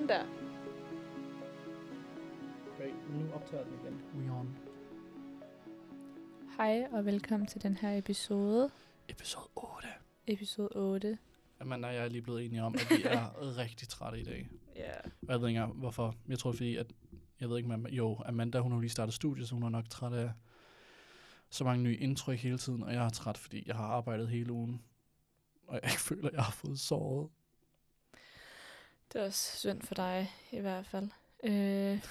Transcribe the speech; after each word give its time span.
Sådan 0.00 0.08
der. 0.08 0.26
Wait, 2.80 3.10
nu 3.10 3.32
optager 3.32 3.64
den 3.64 3.72
igen. 3.72 4.02
We 4.16 4.32
on. 4.32 4.56
Hej 6.56 6.88
og 6.92 7.06
velkommen 7.06 7.46
til 7.46 7.62
den 7.62 7.76
her 7.76 7.98
episode. 7.98 8.70
Episode 9.08 9.48
8. 9.56 9.88
Episode 10.26 10.68
8. 10.76 11.18
Amanda 11.60 11.88
og 11.88 11.94
jeg 11.94 12.04
er 12.04 12.08
lige 12.08 12.22
blevet 12.22 12.44
enige 12.44 12.62
om, 12.62 12.74
at 12.74 12.86
vi 12.90 13.02
er 13.02 13.40
rigtig 13.62 13.88
trætte 13.88 14.20
i 14.20 14.24
dag. 14.24 14.48
Ja. 14.76 14.82
Yeah. 14.82 15.04
Og 15.04 15.32
jeg 15.32 15.40
ved 15.40 15.48
ikke 15.48 15.60
engang, 15.60 15.78
hvorfor. 15.78 16.14
Jeg 16.28 16.38
tror, 16.38 16.52
fordi 16.52 16.76
at... 16.76 16.86
Jeg 17.40 17.48
ved 17.50 17.56
ikke, 17.56 17.68
men 17.68 17.86
jo, 17.86 18.18
Amanda, 18.26 18.58
hun 18.58 18.72
har 18.72 18.80
lige 18.80 18.90
startet 18.90 19.14
studiet, 19.14 19.48
så 19.48 19.54
hun 19.54 19.62
er 19.62 19.68
nok 19.68 19.88
træt 19.90 20.12
af 20.12 20.32
så 21.50 21.64
mange 21.64 21.82
nye 21.82 21.96
indtryk 21.96 22.38
hele 22.38 22.58
tiden, 22.58 22.82
og 22.82 22.94
jeg 22.94 23.04
er 23.04 23.10
træt, 23.10 23.38
fordi 23.38 23.64
jeg 23.66 23.76
har 23.76 23.84
arbejdet 23.84 24.28
hele 24.28 24.52
ugen, 24.52 24.82
og 25.66 25.74
jeg 25.74 25.84
ikke 25.84 26.02
føler, 26.10 26.28
at 26.28 26.34
jeg 26.34 26.42
har 26.42 26.52
fået 26.52 26.80
såret. 26.80 27.28
Det 29.12 29.20
er 29.20 29.24
også 29.24 29.56
synd 29.56 29.82
for 29.82 29.94
dig, 29.94 30.32
i 30.52 30.60
hvert 30.60 30.86
fald. 30.86 31.08
Øh. 31.44 31.52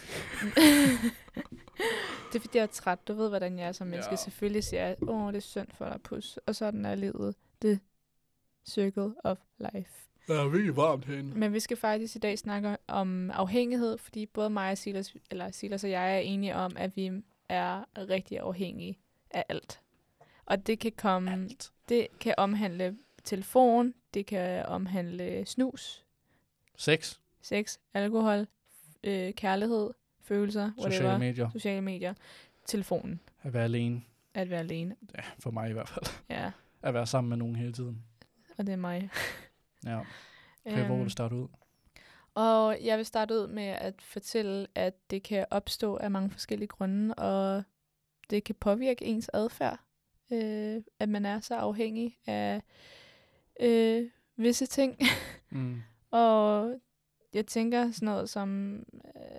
det 2.32 2.36
er 2.36 2.40
fordi, 2.40 2.58
jeg 2.58 2.64
er 2.64 2.68
træt. 2.68 3.08
Du 3.08 3.14
ved, 3.14 3.30
hvordan 3.30 3.60
jeg 3.60 3.68
er 3.68 3.72
som 3.72 3.88
menneske. 3.88 4.12
Ja. 4.12 4.16
Selvfølgelig 4.16 4.64
siger 4.64 4.88
jeg, 4.88 4.96
åh, 5.10 5.28
det 5.28 5.36
er 5.36 5.42
synd 5.42 5.68
for 5.74 5.86
dig, 5.86 6.02
pus. 6.02 6.40
Og 6.46 6.56
sådan 6.56 6.86
er 6.86 6.96
livet. 6.96 7.36
The 7.62 7.80
circle 8.66 9.14
of 9.24 9.38
life. 9.58 9.92
Det 10.28 10.38
er 10.38 10.48
virkelig 10.48 10.76
varmt 10.76 11.06
herinde. 11.06 11.40
Men 11.40 11.54
vi 11.54 11.60
skal 11.60 11.78
faktisk 11.78 12.16
i 12.16 12.20
dag 12.20 12.40
snakke 12.40 12.78
om 12.88 13.32
afhængighed, 13.32 13.98
fordi 13.98 14.26
både 14.26 14.50
mig 14.50 14.72
og 14.72 14.78
Silas, 14.78 15.16
eller 15.32 15.52
Silas 15.52 15.84
og 15.84 15.90
jeg 15.90 16.16
er 16.16 16.20
enige 16.20 16.56
om, 16.56 16.72
at 16.78 16.96
vi 16.96 17.12
er 17.50 17.84
rigtig 17.98 18.40
afhængige 18.40 19.00
af 19.32 19.46
alt. 19.50 19.80
Og 20.46 20.68
det 20.68 20.80
kan 20.80 20.92
komme, 20.92 21.32
Alt. 21.32 21.72
det 21.90 22.08
kan 22.20 22.34
omhandle 22.38 22.98
telefon, 23.24 23.94
det 24.14 24.26
kan 24.26 24.66
omhandle 24.66 25.46
snus, 25.46 26.06
Sex. 26.80 27.20
sex, 27.42 27.78
alkohol, 27.94 28.48
øh, 29.04 29.34
kærlighed, 29.34 29.90
følelser, 30.22 30.72
whatever, 30.78 30.92
Sociale 30.92 31.20
medier. 31.20 31.50
sociale 31.52 31.82
medier, 31.82 32.14
telefonen, 32.66 33.20
At 33.44 33.54
være 33.54 33.64
alene. 33.64 34.02
at 34.34 34.50
være 34.50 34.60
alene. 34.60 34.96
Ja, 35.18 35.22
for 35.40 35.52
mig 35.52 35.70
i 35.70 35.74
hvert 35.74 35.90
fald. 35.90 36.06
Ja, 36.30 36.52
At 36.82 36.94
være 36.94 37.08
sammen 37.08 37.30
med 37.30 37.38
nogen 37.38 37.56
hele 37.56 37.74
tiden. 37.74 38.04
og 38.58 38.66
det 38.68 38.74
er 38.74 38.78
mig. 38.78 39.10
Ja. 39.86 40.00
Okay, 40.66 40.78
hvor 40.86 40.88
vil 40.88 41.00
Øhm, 41.00 41.04
du 41.04 41.10
starte 41.10 41.36
ud? 41.36 41.48
Og 42.34 42.78
jeg 42.84 42.98
vil 42.98 43.06
starte 43.06 43.34
ud 43.34 43.48
med 43.48 43.64
at 43.64 44.02
fortælle, 44.02 44.68
at 44.76 45.10
det 45.12 45.24
kan 45.24 45.46
opstå 45.52 45.98
af 45.98 46.12
mange 46.12 46.30
forskellige 46.32 46.68
grunde, 46.68 47.16
og 47.16 47.64
det 48.30 48.44
kan 48.44 48.56
påvirke 48.56 49.06
ens 49.06 49.30
adfærd, 49.34 49.80
øh, 50.32 50.82
at 51.00 51.10
man 51.10 51.26
er 51.26 51.40
så 51.40 51.56
afhængig 51.56 52.18
af 52.28 52.62
øh, 53.60 54.10
visse 54.38 54.66
ting. 54.66 54.98
Mm. 55.52 55.82
Og 56.12 56.74
jeg 57.34 57.46
tænker 57.46 57.92
sådan 57.92 58.06
noget 58.06 58.30
som, 58.30 58.76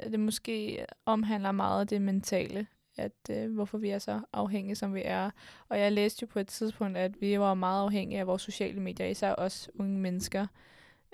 øh, 0.05 0.13
det 0.13 0.21
måske 0.21 0.85
omhandler 1.07 1.53
meget 1.53 1.81
af 1.81 1.87
det 1.87 2.03
mentale, 2.03 2.67
at 2.97 3.13
øh, 3.31 3.55
hvorfor 3.55 3.79
vi 3.79 3.91
er 3.91 3.99
så 3.99 4.21
afhængige, 4.33 4.77
som 4.77 4.95
vi 4.95 5.03
er. 5.05 5.31
Og 5.69 5.79
jeg 5.79 5.93
læste 5.93 6.23
jo 6.23 6.27
på 6.27 6.39
et 6.39 6.47
tidspunkt, 6.49 6.99
at 6.99 7.21
vi 7.21 7.39
var 7.39 7.55
meget 7.55 7.83
afhængige 7.85 8.21
af 8.21 8.27
vores 8.27 8.43
sociale 8.43 8.81
medier, 8.81 9.07
især 9.07 9.35
os 9.39 9.71
unge 9.79 9.99
mennesker, 9.99 10.47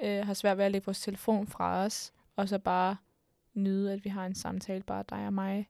øh, 0.03 0.27
har 0.27 0.35
svært 0.35 0.59
ved 0.59 0.65
at 0.65 0.73
lægge 0.73 0.85
vores 0.87 1.01
telefon 1.01 1.47
fra 1.47 1.85
os, 1.85 2.13
og 2.37 2.49
så 2.49 2.59
bare 2.59 2.97
nyde, 3.55 3.93
at 3.93 4.05
vi 4.05 4.11
har 4.11 4.27
en 4.27 4.35
samtale, 4.35 4.83
bare 4.83 5.05
dig 5.11 5.27
og 5.27 5.33
mig. 5.33 5.69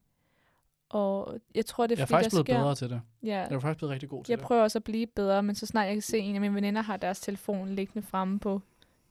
Og 0.89 1.39
jeg 1.55 1.65
tror, 1.65 1.87
det 1.87 1.95
er 1.95 1.99
Jeg 1.99 2.03
er 2.03 2.05
fordi, 2.05 2.15
faktisk 2.15 2.33
blevet 2.35 2.47
sker... 2.47 2.59
bedre 2.59 2.75
til 2.75 2.89
det. 2.89 3.01
Ja, 3.23 3.27
Jeg 3.39 3.51
er 3.51 3.59
faktisk 3.59 3.77
blevet 3.77 3.93
rigtig 3.93 4.09
god 4.09 4.23
til 4.23 4.31
jeg 4.31 4.37
det. 4.39 4.45
prøver 4.45 4.61
også 4.63 4.79
at 4.79 4.83
blive 4.83 5.07
bedre, 5.07 5.43
men 5.43 5.55
så 5.55 5.65
snart 5.65 5.85
jeg 5.85 5.95
kan 5.95 6.01
se, 6.01 6.17
en 6.19 6.35
af 6.35 6.41
mine 6.41 6.55
veninder 6.55 6.81
har 6.81 6.97
deres 6.97 7.19
telefon 7.19 7.69
liggende 7.69 8.07
fremme 8.07 8.39
på 8.39 8.61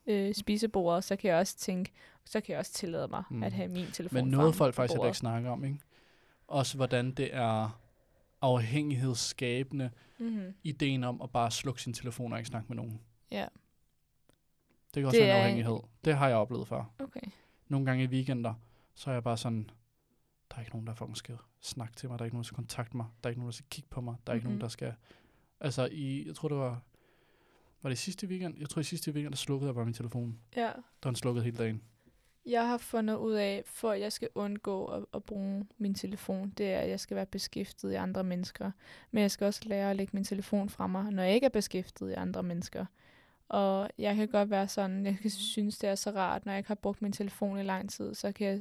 øh, 0.06 0.34
spisebordet, 0.34 1.04
så 1.04 1.16
kan 1.16 1.30
jeg 1.30 1.38
også 1.38 1.56
tænke, 1.56 1.92
så 2.24 2.40
kan 2.40 2.52
jeg 2.52 2.58
også 2.58 2.72
tillade 2.72 3.08
mig 3.08 3.22
Mm. 3.30 3.42
at 3.42 3.52
have 3.52 3.68
min 3.68 3.86
telefon 3.92 4.14
Men 4.22 4.30
noget 4.30 4.54
folk 4.54 4.74
faktisk 4.74 4.96
bordet. 4.96 5.08
ikke 5.08 5.18
snakker 5.18 5.50
om, 5.50 5.64
ikke? 5.64 5.78
Også 6.48 6.76
hvordan 6.76 7.10
det 7.12 7.34
er 7.34 7.80
afhængighedsskabende, 8.40 9.90
Mm-hmm. 10.18 10.54
ideen 10.64 11.04
om 11.04 11.22
at 11.22 11.30
bare 11.30 11.50
slukke 11.50 11.82
sin 11.82 11.92
telefon 11.92 12.32
og 12.32 12.38
ikke 12.38 12.48
snakke 12.48 12.68
med 12.68 12.76
nogen. 12.76 13.00
Ja, 13.30 13.46
Det 14.94 15.00
kan 15.00 15.04
også 15.04 15.18
Det 15.18 15.26
være 15.26 15.36
en 15.36 15.40
afhængighed. 15.42 15.78
Det 16.04 16.16
har 16.16 16.28
jeg 16.28 16.36
oplevet 16.36 16.68
før. 16.68 16.84
okay. 16.98 17.20
Nogle 17.68 17.86
gange 17.86 18.04
i 18.04 18.06
weekender, 18.06 18.54
så 18.94 19.10
er 19.10 19.14
jeg 19.14 19.22
bare 19.22 19.36
sådan, 19.36 19.70
der 20.50 20.56
er 20.56 20.60
ikke 20.60 20.70
nogen, 20.72 20.86
der 20.86 20.94
fucking 20.94 21.16
skal 21.16 21.36
snakke 21.60 21.94
til 21.94 22.08
mig, 22.08 22.18
der 22.18 22.22
er 22.22 22.26
ikke 22.26 22.34
nogen, 22.34 22.42
der 22.42 22.46
skal 22.46 22.54
kontakte 22.56 22.96
mig, 22.96 23.06
der 23.24 23.28
er 23.28 23.30
ikke 23.30 23.40
nogen, 23.40 23.50
der 23.50 23.54
skal 23.56 23.66
kigge 23.70 23.88
på 23.90 24.00
mig, 24.00 24.14
der 24.26 24.32
er 24.32 24.34
ikke 24.34 24.44
nogen, 24.46 24.54
Mhm. 24.56 24.60
der 24.60 24.68
skal... 24.68 24.94
Altså, 25.60 25.88
i, 25.92 26.26
jeg 26.26 26.34
tror, 26.34 26.48
det 26.48 26.56
var... 26.58 26.82
Var 27.82 27.90
det 27.90 27.98
sidste 27.98 28.26
weekend? 28.26 28.54
Jeg 28.60 28.68
tror, 28.68 28.80
i 28.80 28.84
sidste 28.84 29.12
weekend, 29.12 29.32
der 29.32 29.36
slukkede 29.36 29.68
jeg 29.68 29.74
bare 29.74 29.84
min 29.84 29.94
telefon. 29.94 30.38
Ja. 30.56 30.70
Der 31.02 31.08
den 31.10 31.16
slukket 31.16 31.44
hele 31.44 31.56
dagen. 31.56 31.82
Jeg 32.46 32.68
har 32.68 32.78
fundet 32.78 33.14
ud 33.16 33.32
af, 33.32 33.62
for 33.66 33.90
at 33.90 34.00
jeg 34.00 34.12
skal 34.12 34.28
undgå 34.34 34.84
at, 34.86 35.04
at 35.14 35.24
bruge 35.24 35.66
min 35.78 35.94
telefon, 35.94 36.50
det 36.50 36.66
er, 36.72 36.78
at 36.78 36.88
jeg 36.88 37.00
skal 37.00 37.14
være 37.14 37.26
beskæftiget 37.26 37.92
i 37.92 37.96
andre 37.96 38.24
mennesker. 38.24 38.70
Men 39.10 39.20
jeg 39.22 39.30
skal 39.30 39.44
også 39.44 39.60
lære 39.64 39.90
at 39.90 39.96
lægge 39.96 40.10
min 40.14 40.24
telefon 40.24 40.68
fra 40.68 40.86
mig, 40.86 41.12
når 41.12 41.22
jeg 41.22 41.34
ikke 41.34 41.44
er 41.44 41.48
beskæftiget 41.50 42.10
i 42.10 42.14
andre 42.14 42.42
mennesker. 42.42 42.86
Og 43.48 43.90
jeg 43.98 44.16
kan 44.16 44.28
godt 44.28 44.50
være 44.50 44.68
sådan, 44.68 45.06
jeg 45.06 45.18
kan 45.22 45.30
synes, 45.30 45.78
det 45.78 45.90
er 45.90 45.94
så 45.94 46.10
rart, 46.10 46.46
når 46.46 46.52
jeg 46.52 46.58
ikke 46.58 46.68
har 46.68 46.74
brugt 46.74 47.02
min 47.02 47.12
telefon 47.12 47.58
i 47.58 47.62
lang 47.62 47.90
tid, 47.90 48.14
så 48.14 48.32
kan 48.32 48.46
jeg 48.46 48.60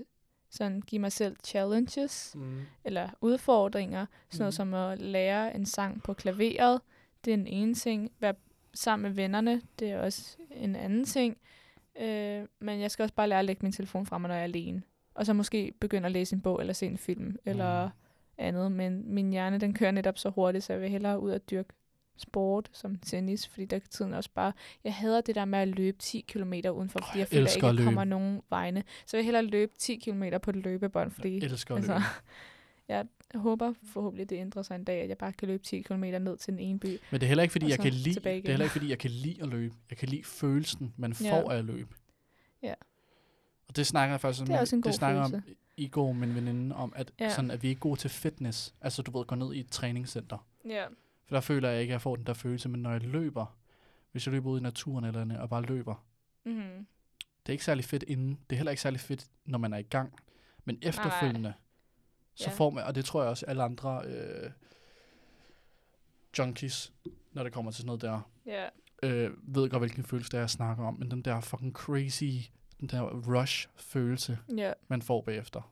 sådan 0.50 0.82
give 0.82 1.00
mig 1.02 1.12
selv 1.12 1.36
challenges, 1.46 2.32
Mm. 2.36 2.62
eller 2.84 3.10
udfordringer. 3.22 4.06
Sådan 4.30 4.40
noget 4.44 4.52
Mhm. 4.52 4.56
som 4.56 4.74
at 4.74 5.00
lære 5.02 5.56
en 5.56 5.66
sang 5.66 6.04
på 6.04 6.14
klaveret. 6.14 6.82
Det 7.26 7.32
er 7.34 7.38
en 7.38 7.48
ene 7.48 7.74
ting. 7.74 8.12
Være 8.20 8.34
sammen 8.76 9.04
med 9.10 9.16
vennerne, 9.16 9.62
det 9.80 9.92
er 9.92 10.00
også 10.00 10.38
en 10.52 10.76
anden 10.76 11.06
ting. 11.06 11.38
Øh, 12.02 12.44
men 12.60 12.82
jeg 12.82 12.92
skal 12.92 13.04
også 13.04 13.16
bare 13.16 13.30
lære 13.30 13.40
at 13.40 13.46
lægge 13.46 13.60
min 13.64 13.72
telefon 13.72 14.06
fra 14.06 14.18
mig, 14.18 14.28
når 14.28 14.36
jeg 14.36 14.42
er 14.42 14.44
alene. 14.44 14.82
Og 15.16 15.26
så 15.26 15.34
måske 15.34 15.74
begynde 15.80 16.06
at 16.06 16.12
læse 16.12 16.36
en 16.36 16.42
bog, 16.42 16.60
eller 16.62 16.74
se 16.74 16.86
en 16.86 16.98
film, 16.98 17.36
eller 17.46 17.86
Mm. 17.86 17.92
andet. 18.38 18.72
Men 18.72 19.14
min 19.14 19.30
hjerne, 19.32 19.58
den 19.58 19.74
kører 19.74 19.92
netop 19.92 20.18
så 20.18 20.30
hurtigt, 20.30 20.64
så 20.64 20.74
jeg 20.74 20.82
vil 20.82 20.90
hellere 20.90 21.20
ud 21.20 21.32
og 21.32 21.50
dyrke 21.52 21.70
sport 22.18 22.70
som 22.74 22.96
tennis, 22.96 23.48
fordi 23.48 23.66
der 23.66 23.80
kan 23.80 23.90
tiden 23.90 24.14
også 24.14 24.30
bare... 24.36 24.54
Jeg 24.84 24.94
hader 24.94 25.22
det 25.22 25.36
der 25.36 25.46
med 25.46 25.60
at 25.60 25.68
løbe 25.68 25.98
10 25.98 26.22
km 26.28 26.54
udenfor, 26.54 27.00
fordi 27.00 27.10
jeg 27.14 27.20
jeg 27.20 27.28
føler 27.28 27.56
ikke, 27.56 27.68
at 27.68 27.76
jeg 27.76 27.84
kommer 27.84 28.04
nogen 28.04 28.42
vegne. 28.50 28.84
Så 29.06 29.18
jeg 29.18 29.20
vil 29.20 29.26
hellere 29.26 29.44
løbe 29.44 29.72
10 29.78 29.96
km 29.96 30.24
på 30.42 30.50
et 30.50 30.56
løbebånd, 30.56 31.12
fordi... 31.12 31.34
Jeg 31.40 31.44
elsker 31.44 31.76
Altså, 31.76 31.94
løbe. 31.94 32.04
jeg 32.88 33.06
håber 33.36 33.74
forhåbentlig, 33.94 34.30
det 34.30 34.36
ændrer 34.36 34.62
sig 34.62 34.76
en 34.76 34.84
dag, 34.84 35.02
at 35.02 35.10
jeg 35.10 35.18
bare 35.18 35.34
kan 35.34 35.48
løbe 35.48 35.64
10 35.64 35.82
km 35.82 36.04
ned 36.04 36.38
til 36.38 36.54
den 36.54 36.60
ene 36.60 36.80
by. 36.80 36.86
Men 36.88 37.20
det 37.22 37.24
er 37.24 37.28
heller 37.28 37.42
ikke, 37.44 37.52
fordi 37.52 37.70
jeg 37.70 37.80
kan 37.80 37.94
lide, 37.94 38.16
det 38.20 38.26
er 38.26 38.32
heller 38.52 38.66
ikke, 38.66 38.72
fordi 38.72 38.90
jeg 38.90 39.00
kan 39.00 39.12
lide 39.12 39.42
at 39.42 39.48
løbe. 39.50 39.76
Jeg 39.90 39.98
kan 39.98 40.10
lide 40.10 40.24
følelsen, 40.24 40.94
man 40.98 41.14
Ja. 41.22 41.32
får 41.42 41.52
af 41.52 41.58
at 41.58 41.66
løbe. 41.66 41.96
Ja. 42.64 42.74
Og 43.68 43.76
det 43.76 43.88
snakker 43.88 44.14
jeg 44.14 44.22
faktisk 44.22 44.48
Det 44.48 44.56
er 44.56 44.60
også 44.60 44.76
en 44.76 44.82
god 44.82 44.90
det 44.90 44.96
snakker 44.98 45.22
om 45.22 45.34
i 45.78 45.88
går 45.88 46.12
med 46.14 46.28
en 46.28 46.36
veninde 46.36 46.76
om, 46.76 46.94
at, 46.96 47.12
Ja. 47.20 47.30
sådan, 47.30 47.52
at 47.52 47.64
vi 47.64 47.68
er 47.68 47.70
ikke 47.70 47.80
gode 47.80 48.00
til 48.00 48.10
fitness. 48.10 48.74
Altså 48.82 49.02
du 49.02 49.18
ved, 49.18 49.26
gå 49.26 49.36
ned 49.36 49.54
i 49.54 49.60
et 49.60 49.70
træningscenter. 49.72 50.48
Ja. 50.66 50.86
For 51.28 51.36
der 51.36 51.42
føler 51.42 51.70
jeg 51.70 51.82
ikke, 51.82 51.92
at 51.92 51.94
jeg 51.94 52.02
får 52.02 52.16
den 52.16 52.26
der 52.26 52.34
følelse. 52.34 52.70
Men 52.70 52.82
når 52.82 52.92
jeg 52.92 53.02
løber, 53.02 53.58
hvis 54.12 54.26
jeg 54.28 54.32
løber 54.34 54.50
ud 54.50 54.60
i 54.60 54.64
naturen 54.64 55.06
eller 55.06 55.22
andet, 55.22 55.38
og 55.40 55.50
bare 55.50 55.62
løber, 55.62 55.96
Mm-hmm. 56.46 56.86
det 57.46 57.50
er 57.50 57.52
ikke 57.52 57.66
særlig 57.66 57.86
fedt 57.86 58.04
inden. 58.08 58.40
Det 58.50 58.56
er 58.56 58.58
heller 58.58 58.72
ikke 58.72 58.82
særlig 58.82 59.00
fedt, 59.00 59.28
når 59.46 59.58
man 59.58 59.74
er 59.74 59.78
i 59.78 59.82
gang. 59.82 60.14
Men 60.66 60.78
efterfølgende, 60.82 61.54
så 62.36 62.50
Ja. 62.50 62.56
får 62.56 62.70
man, 62.70 62.84
og 62.84 62.96
det 62.96 63.06
tror 63.06 63.22
jeg 63.22 63.30
også 63.30 63.46
alle 63.46 63.64
andre 63.64 64.02
øh, 64.06 64.52
junkies, 66.38 66.94
når 67.34 67.44
det 67.44 67.54
kommer 67.54 67.72
til 67.72 67.78
sådan 67.78 67.86
noget 67.86 68.02
der, 68.02 68.30
Ja. 68.46 68.66
øh, 69.04 69.32
ved 69.56 69.70
godt, 69.70 69.82
hvilken 69.82 70.04
følelse 70.04 70.32
det 70.32 70.38
er, 70.38 70.42
jeg 70.42 70.50
snakker 70.50 70.86
om, 70.86 70.94
men 71.00 71.12
den 71.12 71.22
der 71.22 71.40
fucking 71.42 71.74
crazy, 71.74 72.50
den 72.80 72.88
der 72.90 73.02
rush-følelse, 73.02 74.38
ja. 74.58 74.74
man 74.88 75.02
får 75.02 75.22
bagefter, 75.22 75.72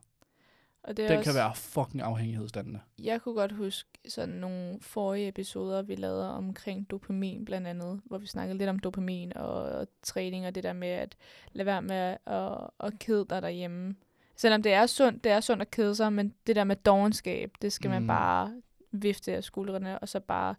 Og 0.83 0.97
det 0.97 1.05
er 1.05 1.09
den 1.09 1.17
også, 1.17 1.31
kan 1.31 1.37
være 1.37 1.55
fucking 1.55 2.01
afhængighedsdannende. 2.01 2.79
Jeg 2.99 3.21
kunne 3.21 3.35
godt 3.35 3.51
huske 3.51 3.89
sådan 4.09 4.35
nogle 4.35 4.79
forrige 4.81 5.27
episoder, 5.27 5.81
vi 5.81 5.95
lavede 5.95 6.33
omkring 6.33 6.89
dopamin 6.91 7.45
blandt 7.45 7.67
andet, 7.67 8.01
hvor 8.05 8.17
vi 8.17 8.27
snakkede 8.27 8.57
lidt 8.57 8.69
om 8.69 8.79
dopamin 8.79 9.37
og, 9.37 9.53
og 9.63 9.87
træning 10.01 10.47
og 10.47 10.55
det 10.55 10.63
der 10.63 10.73
med 10.73 10.87
at 10.87 11.15
lade 11.53 11.65
være 11.65 11.81
med 11.81 11.95
at, 11.95 12.17
at, 12.25 12.69
at 12.79 12.99
kede 12.99 13.25
dig 13.29 13.41
derhjemme. 13.41 13.95
Selvom 14.43 14.63
det 14.63 14.73
er 14.73 14.85
sundt, 14.85 15.23
det 15.23 15.31
er 15.31 15.39
sundt 15.39 15.61
at 15.61 15.71
kede 15.71 15.95
sig, 15.95 16.13
men 16.13 16.33
det 16.47 16.55
der 16.55 16.63
med 16.63 16.75
dogenskab, 16.75 17.51
det 17.61 17.73
skal 17.73 17.87
mm. 17.87 17.93
man 17.93 18.07
bare 18.07 18.61
vifte 18.91 19.33
af 19.33 19.43
skuldrene, 19.43 19.99
og 19.99 20.09
så 20.09 20.19
bare 20.19 20.55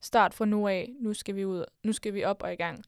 start 0.00 0.34
fra 0.34 0.44
nu 0.44 0.68
af. 0.68 0.92
Nu 1.00 1.14
skal 1.14 1.36
vi 1.36 1.44
ud. 1.44 1.64
Nu 1.84 1.92
skal 1.92 2.14
vi 2.14 2.24
op 2.24 2.42
og 2.42 2.52
i 2.52 2.56
gang. 2.56 2.84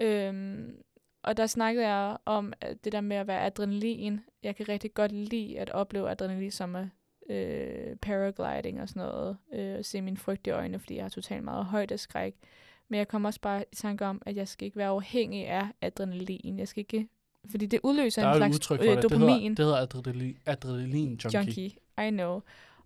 Øhm, 0.00 0.76
og 1.22 1.36
der 1.36 1.46
snakkede 1.46 1.88
jeg 1.88 2.16
om 2.24 2.52
at 2.60 2.84
det 2.84 2.92
der 2.92 3.00
med 3.00 3.16
at 3.16 3.26
være 3.26 3.40
adrenalin. 3.40 4.20
Jeg 4.42 4.56
kan 4.56 4.68
rigtig 4.68 4.94
godt 4.94 5.12
lide 5.12 5.58
at 5.58 5.70
opleve 5.70 6.10
adrenalin 6.10 6.50
som 6.50 6.74
er 6.74 6.86
øh, 7.30 7.96
paragliding 7.96 8.82
og 8.82 8.88
sådan 8.88 9.02
noget. 9.02 9.36
Øh, 9.52 9.84
se 9.84 10.02
mine 10.02 10.16
frygt 10.16 10.46
i 10.46 10.50
øjnene, 10.50 10.78
fordi 10.78 10.96
jeg 10.96 11.04
har 11.04 11.08
totalt 11.08 11.44
meget 11.44 11.64
højdeskræk. 11.64 12.34
Men 12.88 12.98
jeg 12.98 13.08
kommer 13.08 13.28
også 13.28 13.40
bare 13.40 13.64
i 13.72 13.76
tanke 13.76 14.06
om, 14.06 14.22
at 14.26 14.36
jeg 14.36 14.48
skal 14.48 14.64
ikke 14.64 14.76
være 14.76 14.88
afhængig 14.88 15.46
af 15.46 15.66
adrenalin. 15.80 16.58
Jeg 16.58 16.68
skal 16.68 16.80
ikke... 16.80 17.08
Fordi 17.50 17.66
det 17.66 17.80
udløser 17.82 18.22
Der 18.22 18.28
er 18.28 18.32
en 18.32 18.38
slags 18.38 18.54
udtryk 18.56 18.78
for 18.78 18.84
øh, 18.84 18.90
det. 18.90 19.02
Det 19.02 19.10
dopamin. 19.10 19.28
hedder, 19.28 19.48
det 19.48 19.58
hedder 19.64 19.76
adrenalin, 19.76 20.36
adrenalin 20.46 21.08
junkie. 21.24 21.38
junkie. 21.40 21.70
I 22.06 22.10
know. 22.10 22.40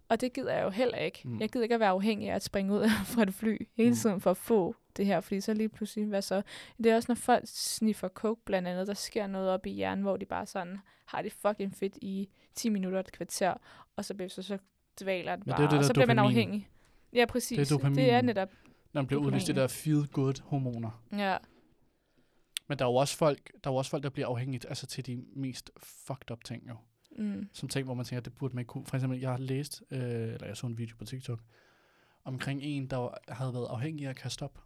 Og 0.09 0.21
det 0.21 0.33
gider 0.33 0.55
jeg 0.55 0.65
jo 0.65 0.71
heller 0.71 0.97
ikke. 0.99 1.21
Mm. 1.25 1.31
Mm. 1.31 1.41
Jeg 1.41 1.49
gider 1.49 1.63
ikke 1.63 1.75
at 1.75 1.81
være 1.81 1.89
afhængig 1.89 2.31
af 2.31 2.35
at 2.35 2.43
springe 2.45 2.73
ud 2.75 2.89
fra 3.15 3.23
et 3.23 3.35
fly 3.35 3.57
hele 3.77 3.91
Mm. 3.91 3.97
tiden 3.97 4.21
for 4.21 4.31
at 4.31 4.37
få 4.37 4.75
det 4.97 5.07
her, 5.07 5.21
fordi 5.21 5.41
så 5.41 5.55
lige 5.55 5.69
pludselig, 5.69 6.07
hvad 6.07 6.23
så? 6.23 6.43
Det 6.79 6.87
er 6.87 6.97
også, 6.97 7.07
når 7.09 7.15
folk 7.15 7.45
sniffer 7.47 8.09
coke 8.09 8.41
blandt 8.45 8.69
andet, 8.69 8.87
der 8.87 8.95
sker 8.95 9.27
noget 9.27 9.49
op 9.51 9.67
i 9.67 9.71
hjernen, 9.71 10.03
hvor 10.03 10.17
de 10.17 10.25
bare 10.25 10.47
sådan 10.47 10.79
har 11.07 11.23
det 11.23 11.33
fucking 11.33 11.75
fedt 11.77 11.99
i 12.03 12.29
10 12.55 12.69
minutter, 12.69 13.01
et 13.01 13.13
kvarter, 13.13 13.55
og 13.97 14.05
så, 14.05 14.15
bliver 14.15 14.29
så, 14.29 14.43
så 14.43 14.59
dvaler 15.03 15.37
det 15.37 15.45
det 15.45 15.51
bare, 15.53 15.63
jo 15.63 15.69
det 15.69 15.79
og 15.79 15.85
så 15.85 15.93
bliver 15.93 16.07
man 16.07 16.17
dopamin. 16.17 16.31
afhængig. 16.31 16.69
Ja, 17.13 17.25
præcis. 17.27 17.69
Det 17.69 17.85
er 17.85 17.89
det 17.89 18.11
er 18.13 18.21
netop, 18.23 18.49
Når 18.93 19.01
man 19.03 19.07
bliver 19.07 19.21
udløst 19.23 19.47
det 19.47 19.57
Dopamin. 19.57 19.63
der 19.63 19.69
feel-good-hormoner. 19.69 20.91
ja. 21.13 21.37
Men 22.71 22.79
der 22.79 22.85
er 22.85 22.89
jo 22.89 22.95
også 22.95 23.17
folk, 23.17 23.53
der, 23.65 23.71
er 23.71 23.75
jo 23.75 23.77
også 23.77 23.91
folk, 23.91 24.03
der 24.03 24.11
bliver 24.11 24.29
afhængigt 24.29 24.67
altså 24.69 24.87
til 24.87 25.07
de 25.07 25.25
mest 25.37 25.71
fucked 25.77 26.31
up 26.31 26.45
ting 26.45 26.69
jo. 26.69 26.77
Mm. 27.19 27.49
Som 27.53 27.69
ting, 27.69 27.85
hvor 27.85 27.95
man 27.95 28.05
tænker, 28.05 28.21
det 28.21 28.33
burde 28.33 28.55
man 28.55 28.63
ikke 28.63 28.69
kunne. 28.69 28.87
For 28.87 28.97
eksempel, 28.97 29.21
jeg 29.21 29.31
har 29.31 29.39
læst, 29.39 29.83
øh, 29.91 30.01
eller 30.01 30.47
jeg 30.47 30.57
så 30.57 30.67
en 30.67 30.79
video 30.79 30.97
på 30.97 31.05
TikTok, 31.05 31.41
omkring 32.25 32.63
en, 32.63 32.87
der 32.87 33.09
havde 33.29 33.55
været 33.55 33.67
afhængig 33.71 34.07
af 34.07 34.11
at 34.11 34.17
kaste 34.17 34.43
op. 34.43 34.59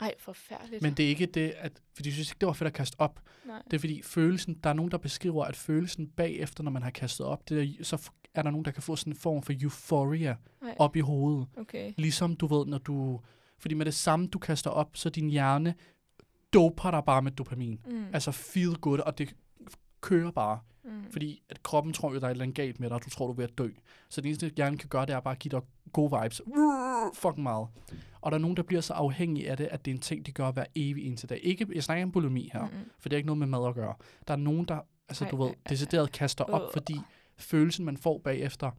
Ej, 0.00 0.14
forfærdeligt. 0.18 0.82
Men 0.82 0.94
det 0.94 1.04
er 1.04 1.08
ikke 1.08 1.26
det, 1.26 1.50
at, 1.56 1.82
fordi 1.94 2.08
jeg 2.08 2.14
synes 2.14 2.30
ikke, 2.30 2.38
det 2.40 2.46
var 2.46 2.52
fedt 2.52 2.66
at 2.66 2.72
kaste 2.72 3.00
op. 3.00 3.20
Nej. 3.46 3.62
Det 3.70 3.76
er 3.76 3.78
fordi 3.78 4.02
følelsen, 4.02 4.54
der 4.64 4.70
er 4.70 4.74
nogen, 4.74 4.90
der 4.90 4.98
beskriver, 4.98 5.44
at 5.44 5.56
følelsen 5.56 6.08
bagefter, 6.08 6.64
når 6.64 6.70
man 6.70 6.82
har 6.82 6.90
kastet 6.90 7.26
op, 7.26 7.48
det 7.48 7.62
er, 7.80 7.84
så 7.84 8.10
er 8.34 8.42
der 8.42 8.50
nogen, 8.50 8.64
der 8.64 8.70
kan 8.70 8.82
få 8.82 8.96
sådan 8.96 9.12
en 9.12 9.16
form 9.16 9.42
for 9.42 9.52
euphoria 9.60 10.36
Ej, 10.62 10.74
op 10.78 10.96
i 10.96 11.00
hovedet. 11.00 11.48
okay. 11.56 11.92
Ligesom 11.96 12.36
du 12.36 12.46
ved, 12.46 12.66
når 12.66 12.78
du... 12.78 13.20
Fordi 13.58 13.74
med 13.74 13.86
det 13.86 13.94
samme, 13.94 14.26
du 14.26 14.38
kaster 14.38 14.70
op, 14.70 14.96
så 14.96 15.10
din 15.10 15.30
hjerne 15.30 15.74
doper 16.56 16.90
dig 16.90 17.02
bare 17.04 17.22
med 17.22 17.32
dopamin. 17.32 17.80
Mm. 17.86 18.04
Altså 18.12 18.32
feel 18.32 18.74
good, 18.74 18.98
og 18.98 19.18
det 19.18 19.34
kører 20.00 20.30
bare. 20.30 20.58
mm. 20.84 20.90
Fordi 21.12 21.42
at 21.48 21.62
kroppen 21.62 21.92
tror 21.92 22.12
jo, 22.12 22.18
der 22.20 22.24
er 22.26 22.28
et 22.28 22.30
eller 22.34 22.42
andet 22.44 22.56
galt 22.56 22.80
med 22.80 22.88
dig, 22.88 22.94
og 22.94 23.04
du 23.04 23.10
tror, 23.10 23.26
du 23.26 23.32
er 23.32 23.36
ved 23.36 23.44
at 23.44 23.58
dø. 23.58 23.68
Så 24.08 24.20
det 24.20 24.28
eneste, 24.28 24.52
hjernen 24.56 24.78
kan 24.78 24.88
gøre, 24.88 25.06
det 25.06 25.14
er 25.14 25.20
bare 25.20 25.32
at 25.34 25.38
give 25.38 25.50
dig 25.50 25.60
gode 25.92 26.22
vibes. 26.22 26.40
Fucking 27.14 27.42
meget. 27.42 27.68
Og 28.20 28.32
der 28.32 28.38
er 28.38 28.40
nogen, 28.40 28.56
der 28.56 28.62
bliver 28.62 28.80
så 28.80 28.92
afhængige 28.92 29.50
af 29.50 29.56
det, 29.56 29.64
at 29.70 29.84
det 29.84 29.90
er 29.90 29.94
en 29.94 30.00
ting, 30.00 30.26
de 30.26 30.32
gør 30.32 30.50
hver 30.50 30.64
evig 30.74 31.06
eneste 31.06 31.26
dag. 31.26 31.40
Ikke, 31.42 31.66
jeg 31.74 31.82
snakker 31.84 32.04
om 32.04 32.12
bulimi 32.12 32.50
her, 32.52 32.62
Mm-mm. 32.66 32.90
for 32.98 33.08
det 33.08 33.16
er 33.16 33.18
ikke 33.18 33.26
noget 33.26 33.38
med 33.38 33.46
mad 33.46 33.68
at 33.68 33.74
gøre. 33.74 33.94
Der 34.28 34.34
er 34.34 34.38
nogen, 34.38 34.64
der, 34.64 34.80
altså 35.08 35.24
Ej, 35.24 35.30
du 35.30 35.36
ved, 35.36 35.46
ej, 35.46 35.54
ej, 35.66 35.70
decideret 35.70 36.12
kaster 36.12 36.44
op, 36.44 36.62
Øh. 36.62 36.68
fordi 36.72 37.00
følelsen, 37.38 37.84
man 37.84 37.96
får 37.96 38.18
bagefter, 38.24 38.70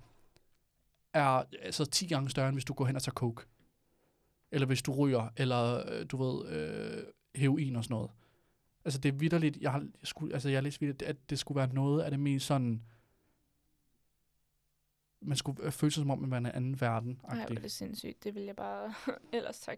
er 1.13 1.43
altså 1.61 1.85
10 1.85 2.07
gange 2.07 2.29
større, 2.29 2.47
end 2.49 2.55
hvis 2.55 2.65
du 2.65 2.73
går 2.73 2.85
hen 2.85 2.95
og 2.95 3.03
tager 3.03 3.13
coke. 3.13 3.43
Eller 4.51 4.67
hvis 4.67 4.81
du 4.81 4.91
ryger, 4.93 5.29
eller 5.37 5.91
øh, 5.91 6.05
du 6.11 6.17
ved, 6.23 6.49
øh, 6.51 7.03
heroin 7.37 7.75
og 7.75 7.83
sådan 7.83 7.95
noget. 7.95 8.11
Altså 8.85 8.99
det 8.99 9.09
er 9.09 9.13
vidderligt, 9.13 9.57
jeg 9.61 9.71
har, 9.71 9.79
jeg 9.79 9.87
skulle, 10.07 10.33
altså 10.33 10.49
jeg 10.49 10.57
har 10.57 10.61
læst 10.61 10.81
vidderligt, 10.81 11.09
at 11.09 11.29
det 11.29 11.39
skulle 11.39 11.55
være 11.55 11.73
noget 11.73 12.03
af 12.03 12.11
det 12.11 12.19
mest 12.19 12.45
sådan, 12.45 12.81
man 15.21 15.37
skulle 15.37 15.63
øh, 15.63 15.71
føle 15.71 15.91
sig 15.91 16.01
som 16.01 16.11
om, 16.11 16.19
man 16.19 16.31
var 16.31 16.37
i 16.37 16.39
en 16.39 16.45
anden 16.45 16.81
verden. 16.81 17.19
Ej, 17.29 17.35
hvor 17.35 17.55
er 17.55 17.59
det 17.59 17.71
sindssygt. 17.71 18.23
Det 18.23 18.35
vil 18.35 18.43
jeg 18.43 18.55
bare... 18.55 18.93
Ellers 19.33 19.59
tak. 19.59 19.77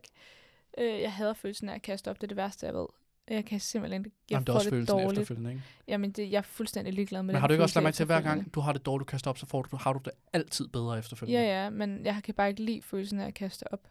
Øh, 0.78 1.02
jeg 1.02 1.14
hader 1.14 1.34
følelsen 1.34 1.70
af 1.70 1.76
at 1.76 1.82
kaste 1.82 2.10
op. 2.12 2.16
Det 2.16 2.24
er 2.24 2.28
det 2.28 2.38
værste, 2.38 2.66
jeg 2.66 2.74
ved. 2.74 2.88
Jeg 3.30 3.46
kan 3.46 3.60
simpelthen 3.60 4.06
ikke... 4.06 4.16
Jeg 4.30 4.32
Jamen, 4.36 4.46
det 4.48 4.52
er 4.52 4.56
også 4.56 4.66
det 4.66 4.72
følelsen 4.72 4.98
dårligt. 4.98 5.12
efterfølgende, 5.12 5.52
ikke? 5.52 5.64
Jamen, 5.88 6.12
det, 6.12 6.32
jeg 6.32 6.38
er 6.38 6.42
fuldstændig 6.42 6.94
ligeglad 6.94 7.20
med 7.20 7.26
Men 7.28 7.36
den 7.36 7.42
har 7.42 7.48
du 7.48 7.54
ikke 7.54 7.64
også 7.64 7.80
lagt 7.80 7.84
mærke 7.84 7.96
til, 7.96 8.04
at 8.04 8.08
hver 8.08 8.22
gang 8.22 8.54
du 8.54 8.60
har 8.60 8.74
det 8.74 8.86
dårligt, 8.86 9.08
du 9.08 9.12
kaster 9.12 9.30
op, 9.30 9.38
så 9.38 9.46
får 9.46 9.62
du, 9.62 9.78
har 9.78 9.94
du 9.94 10.00
det 10.06 10.14
altid 10.34 10.68
bedre 10.68 11.00
efterfølgende? 11.00 11.42
Ja, 11.42 11.64
ja, 11.64 11.70
men 11.70 12.06
jeg 12.06 12.22
kan 12.24 12.34
bare 12.34 12.50
ikke 12.50 12.64
lide 12.64 12.82
følelsen 12.82 13.20
af 13.20 13.28
at 13.28 13.34
kaste 13.34 13.74
op. 13.74 13.88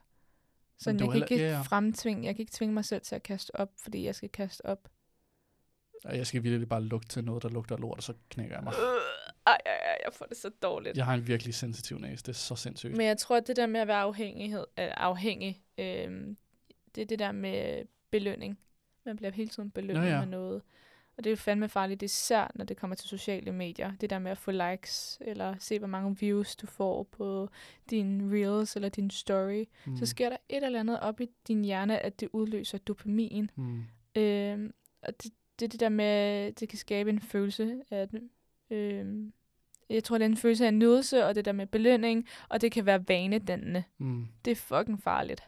Så 0.79 0.91
jeg 0.91 0.99
kan 0.99 1.09
var 1.09 1.15
ikke 1.15 1.29
heller- 1.29 1.47
ja, 1.47 1.53
ja. 1.57 1.63
fremtvinge, 1.63 2.25
jeg 2.27 2.35
kan 2.37 2.41
ikke 2.43 2.53
tvinge 2.53 2.75
mig 2.75 2.85
selv 2.85 3.03
til 3.03 3.15
at 3.15 3.23
kaste 3.23 3.57
op, 3.57 3.71
fordi 3.83 4.05
jeg 4.05 4.15
skal 4.15 4.29
kaste 4.29 4.67
op. 4.67 4.89
Og 6.05 6.17
Jeg 6.17 6.27
skal 6.27 6.43
virkelig 6.43 6.69
bare 6.69 6.83
lugte 6.83 7.09
til 7.09 7.25
noget, 7.25 7.43
der 7.43 7.49
lugter 7.49 7.77
lort, 7.77 7.97
og 7.99 8.03
så 8.03 8.15
knækker 8.31 8.57
jeg 8.57 8.65
mig. 8.65 8.73
Øh, 8.73 9.01
ej, 9.47 9.59
ej, 9.67 9.73
ej, 9.73 9.99
jeg 10.05 10.13
får 10.13 10.25
det 10.27 10.37
så 10.37 10.49
dårligt. 10.63 10.97
Jeg 10.97 11.05
har 11.05 11.15
en 11.15 11.27
virkelig 11.27 11.55
sensitiv 11.55 11.99
næse. 11.99 12.23
Det 12.23 12.29
er 12.29 12.33
så 12.33 12.55
sindssygt. 12.57 12.97
Men 12.97 13.07
jeg 13.07 13.19
tror, 13.19 13.37
at 13.37 13.47
det 13.47 13.57
der 13.57 13.67
med 13.67 13.81
at 13.81 13.89
være 13.89 14.01
afhængighed, 14.01 14.61
øh, 14.79 14.89
afhængig, 14.97 15.63
øh, 15.79 15.85
det 16.95 17.03
er 17.03 17.07
det 17.07 17.19
der 17.19 17.33
med 17.33 17.85
belønning. 18.11 18.59
Man 19.05 19.17
bliver 19.17 19.31
hele 19.33 19.49
tiden 19.49 19.71
belønnet 19.71 20.03
Nå 20.03 20.09
ja. 20.09 20.19
med 20.19 20.27
noget. 20.27 20.63
Og 21.19 21.25
det 21.25 21.31
er 21.31 21.33
jo 21.33 21.37
fandme 21.37 21.69
farligt, 21.69 22.03
især 22.03 22.51
når 22.55 22.65
det 22.65 22.77
kommer 22.77 22.97
til 22.97 23.09
sociale 23.09 23.53
medier. 23.53 23.93
Det 24.01 24.11
der 24.11 24.19
med 24.19 24.31
at 24.31 24.39
få 24.39 24.51
likes, 24.51 25.19
eller 25.21 25.55
se, 25.59 25.79
hvor 25.79 25.89
mange 25.89 26.17
views 26.19 26.57
du 26.57 26.67
får 26.67 27.03
på 27.03 27.49
din 27.91 28.33
reels 28.33 28.77
eller 28.77 28.89
din 28.89 29.11
story. 29.11 29.65
Mm. 29.87 29.97
Så 29.97 30.07
sker 30.07 30.29
der 30.29 30.37
et 30.49 30.65
eller 30.65 30.81
andet 30.81 31.01
op 31.01 31.21
i 31.21 31.29
din 31.49 31.65
hjerne, 31.65 31.99
at 31.99 32.21
det 32.21 32.29
udløser 32.33 32.79
dopamin. 32.79 33.51
mm. 33.57 33.83
Øh, 34.17 34.71
og 35.03 35.23
det, 35.23 35.33
det 35.61 35.73
det 35.73 35.81
der 35.81 35.89
med, 35.89 36.53
det 36.53 36.69
kan 36.69 36.79
skabe 36.79 37.11
en 37.11 37.21
følelse 37.21 37.83
af, 37.91 38.09
øh, 38.71 39.07
jeg 39.91 40.05
tror, 40.05 40.19
det 40.19 40.25
er 40.25 40.29
en 40.29 40.37
følelse 40.37 40.67
af 40.67 40.75
nydelse, 40.75 41.27
og 41.27 41.35
det 41.35 41.45
der 41.45 41.53
med 41.53 41.67
belønning, 41.67 42.29
og 42.49 42.61
det 42.61 42.73
kan 42.73 42.87
være 42.87 43.09
vanedannende. 43.09 43.85
Mm. 43.99 44.27
Det 44.45 44.51
er 44.51 44.57
fucking 44.57 45.03
farligt. 45.03 45.43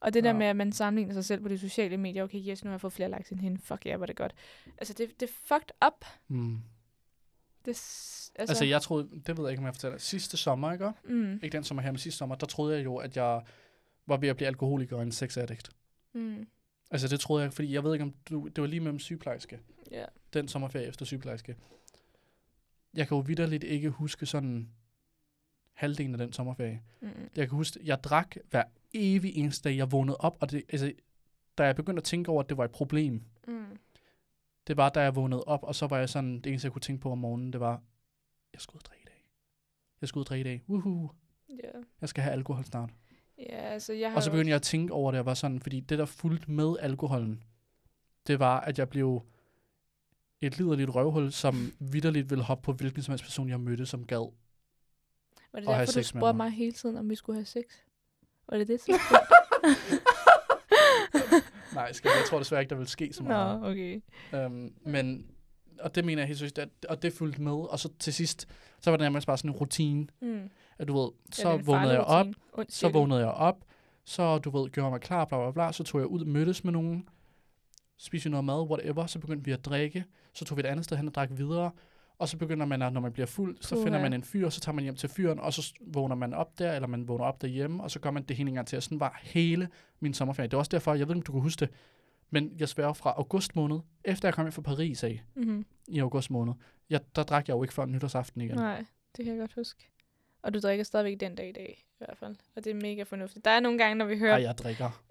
Og 0.00 0.14
det 0.14 0.24
der 0.24 0.30
Ja. 0.30 0.36
med, 0.38 0.46
at 0.46 0.56
man 0.56 0.72
sammenligner 0.72 1.14
sig 1.14 1.24
selv 1.24 1.40
på 1.42 1.48
de 1.48 1.58
sociale 1.58 1.96
medier, 1.96 2.22
okay, 2.24 2.42
yes, 2.48 2.64
nu 2.64 2.68
har 2.68 2.74
jeg 2.74 2.80
fået 2.80 2.92
flere 2.92 3.10
likes 3.18 3.30
end 3.30 3.40
hende, 3.40 3.58
fuck 3.60 3.86
ja, 3.86 3.90
yeah, 3.90 4.00
er 4.02 4.06
det 4.06 4.16
godt. 4.16 4.34
Altså, 4.78 4.94
det, 4.94 5.20
det 5.20 5.28
er 5.28 5.32
fucked 5.44 5.70
up. 5.86 6.04
Mm. 6.28 6.58
Det, 7.64 7.68
Altså, 8.34 8.52
altså, 8.52 8.64
jeg 8.64 8.82
troede, 8.82 9.08
det 9.26 9.36
ved 9.38 9.44
jeg 9.44 9.50
ikke, 9.50 9.60
om 9.60 9.64
jeg 9.66 9.74
fortæller. 9.74 9.98
Sidste 9.98 10.36
sommer, 10.36 10.72
ikke? 10.72 10.92
Mm, 11.04 11.32
Ikke 11.42 11.56
den 11.56 11.64
sommer 11.64 11.82
her, 11.82 11.90
men 11.90 11.98
sidste 11.98 12.18
sommer, 12.18 12.36
der 12.36 12.46
troede 12.46 12.76
jeg 12.76 12.84
jo, 12.84 12.96
at 12.96 13.16
jeg 13.16 13.42
var 14.06 14.16
ved 14.16 14.28
at 14.28 14.36
blive 14.36 14.46
alkoholiker 14.46 14.96
og 14.96 15.02
en 15.02 15.12
sexaddict. 15.12 15.70
mm, 16.12 16.46
Altså, 16.90 17.08
det 17.08 17.20
troede 17.20 17.44
jeg, 17.44 17.52
fordi 17.52 17.72
jeg 17.74 17.84
ved 17.84 17.92
ikke, 17.92 18.02
om 18.02 18.14
du, 18.30 18.48
det 18.48 18.60
var 18.62 18.66
lige 18.68 18.80
mellem 18.80 18.98
sygeplejerske. 18.98 19.60
ja. 19.90 20.04
Den 20.34 20.48
sommerferie 20.48 20.86
efter 20.86 21.04
sygeplejerske. 21.04 21.56
Jeg 22.94 23.08
kan 23.08 23.16
jo 23.16 23.20
vidderligt 23.20 23.64
ikke 23.64 23.90
huske 23.90 24.26
sådan 24.26 24.68
halvdelen 25.72 26.12
af 26.14 26.18
den 26.18 26.32
sommerferie. 26.32 26.82
Mm, 27.00 27.08
Jeg 27.36 27.48
kan 27.48 27.56
huske, 27.56 27.80
jeg 27.84 28.04
drak 28.04 28.36
hver 28.50 28.64
evig 28.94 29.36
eneste 29.36 29.68
dag, 29.68 29.76
jeg 29.76 29.92
vågnede 29.92 30.16
op, 30.16 30.36
og 30.40 30.50
det, 30.50 30.62
altså, 30.68 30.92
da 31.58 31.64
jeg 31.64 31.76
begyndte 31.76 32.00
at 32.00 32.04
tænke 32.04 32.30
over, 32.30 32.42
at 32.42 32.48
det 32.48 32.56
var 32.56 32.64
et 32.64 32.70
problem, 32.70 33.22
mm. 33.48 33.78
det 34.66 34.76
var, 34.76 34.88
da 34.88 35.02
jeg 35.02 35.16
vågnede 35.16 35.44
op, 35.44 35.62
og 35.62 35.74
så 35.74 35.86
var 35.86 35.98
jeg 35.98 36.08
sådan, 36.08 36.40
det 36.40 36.46
eneste, 36.46 36.66
jeg 36.66 36.72
kunne 36.72 36.80
tænke 36.80 37.00
på 37.00 37.12
om 37.12 37.18
morgenen, 37.18 37.52
det 37.52 37.60
var, 37.60 37.82
jeg 38.52 38.60
skal 38.60 38.76
ud 38.76 38.80
drikke 38.80 39.02
i 39.02 39.06
dag. 39.06 39.30
Jeg 40.00 40.08
skal 40.08 40.20
ud 40.20 40.24
drikke 40.24 40.40
i 40.40 40.52
dag. 40.52 40.62
Woohoo. 40.68 41.10
Ja. 41.48 41.78
Jeg 42.00 42.08
skal 42.08 42.22
have 42.22 42.32
alkohol 42.32 42.64
snart. 42.64 42.90
ja, 43.38 43.56
altså, 43.56 43.92
jeg 43.92 44.10
har 44.10 44.16
Og 44.16 44.22
så 44.22 44.30
begyndte 44.30 44.48
jeg 44.48 44.56
at 44.56 44.62
tænke 44.62 44.92
over 44.92 45.10
det, 45.10 45.20
og 45.20 45.26
var 45.26 45.34
sådan, 45.34 45.60
fordi 45.60 45.80
det, 45.80 45.98
der 45.98 46.04
fulgte 46.04 46.50
med 46.50 46.76
alkoholen, 46.80 47.42
det 48.26 48.38
var, 48.38 48.60
at 48.60 48.78
jeg 48.78 48.88
blev 48.88 49.22
et 50.40 50.58
liderligt 50.58 50.94
røvhul, 50.94 51.32
som 51.32 51.72
vidderligt 51.78 52.30
ville 52.30 52.44
hoppe 52.44 52.64
på 52.64 52.72
hvilken 52.72 53.02
som 53.02 53.12
helst 53.12 53.24
person, 53.24 53.48
jeg 53.48 53.60
mødte, 53.60 53.86
som 53.86 54.06
gad. 54.06 54.32
Var 55.52 55.60
det 55.60 55.68
derfor, 55.68 55.92
du 55.92 56.02
spurgte 56.02 56.36
mig 56.36 56.50
hele 56.50 56.72
tiden, 56.72 56.96
om 56.96 57.10
vi 57.10 57.14
skulle 57.14 57.36
have 57.36 57.46
sex? 57.46 57.64
Var 58.48 58.58
det 58.58 58.68
det 58.68 58.80
tidspunkt? 58.80 59.12
Nej, 61.74 61.92
skal, 61.92 62.10
jeg 62.16 62.24
tror 62.28 62.38
desværre 62.38 62.60
ikke, 62.62 62.70
der 62.70 62.76
vil 62.76 62.86
ske 62.86 63.12
så 63.12 63.22
meget. 63.22 63.60
Nå, 63.60 63.68
okay. 63.70 64.00
Øhm, 64.34 64.72
men, 64.86 65.26
og 65.80 65.94
det 65.94 66.04
mener 66.04 66.22
jeg 66.22 66.26
helt 66.26 66.38
seriøst, 66.38 66.58
at, 66.58 66.68
og 66.88 67.02
det 67.02 67.12
fulgte 67.12 67.42
med. 67.42 67.52
Og 67.52 67.78
så 67.78 67.88
til 67.98 68.14
sidst, 68.14 68.48
så 68.80 68.90
var 68.90 68.96
det 68.96 69.04
nærmest 69.04 69.26
bare 69.26 69.38
sådan 69.38 69.50
en 69.50 69.56
rutine, 69.56 70.06
Mm. 70.20 70.50
at 70.78 70.88
du 70.88 71.00
ved, 71.00 71.10
så 71.32 71.50
Ja, 71.50 71.56
vågnede 71.56 71.92
jeg 71.92 72.00
op, 72.00 72.26
så 72.68 72.88
vågnede 72.88 73.20
jeg 73.20 73.28
op, 73.28 73.56
så 74.04 74.38
du 74.38 74.50
ved, 74.50 74.70
gjorde 74.70 74.90
mig 74.90 75.00
klar, 75.00 75.24
bla 75.24 75.38
bla 75.38 75.50
bla, 75.50 75.72
så 75.72 75.84
tog 75.84 76.00
jeg 76.00 76.06
ud, 76.08 76.24
mødtes 76.24 76.64
med 76.64 76.72
nogen, 76.72 77.08
spiste 77.98 78.30
noget 78.30 78.44
mad, 78.44 78.66
whatever, 78.70 79.06
så 79.06 79.18
begyndte 79.18 79.44
vi 79.44 79.52
at 79.52 79.64
drikke, 79.64 80.04
så 80.34 80.44
tog 80.44 80.56
vi 80.56 80.60
et 80.60 80.66
andet 80.66 80.84
sted 80.84 80.96
hen 80.96 81.08
og 81.08 81.14
drak 81.14 81.28
videre, 81.32 81.70
og 82.18 82.28
så 82.28 82.36
begynder 82.36 82.66
man, 82.66 82.82
at 82.82 82.92
når 82.92 83.00
man 83.00 83.12
bliver 83.12 83.26
fuld, 83.26 83.56
så 83.60 83.74
Puha. 83.74 83.84
finder 83.84 84.00
man 84.00 84.12
en 84.12 84.22
fyr, 84.22 84.48
så 84.48 84.60
tager 84.60 84.74
man 84.74 84.84
hjem 84.84 84.96
til 84.96 85.08
fyren, 85.08 85.38
og 85.40 85.52
så 85.52 85.72
vågner 85.80 86.14
man 86.16 86.34
op 86.34 86.58
der, 86.58 86.72
eller 86.72 86.88
man 86.88 87.08
vågner 87.08 87.24
op 87.24 87.42
derhjemme, 87.42 87.82
og 87.82 87.90
så 87.90 87.98
gør 88.00 88.10
man 88.10 88.22
det 88.22 88.36
hele 88.36 88.48
en 88.48 88.54
gang 88.54 88.66
til, 88.66 88.76
og 88.76 88.82
sådan 88.82 89.00
var 89.00 89.20
hele 89.22 89.68
min 90.00 90.14
sommerferie. 90.14 90.46
Det 90.48 90.52
var 90.52 90.58
også 90.58 90.68
derfor, 90.68 90.94
jeg 90.94 91.08
ved 91.08 91.14
ikke, 91.14 91.18
om 91.18 91.22
du 91.22 91.32
kunne 91.32 91.42
huske 91.42 91.60
det, 91.60 91.68
men 92.30 92.52
jeg 92.58 92.68
sværger 92.68 92.92
fra 92.92 93.10
august 93.10 93.56
måned, 93.56 93.78
efter 94.04 94.28
jeg 94.28 94.34
kom 94.34 94.44
hjem 94.44 94.52
fra 94.52 94.62
Paris 94.62 95.04
af, 95.04 95.22
Mm-hmm. 95.34 95.66
i 95.88 95.98
august 95.98 96.30
måned, 96.30 96.54
jeg, 96.90 97.00
der 97.16 97.22
drak 97.22 97.48
jeg 97.48 97.54
jo 97.54 97.62
ikke 97.62 97.74
før 97.74 97.84
nytårsaften 97.86 98.40
igen. 98.40 98.56
Nej, 98.56 98.84
det 99.16 99.24
kan 99.24 99.34
jeg 99.34 99.40
godt 99.40 99.54
huske. 99.54 99.88
Og 100.42 100.54
du 100.54 100.58
drikker 100.58 100.84
stadigvæk 100.84 101.20
den 101.20 101.34
dag 101.34 101.48
i 101.48 101.52
dag, 101.52 101.84
i 101.90 101.94
hvert 101.98 102.16
fald. 102.18 102.36
Og 102.56 102.64
det 102.64 102.70
er 102.70 102.74
mega 102.74 103.02
fornuftigt. 103.02 103.44
Der 103.44 103.50
er 103.50 103.60
nogle 103.60 103.78
gange, 103.78 103.94
når 103.94 104.04
vi 104.04 104.18
hører... 104.18 104.34
Ej, 104.34 104.42
jeg 104.42 104.58
drikker, 104.58 105.02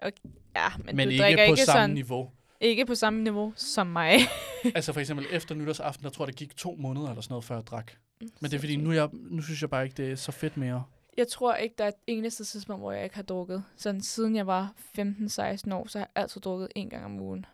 Ja, 0.56 0.70
men, 0.78 0.86
men, 0.86 0.96
men 0.96 1.08
du 1.08 1.12
ikke 1.12 1.24
drikker 1.24 1.46
på 1.48 1.52
ikke 1.52 1.62
samme 1.66 1.80
sådan, 1.82 1.94
niveau. 1.94 2.32
Ikke 2.62 2.86
på 2.86 2.96
samme 2.96 3.24
niveau 3.24 3.54
som 3.56 3.88
mig. 3.88 4.20
altså 4.76 4.94
for 4.94 5.00
eksempel 5.00 5.26
efter 5.32 5.56
nytårsaften, 5.56 6.04
der 6.04 6.10
tror 6.10 6.26
jeg, 6.26 6.28
det 6.28 6.36
gik 6.36 6.58
to 6.58 6.76
måneder 6.80 7.10
eller 7.10 7.22
sådan 7.22 7.32
noget, 7.32 7.46
før 7.46 7.56
jeg 7.56 7.68
drak. 7.68 7.92
Men 8.22 8.52
det 8.52 8.54
er 8.54 8.60
fordi, 8.60 8.76
nu, 8.76 8.92
jeg, 8.92 9.10
nu 9.14 9.42
synes 9.42 9.62
jeg 9.62 9.70
bare 9.70 9.84
ikke, 9.84 10.04
det 10.04 10.12
er 10.12 10.16
så 10.16 10.32
fedt 10.32 10.58
mere. 10.58 10.84
Jeg 11.18 11.28
tror 11.28 11.56
ikke, 11.56 11.76
der 11.78 11.84
er 11.84 11.88
et 11.88 11.94
eneste 12.08 12.44
tidspunkt, 12.44 12.82
hvor 12.82 12.92
jeg 12.92 13.04
ikke 13.04 13.16
har 13.16 13.24
drukket. 13.24 13.64
Sådan 13.78 14.02
siden 14.02 14.36
jeg 14.36 14.48
var 14.48 14.74
15-16 15.00 15.74
år, 15.74 15.88
så 15.88 15.98
har 15.98 16.06
jeg 16.06 16.08
altid 16.16 16.42
drukket 16.42 16.68
en 16.76 16.90
gang 16.90 17.06
om 17.06 17.20
ugen. 17.20 17.46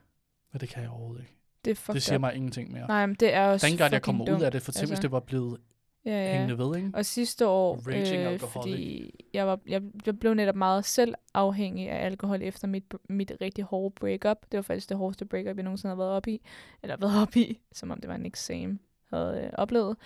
Men 0.52 0.62
det 0.62 0.70
kan 0.70 0.82
jeg 0.82 0.90
overhovedet 0.92 1.22
ikke. 1.22 1.36
Det 1.66 1.80
det 1.94 2.04
siger 2.04 2.18
up. 2.18 2.22
mig 2.22 2.36
ingenting 2.36 2.72
mere. 2.72 2.88
Nej, 2.88 3.06
men 3.06 3.16
det 3.16 3.34
er 3.34 3.48
også 3.48 3.68
Dengang 3.68 3.94
jeg 3.94 4.02
kommer 4.02 4.26
dumt. 4.26 4.40
ud 4.40 4.44
af 4.44 4.52
det, 4.52 4.62
for 4.62 4.72
hvis 4.72 4.82
altså. 4.82 5.02
det 5.02 5.12
var 5.12 5.20
blevet 5.20 5.60
Ja, 6.06 6.26
ja. 6.26 6.32
hængende 6.32 6.58
ved, 6.58 6.76
ikke? 6.76 6.92
Og 6.94 7.06
sidste 7.06 7.48
år, 7.48 7.76
Raging 7.88 8.22
øh, 8.22 8.32
alcoholic. 8.32 8.54
fordi 8.54 9.12
jeg, 9.34 9.48
var, 9.48 9.60
jeg, 9.68 9.82
jeg 10.06 10.20
blev 10.20 10.34
netop 10.34 10.56
meget 10.56 10.86
selv 10.86 11.14
afhængig 11.34 11.90
af 11.90 12.06
alkohol 12.06 12.42
efter 12.42 12.68
mit, 12.68 12.94
mit 13.10 13.32
rigtig 13.42 13.64
hårde 13.64 13.96
breakup. 13.96 14.38
Det 14.52 14.58
var 14.58 14.62
faktisk 14.62 14.90
det 14.90 14.98
hårdeste 14.98 15.26
breakup, 15.26 15.56
jeg 15.56 15.64
nogensinde 15.64 15.90
har 15.96 15.98
været 15.98 16.12
op 16.12 16.28
i. 16.28 16.42
Eller 16.84 16.98
været 16.98 17.22
op 17.22 17.36
i, 17.36 17.60
som 17.72 17.92
om 17.92 18.02
det 18.02 18.10
var 18.10 18.16
en 18.16 18.26
eksamen, 18.26 18.80
havde 19.10 19.42
øh, 19.44 19.50
oplevet. 19.54 19.98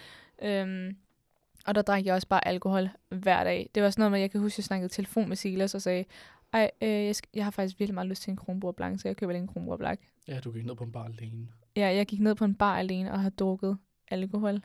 Øhm, 0.42 0.96
og 1.68 1.76
der 1.76 1.82
drak 1.82 2.06
jeg 2.06 2.14
også 2.14 2.28
bare 2.28 2.48
alkohol 2.48 2.90
hver 3.10 3.44
dag. 3.44 3.70
Det 3.76 3.84
var 3.84 3.90
sådan 3.90 4.02
noget 4.02 4.12
med, 4.12 4.20
jeg 4.20 4.32
kan 4.32 4.42
huske, 4.42 4.60
jeg 4.60 4.64
snakkede 4.64 4.94
telefon 4.94 5.28
med 5.28 5.36
Silas 5.36 5.76
og 5.76 5.82
sagde, 5.82 6.06
ej, 6.54 6.72
øh, 6.82 6.90
jeg, 6.90 7.16
skal, 7.16 7.30
jeg 7.34 7.44
har 7.44 7.52
faktisk 7.52 7.80
virkelig 7.80 7.94
meget 7.94 8.08
lyst 8.08 8.22
til 8.22 8.32
en 8.32 8.38
kronbror 8.38 8.72
blanc, 8.72 9.02
så 9.02 9.08
jeg 9.08 9.18
køber 9.18 9.34
lige 9.34 9.42
en 9.42 9.48
kronbror 9.48 9.78
blanc. 9.78 10.00
Ja, 10.28 10.40
du 10.40 10.52
gik 10.52 10.66
ned 10.66 10.76
på 10.76 10.84
en 10.84 10.92
bar 10.92 11.06
alene. 11.06 11.48
Ja, 11.76 11.88
jeg 11.88 12.06
gik 12.06 12.20
ned 12.20 12.36
på 12.36 12.46
en 12.46 12.56
bar 12.56 12.78
alene 12.78 13.12
og 13.12 13.20
har 13.22 13.30
drukket 13.30 13.78
alkohol. 14.08 14.62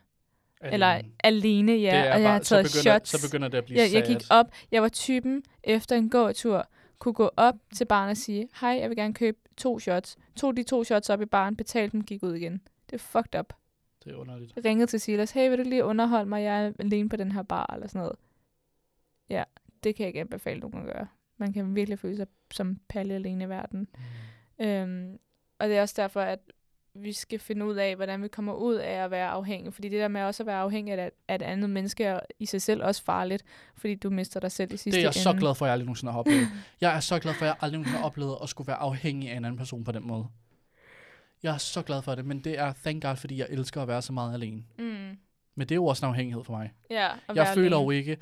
Alene. 0.62 0.74
Eller 0.74 1.00
alene, 1.24 1.72
ja. 1.72 1.78
Det 1.78 1.88
er 1.88 2.00
og 2.00 2.20
jeg 2.20 2.26
bare- 2.26 2.32
har 2.32 2.38
taget 2.38 2.70
så 2.70 2.78
begynder, 2.80 2.98
shots. 2.98 3.10
Så 3.10 3.28
begynder 3.28 3.48
det 3.48 3.58
at 3.58 3.64
blive 3.64 3.78
jeg, 3.80 3.92
jeg 3.92 4.04
gik 4.06 4.18
op. 4.30 4.46
Jeg 4.70 4.82
var 4.82 4.88
typen 4.88 5.42
efter 5.64 5.96
en 5.96 6.10
gåtur, 6.10 6.68
kunne 6.98 7.14
gå 7.14 7.30
op 7.36 7.54
til 7.76 7.84
baren 7.84 8.10
og 8.10 8.16
sige, 8.16 8.48
hej, 8.60 8.70
jeg 8.80 8.88
vil 8.88 8.96
gerne 8.96 9.14
købe 9.14 9.38
to 9.56 9.78
shots. 9.78 10.16
Tog 10.36 10.56
de 10.56 10.62
to 10.62 10.84
shots 10.84 11.10
op 11.10 11.22
i 11.22 11.26
baren, 11.26 11.56
betalte 11.56 11.92
dem, 11.92 12.04
gik 12.04 12.22
ud 12.22 12.34
igen. 12.34 12.52
Det 12.90 12.92
er 12.94 12.98
fucked 12.98 13.38
up. 13.40 13.52
Det 14.04 14.12
er 14.12 14.16
underligt. 14.16 14.52
Ringede 14.64 14.86
til 14.86 15.00
Silas, 15.00 15.30
hey, 15.30 15.48
vil 15.50 15.58
du 15.58 15.62
lige 15.64 15.84
underholde 15.84 16.28
mig? 16.28 16.42
Jeg 16.42 16.64
er 16.66 16.72
alene 16.78 17.08
på 17.08 17.16
den 17.16 17.32
her 17.32 17.42
bar, 17.42 17.70
eller 17.74 17.86
sådan 17.86 17.98
noget. 18.00 18.16
Ja, 19.30 19.44
det 19.84 19.94
kan 19.96 20.02
jeg 20.04 20.08
ikke 20.08 20.20
anbefale 20.20 20.60
nogen 20.60 20.78
at 20.88 20.94
gøre. 20.94 21.06
Man 21.38 21.52
kan 21.52 21.74
virkelig 21.74 21.98
føle 21.98 22.16
sig 22.16 22.26
som 22.50 22.76
palle 22.88 23.14
alene 23.14 23.44
i 23.44 23.48
verden. 23.48 23.88
Mm. 24.58 24.64
Øhm, 24.66 25.18
og 25.58 25.68
det 25.68 25.76
er 25.76 25.80
også 25.82 25.94
derfor, 25.96 26.20
at 26.20 26.38
vi 26.94 27.12
skal 27.12 27.38
finde 27.38 27.66
ud 27.66 27.74
af, 27.76 27.96
hvordan 27.96 28.22
vi 28.22 28.28
kommer 28.28 28.52
ud 28.54 28.74
af 28.74 28.92
at 29.04 29.10
være 29.10 29.28
afhængig. 29.28 29.74
Fordi 29.74 29.88
det 29.88 30.00
der 30.00 30.08
med 30.08 30.20
også 30.22 30.42
at 30.42 30.46
være 30.46 30.58
afhængig 30.58 30.94
af, 30.94 31.10
af 31.28 31.34
et 31.34 31.42
andet 31.42 31.70
menneske 31.70 32.04
er 32.04 32.20
i 32.38 32.46
sig 32.46 32.62
selv 32.62 32.82
også 32.84 33.04
farligt, 33.04 33.44
fordi 33.76 33.94
du 33.94 34.10
mister 34.10 34.40
dig 34.40 34.52
selv 34.52 34.72
i 34.72 34.76
sidste 34.76 34.90
Det 34.90 34.98
er 34.98 35.06
jeg 35.06 35.14
så 35.14 35.30
ende. 35.30 35.40
glad 35.40 35.54
for, 35.54 35.64
at 35.64 35.68
jeg 35.68 35.72
aldrig 35.72 35.86
nogensinde 35.86 36.12
har 36.12 36.18
oplevet. 36.20 36.48
Jeg 36.80 36.96
er 36.96 37.00
så 37.00 37.18
glad 37.18 37.34
for, 37.34 37.44
at 37.44 37.46
jeg 37.48 37.56
aldrig 37.60 37.78
nogensinde 37.78 37.98
har 37.98 38.06
oplevet 38.06 38.36
at 38.42 38.48
skulle 38.48 38.68
være 38.68 38.76
afhængig 38.76 39.30
af 39.30 39.36
en 39.36 39.44
anden 39.44 39.58
person 39.58 39.84
på 39.84 39.92
den 39.92 40.06
måde. 40.06 40.26
Jeg 41.42 41.54
er 41.54 41.58
så 41.58 41.82
glad 41.82 42.02
for 42.02 42.14
det, 42.14 42.24
men 42.26 42.40
det 42.40 42.58
er 42.58 42.72
thank 42.72 43.02
God, 43.02 43.16
fordi 43.16 43.38
jeg 43.38 43.46
elsker 43.50 43.82
at 43.82 43.88
være 43.88 44.02
så 44.02 44.12
meget 44.12 44.34
alene. 44.34 44.62
Mm. 44.78 44.84
Men 45.54 45.68
det 45.68 45.70
er 45.70 45.74
jo 45.76 45.86
også 45.86 46.06
en 46.06 46.10
afhængighed 46.10 46.44
for 46.44 46.52
mig. 46.52 46.72
Ja, 46.90 47.08
at 47.28 47.36
Jeg 47.36 47.46
føler 47.54 47.76
alene. 47.76 47.82
jo 47.82 47.90
ikke, 47.90 48.16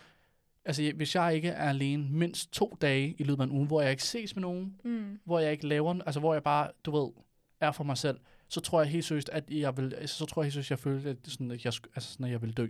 altså 0.64 0.92
hvis 0.96 1.14
jeg 1.14 1.34
ikke 1.34 1.48
er 1.48 1.68
alene 1.68 2.06
mindst 2.10 2.52
to 2.52 2.76
dage 2.80 3.14
i 3.18 3.22
løbet 3.22 3.40
af 3.42 3.46
en 3.46 3.52
uge, 3.52 3.66
hvor 3.66 3.80
jeg 3.82 3.90
ikke 3.90 4.02
ses 4.02 4.36
med 4.36 4.40
nogen, 4.40 4.76
Mm. 4.84 5.18
hvor 5.24 5.38
jeg 5.38 5.52
ikke 5.52 5.66
laver, 5.66 5.94
altså 6.06 6.20
hvor 6.20 6.32
jeg 6.34 6.42
bare, 6.42 6.70
du 6.84 6.90
ved, 6.90 7.10
er 7.60 7.72
for 7.72 7.84
mig 7.84 7.98
selv, 7.98 8.18
så 8.50 8.60
tror 8.60 8.80
jeg 8.82 8.90
helt 8.90 9.04
seriøst, 9.04 9.28
at 9.28 9.50
jeg 9.50 9.76
vil, 9.76 9.94
altså, 9.94 10.16
så 10.16 10.26
tror 10.26 10.42
jeg 10.42 10.44
helt 10.44 10.52
seriøst, 10.54 10.66
at 10.66 10.70
jeg 10.70 10.78
føler, 10.78 11.10
at, 11.10 11.16
sådan, 11.24 11.50
at 11.50 11.64
jeg, 11.64 11.72
altså, 11.94 12.12
sådan, 12.12 12.26
at 12.26 12.32
jeg 12.32 12.42
vil 12.42 12.52
dø. 12.56 12.66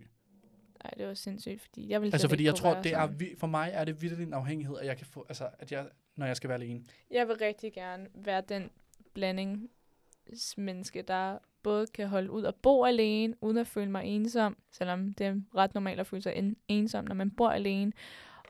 Ej, 0.85 0.91
det 0.99 1.07
var 1.07 1.15
sindssygt, 1.15 1.61
fordi 1.61 1.89
jeg 1.91 2.01
vil 2.03 2.07
Altså 2.15 2.29
fordi 2.29 2.45
jeg 2.45 2.55
tror, 2.55 2.83
det 2.83 2.93
er, 2.93 3.07
vi- 3.07 3.35
for 3.39 3.47
mig 3.47 3.71
er 3.73 3.85
det 3.85 4.03
virkelig 4.03 4.27
en 4.27 4.33
afhængighed, 4.35 4.77
at 4.79 4.87
jeg 4.87 4.97
kan 4.97 5.07
få, 5.07 5.27
altså 5.29 5.49
at 5.59 5.73
jeg, 5.73 5.87
når 6.17 6.27
jeg 6.27 6.37
skal 6.37 6.49
være 6.49 6.59
alene. 6.59 6.85
Jeg 7.11 7.29
vil 7.29 7.37
rigtig 7.37 7.73
gerne 7.73 8.07
være 8.15 8.43
den 8.49 8.71
blandingsmenneske, 9.15 11.03
der 11.03 11.39
både 11.63 11.87
kan 11.87 12.09
holde 12.09 12.31
ud 12.31 12.43
og 12.43 12.55
bo 12.55 12.85
alene, 12.85 13.35
uden 13.41 13.57
at 13.57 13.67
føle 13.67 13.91
mig 13.91 14.05
ensom, 14.05 14.57
selvom 14.71 15.15
det 15.15 15.27
er 15.27 15.35
ret 15.57 15.75
normalt 15.75 16.01
at 16.01 16.07
føle 16.07 16.23
sig 16.23 16.33
en- 16.37 16.57
ensom, 16.69 17.05
når 17.05 17.15
man 17.15 17.31
bor 17.31 17.49
alene. 17.51 17.93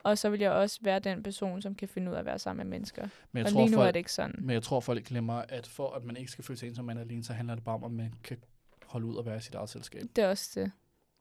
Og 0.03 0.19
så 0.19 0.31
vil 0.31 0.41
jeg 0.41 0.51
også 0.51 0.79
være 0.83 0.99
den 0.99 1.23
person, 1.23 1.63
som 1.63 1.75
kan 1.75 1.89
finde 1.89 2.11
ud 2.11 2.17
af 2.17 2.21
at 2.21 2.25
være 2.27 2.39
sammen 2.39 2.67
med 2.67 2.71
mennesker. 2.79 3.09
Men 3.33 3.39
jeg, 3.39 3.47
og 3.47 3.53
tror, 3.53 3.61
lige 3.61 3.71
nu 3.71 3.79
er 3.79 3.85
folk, 3.85 3.95
det 3.95 4.01
ikke 4.01 4.13
sådan. 4.13 4.35
men 4.39 4.51
jeg 4.51 4.63
tror, 4.63 4.81
folk 4.81 5.05
glemmer, 5.05 5.35
at 5.49 5.67
for 5.67 5.91
at 5.91 6.05
man 6.05 6.17
ikke 6.17 6.31
skal 6.31 6.45
føle 6.45 6.59
sig 6.59 6.69
ensom, 6.69 6.85
man 6.85 6.97
er 6.97 7.01
alene, 7.01 7.25
så 7.25 7.33
handler 7.33 7.55
det 7.55 7.65
bare 7.65 7.75
om, 7.75 7.85
at 7.85 7.91
man 7.91 8.15
kan 8.25 8.37
holde 8.87 9.07
ud 9.07 9.15
og 9.17 9.27
være 9.27 9.37
i 9.37 9.41
sit 9.41 9.55
eget 9.55 9.69
selskab. 9.69 10.03
Det 10.17 10.25
er 10.25 10.29
også 10.29 10.61
det. 10.61 10.73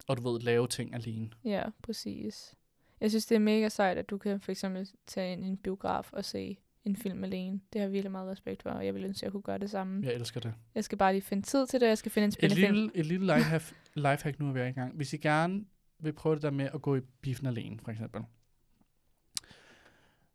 Og 0.08 0.18
du 0.18 0.32
ved, 0.32 0.40
lave 0.40 0.68
ting 0.68 0.96
alene. 0.96 1.30
Ja, 1.46 1.64
præcis. 1.84 2.54
Jeg 3.02 3.10
synes, 3.10 3.26
det 3.26 3.36
er 3.36 3.40
mega 3.40 3.70
sejt, 3.70 3.98
at 3.98 4.10
du 4.10 4.18
kan 4.18 4.40
for 4.40 4.52
eksempel 4.52 4.90
tage 5.08 5.32
ind 5.34 5.46
i 5.46 5.48
en 5.48 5.58
biograf 5.58 6.10
og 6.14 6.26
se 6.26 6.58
en 6.86 6.96
film 6.96 7.24
alene. 7.24 7.60
Det 7.74 7.82
har 7.82 7.86
jeg 7.86 7.92
virkelig 7.94 8.12
meget 8.12 8.32
respekt 8.32 8.64
for, 8.64 8.70
og 8.70 8.86
jeg 8.86 8.94
vil 8.96 9.04
ønske, 9.06 9.18
at 9.20 9.24
jeg 9.24 9.32
kunne 9.32 9.42
gøre 9.42 9.58
det 9.58 9.70
samme. 9.70 10.06
Jeg 10.06 10.14
elsker 10.14 10.40
det. 10.40 10.54
Jeg 10.76 10.84
skal 10.84 10.98
bare 10.98 11.14
lige 11.14 11.22
finde 11.22 11.44
tid 11.44 11.68
til 11.68 11.80
det, 11.80 11.86
og 11.86 11.90
jeg 11.90 11.98
skal 11.98 12.12
finde 12.12 12.24
en 12.24 12.30
Et 12.30 12.34
spændende 12.34 12.62
film. 12.62 12.74
lille, 12.76 12.92
et 12.96 13.06
lille 13.06 13.36
lifehack, 13.36 13.76
lifehack 13.96 14.40
nu 14.40 14.48
er 14.50 14.52
vi 14.54 14.60
i 14.68 14.72
gang. 14.72 14.96
Hvis 14.96 15.14
I 15.14 15.18
gerne 15.18 15.66
vil 16.00 16.14
prøve 16.14 16.36
det 16.36 16.42
der 16.44 16.52
med 16.52 16.70
at 16.74 16.82
gå 16.82 16.96
i 16.96 17.00
biffen 17.22 17.48
alene, 17.48 17.80
for 17.84 17.92
eksempel. 17.92 18.22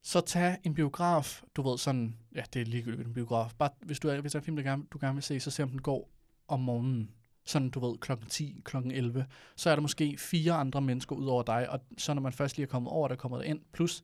Så 0.07 0.21
tag 0.21 0.57
en 0.65 0.75
biograf, 0.75 1.43
du 1.57 1.63
ved 1.63 1.79
sådan, 1.79 2.17
ja, 2.35 2.43
det 2.53 2.63
er 2.63 2.67
ligegyldigt 2.67 3.09
en 3.09 3.15
biograf. 3.15 3.53
Bare, 3.59 3.71
hvis, 3.83 4.01
du 4.01 4.09
er, 4.09 4.21
hvis 4.21 4.33
der 4.33 4.39
er 4.39 4.41
en 4.41 4.45
film, 4.45 4.57
du 4.57 4.63
gerne, 4.63 4.85
du 4.91 4.99
gerne 5.01 5.15
vil 5.15 5.23
se, 5.23 5.41
så 5.41 5.51
se 5.51 5.63
om 5.63 5.69
den 5.69 5.83
går 5.83 6.11
om 6.49 6.61
morgenen. 6.61 7.11
Sådan, 7.45 7.71
du 7.71 7.81
ved, 7.81 7.99
klokken 7.99 8.27
10, 8.29 8.61
klokken 8.65 8.93
11. 8.93 9.27
Så 9.57 9.71
er 9.71 9.75
der 9.77 9.83
måske 9.83 10.17
fire 10.19 10.53
andre 10.53 10.81
mennesker 10.81 11.17
ud 11.17 11.27
over 11.27 11.43
dig, 11.43 11.71
og 11.71 11.81
så 11.99 12.15
når 12.15 12.23
man 12.23 12.33
først 12.33 12.57
lige 12.57 12.65
er 12.65 12.69
kommet 12.71 12.93
over, 12.93 13.09
der 13.09 13.17
kommer 13.17 13.39
der 13.39 13.45
ind. 13.45 13.61
Plus, 13.73 14.03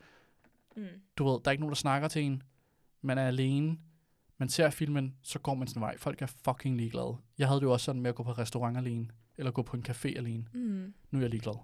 Mm. 0.76 0.82
du 1.16 1.24
ved, 1.24 1.32
der 1.32 1.48
er 1.48 1.50
ikke 1.50 1.60
nogen, 1.62 1.70
der 1.72 1.76
snakker 1.76 2.08
til 2.08 2.22
en. 2.22 2.42
Man 3.02 3.18
er 3.18 3.26
alene. 3.26 3.78
Man 4.38 4.48
ser 4.48 4.70
filmen, 4.70 5.14
så 5.22 5.38
går 5.38 5.54
man 5.54 5.68
sin 5.68 5.80
vej. 5.80 5.98
Folk 5.98 6.22
er 6.22 6.26
fucking 6.44 6.76
ligeglade. 6.76 7.16
Jeg 7.38 7.48
havde 7.48 7.60
det 7.60 7.66
jo 7.66 7.72
også 7.72 7.84
sådan 7.84 8.02
med 8.02 8.08
at 8.08 8.14
gå 8.14 8.22
på 8.22 8.32
restaurant 8.32 8.76
alene, 8.76 9.08
eller 9.38 9.50
gå 9.52 9.62
på 9.62 9.76
en 9.76 9.84
café 9.88 10.16
alene. 10.16 10.44
Mm. 10.54 10.94
Nu 11.10 11.18
er 11.18 11.22
jeg 11.22 11.30
ligeglad. 11.30 11.54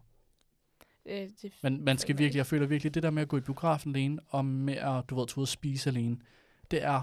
Øh, 1.09 1.29
det, 1.43 1.53
Men 1.63 1.85
man 1.85 1.99
skal 1.99 2.13
jeg 2.15 2.19
virkelig, 2.19 2.39
jeg 2.39 2.47
føler 2.47 2.67
virkelig, 2.67 2.95
det 2.95 3.03
der 3.03 3.11
med 3.11 3.23
at 3.23 3.29
gå 3.29 3.37
i 3.37 3.41
biografen 3.41 3.95
alene, 3.95 4.21
og 4.29 4.45
med 4.45 4.75
at, 4.75 5.11
du 5.11 5.15
ved, 5.15 5.27
tage 5.27 5.39
ud 5.39 5.43
og 5.43 5.49
spise 5.49 5.91
alene, 5.91 6.17
det 6.71 6.85
er 6.85 7.03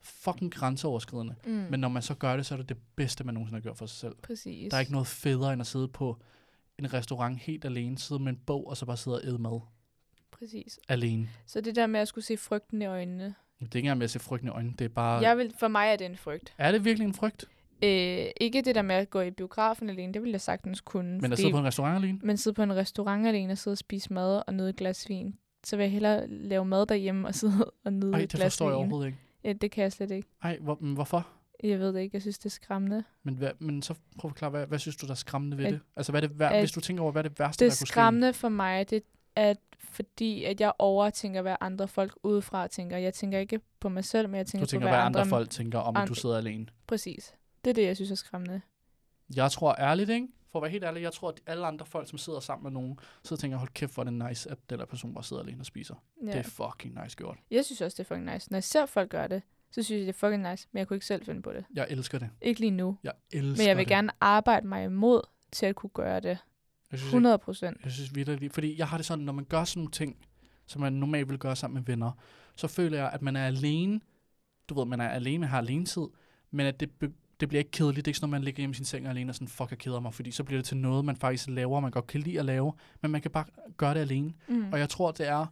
fucking 0.00 0.52
grænseoverskridende. 0.54 1.34
mm. 1.44 1.52
Men 1.52 1.80
når 1.80 1.88
man 1.88 2.02
så 2.02 2.14
gør 2.14 2.36
det, 2.36 2.46
så 2.46 2.54
er 2.54 2.58
det 2.58 2.68
det 2.68 2.76
bedste, 2.96 3.24
man 3.24 3.34
nogensinde 3.34 3.56
har 3.56 3.62
gjort 3.62 3.78
for 3.78 3.86
sig 3.86 3.98
selv. 3.98 4.14
Præcis. 4.22 4.70
Der 4.70 4.76
er 4.76 4.80
ikke 4.80 4.92
noget 4.92 5.06
federe, 5.06 5.52
end 5.52 5.60
at 5.60 5.66
sidde 5.66 5.88
på 5.88 6.16
en 6.78 6.92
restaurant 6.92 7.38
helt 7.38 7.64
alene, 7.64 7.98
sidde 7.98 8.22
med 8.22 8.32
en 8.32 8.38
bog, 8.46 8.66
og 8.68 8.76
så 8.76 8.86
bare 8.86 8.96
sidde 8.96 9.16
og 9.16 9.24
æde 9.24 9.38
mad 9.38 9.60
Præcis. 10.30 10.78
alene. 10.88 11.28
Så 11.46 11.60
det 11.60 11.76
der 11.76 11.86
med 11.86 12.00
at 12.00 12.08
skulle 12.08 12.24
se 12.24 12.36
frygten 12.36 12.82
i 12.82 12.86
øjnene. 12.86 13.24
Det 13.24 13.62
er 13.62 13.64
ikke 13.64 13.78
engang 13.78 13.98
med 13.98 14.04
at 14.04 14.10
se 14.10 14.18
frygten 14.18 14.48
i 14.48 14.50
øjnene, 14.50 14.74
det 14.78 14.84
er 14.84 14.88
bare... 14.88 15.20
Jeg 15.20 15.36
vil, 15.38 15.54
for 15.58 15.68
mig 15.68 15.88
er 15.88 15.96
det 15.96 16.04
en 16.06 16.16
frygt. 16.16 16.54
Er 16.58 16.72
det 16.72 16.84
virkelig 16.84 17.06
en 17.06 17.14
frygt? 17.14 17.44
Øh, 17.82 18.26
ikke 18.40 18.62
det 18.62 18.74
der 18.74 18.82
med 18.82 18.94
at 18.96 19.10
gå 19.10 19.20
i 19.20 19.30
biografen 19.30 19.90
alene, 19.90 20.12
det 20.14 20.22
ville 20.22 20.32
jeg 20.32 20.40
sagtens 20.40 20.80
kunne. 20.80 21.18
Men 21.20 21.32
at 21.32 21.38
sidde 21.38 21.50
på 21.52 21.58
en 21.58 21.64
restaurant 21.64 22.04
alene? 22.04 22.18
Men 22.22 22.36
sidde 22.36 22.54
på 22.54 22.62
en 22.62 22.76
restaurant 22.76 23.26
alene 23.26 23.52
og 23.52 23.58
sidde 23.58 23.74
og 23.74 23.78
spise 23.78 24.12
mad 24.12 24.42
og 24.46 24.54
nyde 24.54 24.68
et 24.68 24.76
glas 24.76 25.08
vin. 25.08 25.34
Så 25.64 25.76
vil 25.76 25.84
jeg 25.84 25.92
hellere 25.92 26.26
lave 26.28 26.64
mad 26.64 26.86
derhjemme 26.86 27.28
og 27.28 27.34
sidde 27.34 27.70
og 27.84 27.92
nyde 27.92 28.10
Nej, 28.10 28.20
et 28.20 28.32
det 28.32 28.38
glas 28.38 28.44
forstår 28.52 28.64
jeg 28.66 28.72
vin. 28.72 28.76
overhovedet 28.78 29.06
ikke. 29.06 29.18
Ja, 29.44 29.52
det 29.52 29.70
kan 29.70 29.82
jeg 29.82 29.92
slet 29.92 30.10
ikke. 30.10 30.28
Ej, 30.42 30.58
hvor, 30.60 30.74
hvorfor? 30.74 31.26
Jeg 31.64 31.78
ved 31.78 31.92
det 31.92 32.00
ikke. 32.00 32.14
Jeg 32.14 32.22
synes, 32.22 32.38
det 32.38 32.46
er 32.46 32.50
skræmmende. 32.50 33.04
Men, 33.22 33.34
hvad, 33.34 33.50
men 33.58 33.82
så 33.82 33.94
prøv 34.18 34.28
at 34.28 34.32
forklare, 34.32 34.50
hvad, 34.50 34.66
hvad 34.66 34.78
synes 34.78 34.96
du, 34.96 35.06
der 35.06 35.12
er 35.12 35.16
skræmmende 35.16 35.58
ved 35.58 35.64
At- 35.64 35.72
det? 35.72 35.80
Altså, 35.96 36.12
hvad 36.12 36.22
er 36.22 36.26
det, 36.28 36.38
vær, 36.38 36.48
at- 36.48 36.60
hvis 36.60 36.72
du 36.72 36.80
tænker 36.80 37.02
over, 37.02 37.12
hvad 37.12 37.24
er 37.24 37.28
det 37.28 37.38
værste, 37.40 37.64
Det 37.64 37.66
er 37.66 37.70
der 37.70 37.72
kunne 37.80 37.86
ske? 37.86 37.92
skræmmende 37.92 38.32
for 38.32 38.48
mig, 38.48 38.90
det 38.90 39.02
er, 39.36 39.54
fordi 39.78 40.44
at 40.44 40.60
jeg 40.60 40.72
overtænker, 40.78 41.42
hvad 41.42 41.56
andre 41.60 41.88
folk 41.88 42.18
udefra 42.22 42.66
tænker. 42.66 42.96
Jeg 42.96 43.14
tænker 43.14 43.38
ikke 43.38 43.60
på 43.80 43.88
mig 43.88 44.04
selv, 44.04 44.28
men 44.28 44.36
jeg 44.38 44.46
tænker, 44.46 44.66
Du 44.66 44.70
tænker, 44.70 44.86
på, 44.86 44.88
hvad 44.90 44.98
hvad 44.98 45.06
andre 45.06 45.26
folk 45.26 45.50
tænker 45.50 45.78
om, 45.78 45.96
at 45.96 45.98
du 45.98 46.00
andre- 46.00 46.14
sidder 46.14 46.36
alene. 46.36 46.66
Præcis. 46.86 47.34
Det 47.66 47.70
er 47.70 47.74
det, 47.74 47.84
jeg 47.86 47.96
synes 47.96 48.10
er 48.10 48.14
skræmmende. 48.14 48.60
Jeg 49.36 49.50
tror 49.50 49.74
ærligt, 49.78 50.10
ikke? 50.10 50.28
For 50.52 50.58
at 50.58 50.62
være 50.62 50.70
helt 50.70 50.84
ærlig, 50.84 51.02
jeg 51.02 51.12
tror, 51.12 51.28
at 51.28 51.40
alle 51.46 51.66
andre 51.66 51.86
folk, 51.86 52.08
som 52.08 52.18
sidder 52.18 52.40
sammen 52.40 52.62
med 52.62 52.70
nogen, 52.70 52.98
så 53.24 53.36
tænker, 53.36 53.56
hold 53.58 53.70
kæft, 53.70 53.94
hvor 53.94 54.02
er 54.02 54.10
det 54.10 54.28
nice, 54.28 54.50
at 54.50 54.58
den 54.70 54.78
der 54.78 54.84
person 54.84 55.14
bare 55.14 55.24
sidder 55.24 55.42
alene 55.42 55.60
og 55.62 55.66
spiser. 55.66 55.94
Ja. 56.22 56.26
Det 56.26 56.36
er 56.36 56.42
fucking 56.42 57.02
nice 57.02 57.16
gjort. 57.16 57.38
Jeg 57.50 57.64
synes 57.64 57.80
også, 57.80 57.94
det 57.94 58.10
er 58.10 58.14
fucking 58.14 58.34
nice. 58.34 58.50
Når 58.50 58.56
jeg 58.56 58.64
ser 58.64 58.86
folk 58.86 59.10
gøre 59.10 59.28
det, 59.28 59.42
så 59.70 59.82
synes 59.82 59.98
jeg, 59.98 60.06
det 60.06 60.08
er 60.08 60.18
fucking 60.18 60.50
nice, 60.50 60.68
men 60.72 60.78
jeg 60.78 60.88
kunne 60.88 60.96
ikke 60.96 61.06
selv 61.06 61.24
finde 61.24 61.42
på 61.42 61.52
det. 61.52 61.64
Jeg 61.74 61.86
elsker 61.90 62.18
det. 62.18 62.30
Ikke 62.40 62.60
lige 62.60 62.70
nu. 62.70 62.98
Jeg 63.04 63.12
elsker 63.30 63.62
Men 63.62 63.68
jeg 63.68 63.76
vil 63.76 63.84
det. 63.84 63.88
gerne 63.90 64.12
arbejde 64.20 64.66
mig 64.66 64.84
imod 64.84 65.22
til 65.52 65.66
at 65.66 65.76
kunne 65.76 65.90
gøre 65.90 66.20
det. 66.20 66.38
Jeg 66.90 66.98
synes, 66.98 67.08
100 67.08 67.38
procent. 67.38 67.84
Jeg 67.84 67.92
synes 67.92 68.14
virkelig, 68.14 68.52
fordi 68.52 68.78
jeg 68.78 68.88
har 68.88 68.96
det 68.96 69.06
sådan, 69.06 69.24
når 69.24 69.32
man 69.32 69.44
gør 69.44 69.64
sådan 69.64 69.80
nogle 69.80 69.90
ting, 69.90 70.16
som 70.66 70.80
man 70.80 70.92
normalt 70.92 71.28
vil 71.28 71.38
gøre 71.38 71.56
sammen 71.56 71.74
med 71.74 71.82
venner, 71.82 72.12
så 72.56 72.68
føler 72.68 72.98
jeg, 72.98 73.10
at 73.12 73.22
man 73.22 73.36
er 73.36 73.46
alene. 73.46 74.00
Du 74.68 74.74
ved, 74.74 74.84
man 74.84 75.00
er 75.00 75.08
alene, 75.08 75.38
man 75.38 75.48
har 75.48 75.58
alene 75.58 75.84
tid, 75.86 76.06
men 76.50 76.66
at 76.66 76.80
det, 76.80 76.90
det 77.40 77.48
bliver 77.48 77.58
ikke 77.60 77.70
kedeligt. 77.70 78.04
Det 78.04 78.08
er 78.08 78.10
ikke 78.10 78.18
sådan, 78.18 78.28
når 78.28 78.38
man 78.38 78.44
ligger 78.44 78.60
hjemme 78.60 78.72
i 78.72 78.74
sin 78.74 78.84
seng 78.84 79.06
alene 79.06 79.30
og 79.30 79.34
sådan, 79.34 79.48
fuck, 79.48 79.70
jeg 79.70 79.78
keder 79.78 80.00
mig, 80.00 80.14
fordi 80.14 80.30
så 80.30 80.44
bliver 80.44 80.58
det 80.58 80.66
til 80.66 80.76
noget, 80.76 81.04
man 81.04 81.16
faktisk 81.16 81.48
laver, 81.48 81.80
man 81.80 81.90
godt 81.90 82.06
kan 82.06 82.20
lide 82.20 82.38
at 82.38 82.44
lave, 82.44 82.72
men 83.02 83.10
man 83.10 83.22
kan 83.22 83.30
bare 83.30 83.44
gøre 83.76 83.94
det 83.94 84.00
alene. 84.00 84.32
Mm. 84.48 84.72
Og 84.72 84.78
jeg 84.78 84.88
tror, 84.88 85.10
det 85.10 85.28
er 85.28 85.46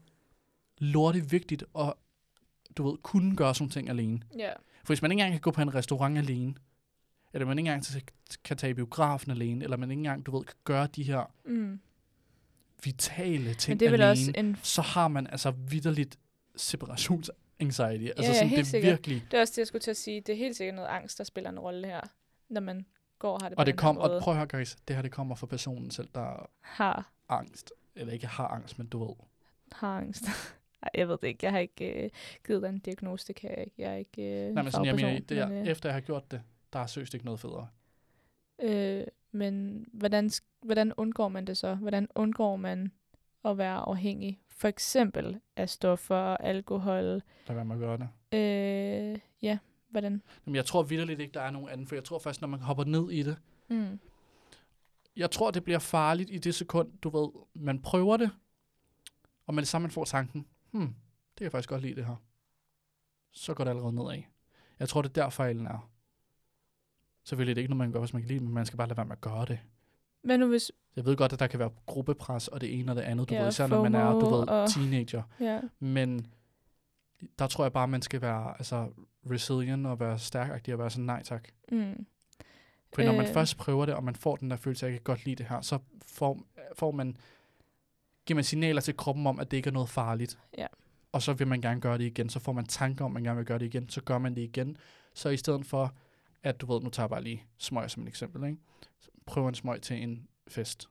lortigt 0.79 1.33
vigtigt 1.33 1.65
at, 1.79 1.93
du 2.77 2.89
ved, 2.91 2.99
kunne 3.03 3.37
gøre 3.37 3.55
sådan 3.55 3.71
ting 3.71 3.89
alene. 3.89 4.21
Ja. 4.39 4.51
For 4.85 4.87
hvis 4.87 5.03
man 5.03 5.11
ikke 5.11 5.21
engang 5.21 5.33
kan 5.33 5.41
gå 5.41 5.51
på 5.51 5.63
en 5.63 5.75
restaurant 5.75 6.19
alene, 6.19 6.55
eller 7.33 7.47
man 7.47 7.59
ikke 7.59 7.71
engang 7.71 8.05
kan 8.45 8.57
tage 8.57 8.71
i 8.71 8.75
biografen 8.75 9.31
alene, 9.31 9.65
eller 9.65 9.77
man 9.77 9.91
ikke 9.91 10.01
engang, 10.01 10.27
du 10.27 10.37
ved, 10.37 10.45
kan 10.45 10.57
gøre 10.65 10.89
de 10.97 11.03
her 11.03 11.33
Mm. 11.47 11.81
vitale 12.85 13.55
ting 13.55 13.71
Men 13.71 13.81
det 13.81 13.89
er 13.89 13.93
alene, 13.93 14.11
også 14.11 14.33
en... 14.35 14.57
så 14.63 14.83
har 14.83 15.09
man 15.09 15.27
altså 15.27 15.51
vidderligt 15.51 16.19
separationsanxiety. 17.61 18.13
Altså 18.17 18.33
ja, 18.33 18.39
sådan, 18.39 18.51
det 18.51 18.59
er 18.59 18.65
sikkert. 18.65 18.91
virkelig... 18.91 19.25
Det 19.31 19.37
er 19.37 19.41
også 19.41 19.53
det, 19.53 19.59
jeg 19.59 19.67
skulle 19.67 19.83
til 19.83 19.91
at 19.91 19.97
sige. 19.97 20.21
Det 20.21 20.33
er 20.33 20.37
helt 20.37 20.57
sikkert 20.57 20.75
noget 20.75 20.89
angst, 20.89 21.19
der 21.19 21.25
spiller 21.25 21.51
en 21.51 21.59
rolle 21.59 21.87
her, 21.87 22.01
når 22.49 22.61
man 22.61 22.87
går 23.19 23.33
og 23.33 23.43
har 23.43 23.49
det 23.49 23.57
på 23.57 23.61
Og 23.61 23.67
det 23.67 23.77
kom, 23.77 23.99
og 23.99 24.23
prøv 24.23 24.35
at 24.35 24.39
høre, 24.39 24.47
guys, 24.47 24.77
det 24.89 24.97
her 24.97 25.03
det 25.03 25.13
kommer 25.13 25.35
fra 25.35 25.47
personen 25.47 25.91
selv, 25.91 26.09
der 26.15 26.51
har 26.61 27.13
angst. 27.29 27.73
Eller 27.97 28.13
ikke 28.13 28.27
har 28.27 28.49
angst, 28.49 28.79
men 28.79 28.87
du 28.87 29.05
ved. 29.05 29.15
har 29.73 29.99
angst. 29.99 30.25
Ej, 30.83 30.91
jeg 30.95 31.09
ved 31.09 31.19
det 31.23 31.29
ikke. 31.29 31.45
Jeg 31.45 31.53
har 31.53 31.59
ikke 31.59 32.05
øh, 32.05 32.11
givet 32.47 32.63
dig 32.63 32.69
en 32.69 32.79
diagnose. 32.79 33.27
Det 33.27 33.37
kan 33.37 33.51
jeg 33.51 33.59
ikke. 33.65 33.75
Jeg 33.79 33.93
er 33.93 33.97
ikke 33.97 34.23
øh, 34.23 34.55
Nej, 34.55 34.63
men 34.63 34.73
sådan, 34.73 34.87
jeg 34.87 34.95
mener, 34.95 35.21
det 35.21 35.39
er, 35.39 35.49
men, 35.49 35.59
øh, 35.59 35.67
efter 35.67 35.89
jeg 35.89 35.95
har 35.95 36.01
gjort 36.01 36.31
det, 36.31 36.43
der 36.73 36.79
er 36.79 36.87
søst 36.87 37.15
ikke 37.15 37.27
noget 37.27 37.41
federe. 37.41 37.69
Øh, 38.63 39.05
men 39.33 39.85
hvordan, 39.93 40.31
hvordan 40.63 40.93
undgår 40.97 41.29
man 41.29 41.45
det 41.45 41.57
så? 41.57 41.75
Hvordan 41.75 42.09
undgår 42.15 42.57
man 42.57 42.93
at 43.45 43.59
være 43.59 43.77
afhængig? 43.77 44.41
For 44.57 44.69
eksempel 44.69 45.41
af 45.57 45.69
stoffer, 45.69 46.37
alkohol. 46.37 47.03
Lad 47.03 47.23
være 47.55 47.65
med 47.65 47.75
at 47.77 47.81
gøre 47.81 47.99
det. 47.99 48.09
Øh, 49.15 49.19
ja, 49.43 49.59
hvordan? 49.91 50.23
Men 50.45 50.55
jeg 50.55 50.65
tror 50.67 50.83
vidderligt 50.83 51.21
ikke, 51.21 51.35
der 51.35 51.41
er 51.41 51.51
nogen 51.51 51.69
anden, 51.69 51.87
for 51.87 51.95
jeg 51.95 52.05
tror 52.05 52.19
først, 52.19 52.41
når 52.41 52.49
man 52.49 52.61
hopper 52.61 52.85
ned 52.85 53.11
i 53.11 53.23
det, 53.23 53.37
Mm. 53.69 53.99
jeg 55.17 55.31
tror, 55.31 55.51
det 55.51 55.65
bliver 55.65 55.79
farligt 55.79 56.31
i 56.33 56.39
det 56.39 56.55
sekund, 56.55 56.99
du 56.99 57.09
ved, 57.09 57.29
man 57.55 57.83
prøver 57.83 58.17
det, 58.17 58.31
og 59.47 59.55
med 59.55 59.63
det 59.63 59.69
samme, 59.69 59.85
man 59.85 59.91
får 59.91 60.05
tanken, 60.05 60.47
hmm, 60.71 60.87
det 60.87 61.37
kan 61.37 61.45
jeg 61.45 61.53
faktisk 61.53 61.69
godt 61.69 61.83
lide 61.83 61.95
det 61.95 62.07
her. 62.07 62.17
Så 63.31 63.55
går 63.55 63.65
det 63.65 63.71
allerede 63.71 63.93
nedad. 63.93 64.23
Jeg 64.79 64.89
tror, 64.89 65.03
det 65.03 65.09
er 65.19 65.23
der 65.23 65.31
fejlen 65.31 65.67
er. 65.67 65.91
Selvfølgelig 67.25 67.51
er 67.53 67.55
det 67.55 67.61
ikke 67.61 67.71
noget, 67.75 67.79
man 67.79 67.93
gør, 67.93 67.99
hvis 68.01 68.13
man 68.13 68.23
kan 68.23 68.29
lide 68.29 68.39
det, 68.39 68.47
men 68.47 68.55
man 68.55 68.67
skal 68.67 68.77
bare 68.77 68.89
lade 68.89 68.97
være 68.97 69.07
med 69.07 69.17
at 69.17 69.21
gøre 69.21 69.45
det. 69.45 69.59
Hvad 70.25 70.39
nu 70.39 70.47
hvis... 70.49 70.73
Jeg 70.97 71.05
ved 71.05 71.17
godt, 71.17 71.33
at 71.33 71.41
der 71.41 71.47
kan 71.47 71.59
være 71.59 71.71
gruppepres 71.87 72.49
og 72.49 72.61
det 72.61 72.79
ene 72.79 72.93
og 72.93 72.97
det 72.97 73.03
andet, 73.03 73.29
du 73.29 73.35
Ja, 73.35 73.41
ved, 73.41 73.49
især 73.49 73.67
når 73.67 73.83
man 73.83 73.95
er, 73.95 74.11
du 74.13 74.27
ved, 74.35 74.49
og- 74.49 74.71
teenager. 74.71 75.23
Ja. 75.41 75.61
Men 75.81 76.27
der 77.39 77.47
tror 77.47 77.65
jeg 77.65 77.73
bare, 77.73 77.89
man 77.89 78.03
skal 78.03 78.21
være 78.21 78.55
altså, 78.59 78.89
resilient 79.31 79.87
og 79.87 80.01
være 80.01 80.19
stærkagtig 80.19 80.75
og 80.75 80.79
være 80.81 80.91
sådan, 80.91 81.05
nej 81.05 81.23
tak. 81.23 81.49
Mm. 81.73 82.07
For 82.95 83.03
når 83.03 83.13
man 83.13 83.27
Øh. 83.27 83.33
først 83.33 83.57
prøver 83.57 83.87
det, 83.87 83.95
og 83.95 84.05
man 84.05 84.15
får 84.15 84.37
den 84.37 84.51
der 84.51 84.57
følelse 84.57 84.87
af, 84.87 84.89
at 84.89 84.93
jeg 84.93 85.01
kan 85.01 85.05
godt 85.05 85.25
lide 85.25 85.37
det 85.37 85.47
her, 85.49 85.61
så 85.61 85.79
får, 86.07 86.41
får 86.77 86.91
man, 86.91 87.17
giver 88.27 88.35
man 88.35 88.45
signaler 88.45 88.81
til 88.81 88.97
kroppen 88.97 89.27
om, 89.27 89.41
at 89.41 89.51
det 89.51 89.57
ikke 89.57 89.69
er 89.69 89.73
noget 89.73 89.89
farligt. 89.89 90.39
Ja. 90.59 90.67
Og 91.13 91.23
så 91.23 91.33
vil 91.33 91.47
man 91.47 91.61
gerne 91.61 91.81
gøre 91.81 91.99
det 91.99 92.05
igen. 92.05 92.29
Så 92.29 92.41
får 92.41 92.53
man 92.53 92.67
tanker 92.67 93.05
om, 93.05 93.11
at 93.11 93.15
man 93.15 93.25
gerne 93.25 93.37
vil 93.37 93.47
gøre 93.47 93.59
det 93.59 93.67
igen. 93.67 93.89
Så 93.89 94.01
gør 94.03 94.19
man 94.19 94.35
det 94.35 94.43
igen. 94.43 94.77
Så 95.15 95.29
i 95.29 95.37
stedet 95.37 95.67
for, 95.67 95.95
at 96.43 96.61
du 96.61 96.73
ved, 96.73 96.81
nu 96.83 96.91
tager 96.91 97.05
jeg 97.05 97.11
bare 97.11 97.23
lige 97.23 97.45
smøg 97.59 97.91
som 97.91 98.03
et 98.03 98.09
eksempel. 98.09 98.45
Ikke? 98.45 98.59
Så 99.29 99.35
Prøv 99.35 99.49
en 99.49 99.55
smøg 99.55 99.83
til 99.83 100.03
en 100.03 100.29
fest. 100.49 100.89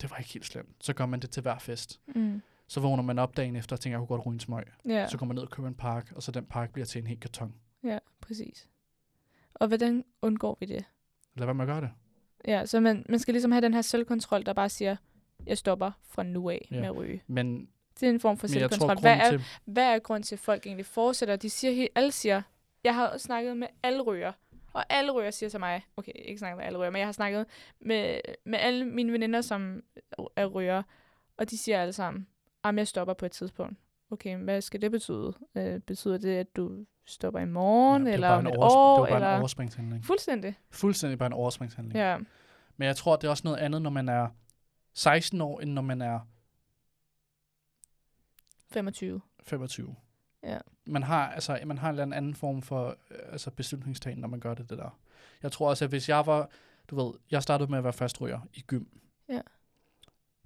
Det 0.00 0.10
var 0.10 0.16
ikke 0.16 0.32
helt 0.32 0.46
slemt. 0.46 0.76
Så 0.84 0.92
gør 0.94 1.06
man 1.06 1.20
det 1.20 1.30
til 1.30 1.42
hver 1.42 1.58
fest. 1.58 2.00
Mm. 2.06 2.42
Så 2.66 2.80
vågner 2.80 3.02
man 3.02 3.18
op 3.18 3.36
dagen 3.36 3.56
efter 3.56 3.76
og 3.76 3.80
tænker, 3.80 3.98
jeg 3.98 4.06
kunne 4.06 4.16
godt 4.16 4.26
ryge 4.26 4.34
en 4.34 4.40
smøg. 4.40 4.64
Ja. 4.88 5.06
Så 5.08 5.18
går 5.18 5.26
man 5.26 5.34
ned 5.34 5.42
og 5.42 5.50
køber 5.50 5.68
en 5.68 5.74
park, 5.74 6.12
og 6.16 6.22
så 6.22 6.32
den 6.32 6.44
park 6.46 6.72
bliver 6.72 6.86
til 6.86 6.98
en 7.00 7.06
hel 7.06 7.20
karton. 7.20 7.54
ja, 7.84 7.98
præcis. 8.20 8.68
Og 9.54 9.68
hvordan 9.68 10.04
undgår 10.22 10.56
vi 10.60 10.66
det? 10.66 10.84
Lad 11.34 11.46
være 11.46 11.54
med 11.54 11.64
at 11.64 11.68
gøre 11.68 11.80
det. 11.80 11.90
Ja, 12.46 12.66
så 12.66 12.80
man, 12.80 13.06
man 13.08 13.18
skal 13.18 13.34
ligesom 13.34 13.52
have 13.52 13.62
den 13.62 13.74
her 13.74 13.82
selvkontrol, 13.82 14.46
der 14.46 14.52
bare 14.52 14.68
siger, 14.68 14.96
jeg 15.46 15.58
stopper 15.58 15.90
fra 16.02 16.22
nu 16.22 16.50
af 16.50 16.68
Ja. 16.70 16.76
med 16.80 16.84
at 16.86 16.96
ryge. 16.96 17.22
Men, 17.26 17.68
Det 18.00 18.06
er 18.06 18.10
en 18.10 18.20
form 18.20 18.36
for 18.38 18.46
jeg 18.46 18.50
tror, 18.62 18.68
selvkontrol. 18.68 19.00
Hvad 19.00 19.16
er, 19.16 19.30
til, 19.30 19.42
hvad 19.64 19.84
er 19.94 19.98
grund 19.98 20.24
til, 20.24 20.34
at 20.34 20.38
folk 20.40 20.66
egentlig 20.66 20.86
fortsætter? 20.86 21.36
De 21.36 21.50
siger, 21.50 21.72
helt, 21.72 21.90
alle 21.94 22.12
siger, 22.12 22.42
jeg 22.84 22.94
har 22.94 23.18
snakket 23.18 23.56
med 23.56 23.66
alle 23.82 24.02
ryger, 24.02 24.32
og 24.72 24.84
alle 24.88 25.12
ryger 25.12 25.30
siger 25.30 25.50
til 25.50 25.60
mig, 25.60 25.86
okay, 25.96 26.12
ikke 26.14 26.38
snakket 26.38 26.56
med 26.56 26.64
alle 26.64 26.78
ryger, 26.78 26.90
men 26.90 26.98
jeg 26.98 27.06
har 27.06 27.12
snakket 27.12 27.46
med, 27.80 28.20
med 28.44 28.58
alle 28.58 28.84
mine 28.84 29.12
veninder, 29.12 29.40
som 29.40 29.82
er 30.36 30.46
ryger, 30.46 30.82
og 31.36 31.50
de 31.50 31.58
siger 31.58 31.80
alle 31.80 31.92
sammen, 31.92 32.26
at 32.64 32.76
jeg 32.76 32.88
stopper 32.88 33.14
på 33.14 33.26
et 33.26 33.32
tidspunkt. 33.32 33.78
Okay, 34.10 34.36
hvad 34.36 34.60
skal 34.60 34.82
det 34.82 34.90
betyde? 34.90 35.32
Øh, 35.54 35.80
betyder 35.80 36.18
det, 36.18 36.36
at 36.36 36.56
du 36.56 36.86
stopper 37.06 37.40
i 37.40 37.44
morgen, 37.46 38.06
Ja, 38.06 38.10
er 38.10 38.14
eller 38.14 38.28
om 38.28 38.46
et 38.46 38.56
år? 38.56 38.94
Det 38.94 39.00
var 39.00 39.08
bare 39.08 39.16
eller... 39.16 39.34
en 39.34 39.38
overspringshandling. 39.38 40.04
Fuldstændig. 40.04 40.54
Fuldstændig 40.70 41.18
bare 41.18 41.26
en 41.26 41.32
overspringshandling. 41.32 41.96
Ja. 41.96 42.18
Men 42.76 42.86
jeg 42.86 42.96
tror, 42.96 43.16
det 43.16 43.24
er 43.26 43.30
også 43.30 43.42
noget 43.44 43.58
andet, 43.58 43.82
når 43.82 43.90
man 43.90 44.08
er 44.08 44.28
16 44.94 45.40
år, 45.40 45.60
end 45.60 45.72
når 45.72 45.82
man 45.82 46.02
er 46.02 46.20
25. 48.70 49.20
25. 49.42 49.96
Ja. 50.42 50.58
Man 50.88 51.02
har, 51.02 51.28
altså, 51.28 51.58
man 51.66 51.78
har 51.78 51.90
en 51.90 51.98
eller 51.98 52.16
anden 52.16 52.34
form 52.34 52.62
for 52.62 52.96
øh, 53.10 53.18
altså 53.32 53.50
beslutningstagen, 53.50 54.18
når 54.18 54.28
man 54.28 54.40
gør 54.40 54.54
det, 54.54 54.70
det 54.70 54.78
der. 54.78 54.98
Jeg 55.42 55.52
tror 55.52 55.68
også, 55.68 55.84
at 55.84 55.90
hvis 55.90 56.08
jeg 56.08 56.26
var, 56.26 56.50
du 56.88 56.96
ved, 57.02 57.14
jeg 57.30 57.42
startede 57.42 57.70
med 57.70 57.78
at 57.78 57.84
være 57.84 57.92
fastryger 57.92 58.40
i 58.54 58.60
gym. 58.60 58.84
Ja. 59.28 59.40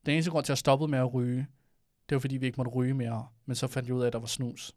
Den 0.06 0.14
eneste 0.14 0.30
grund 0.30 0.44
til, 0.44 0.52
at 0.52 0.54
jeg 0.54 0.58
stoppede 0.58 0.90
med 0.90 0.98
at 0.98 1.14
ryge, 1.14 1.46
det 2.08 2.14
var 2.14 2.20
fordi, 2.20 2.36
vi 2.36 2.46
ikke 2.46 2.56
måtte 2.56 2.72
ryge 2.72 2.94
mere. 2.94 3.28
Men 3.46 3.54
så 3.56 3.66
fandt 3.66 3.88
jeg 3.88 3.96
ud 3.96 4.02
af, 4.02 4.06
at 4.06 4.12
der 4.12 4.18
var 4.18 4.26
snus. 4.26 4.74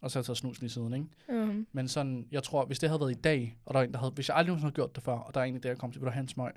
Og 0.00 0.10
så 0.10 0.18
har 0.18 0.20
jeg 0.20 0.26
taget 0.26 0.36
snus 0.36 0.60
lige 0.60 0.70
siden, 0.70 0.94
ikke? 0.94 1.46
Mm. 1.46 1.66
Men 1.72 1.88
sådan, 1.88 2.28
jeg 2.30 2.42
tror, 2.42 2.64
hvis 2.64 2.78
det 2.78 2.88
havde 2.88 3.00
været 3.00 3.10
i 3.10 3.20
dag, 3.20 3.58
og 3.64 3.74
der 3.74 3.80
var 3.80 3.84
en, 3.84 3.92
der 3.92 3.98
havde, 3.98 4.12
hvis 4.12 4.28
jeg 4.28 4.36
aldrig 4.36 4.48
nogensinde 4.48 4.66
havde 4.66 4.74
gjort 4.74 4.96
det 4.96 5.02
før, 5.04 5.12
og 5.12 5.34
der 5.34 5.40
er 5.40 5.44
en 5.44 5.56
i 5.56 5.58
dag, 5.58 5.70
der 5.70 5.76
kom 5.76 5.92
til, 5.92 6.00
vil 6.00 6.06
du 6.06 6.12
have 6.12 6.22
en 6.22 6.28
smøg? 6.28 6.52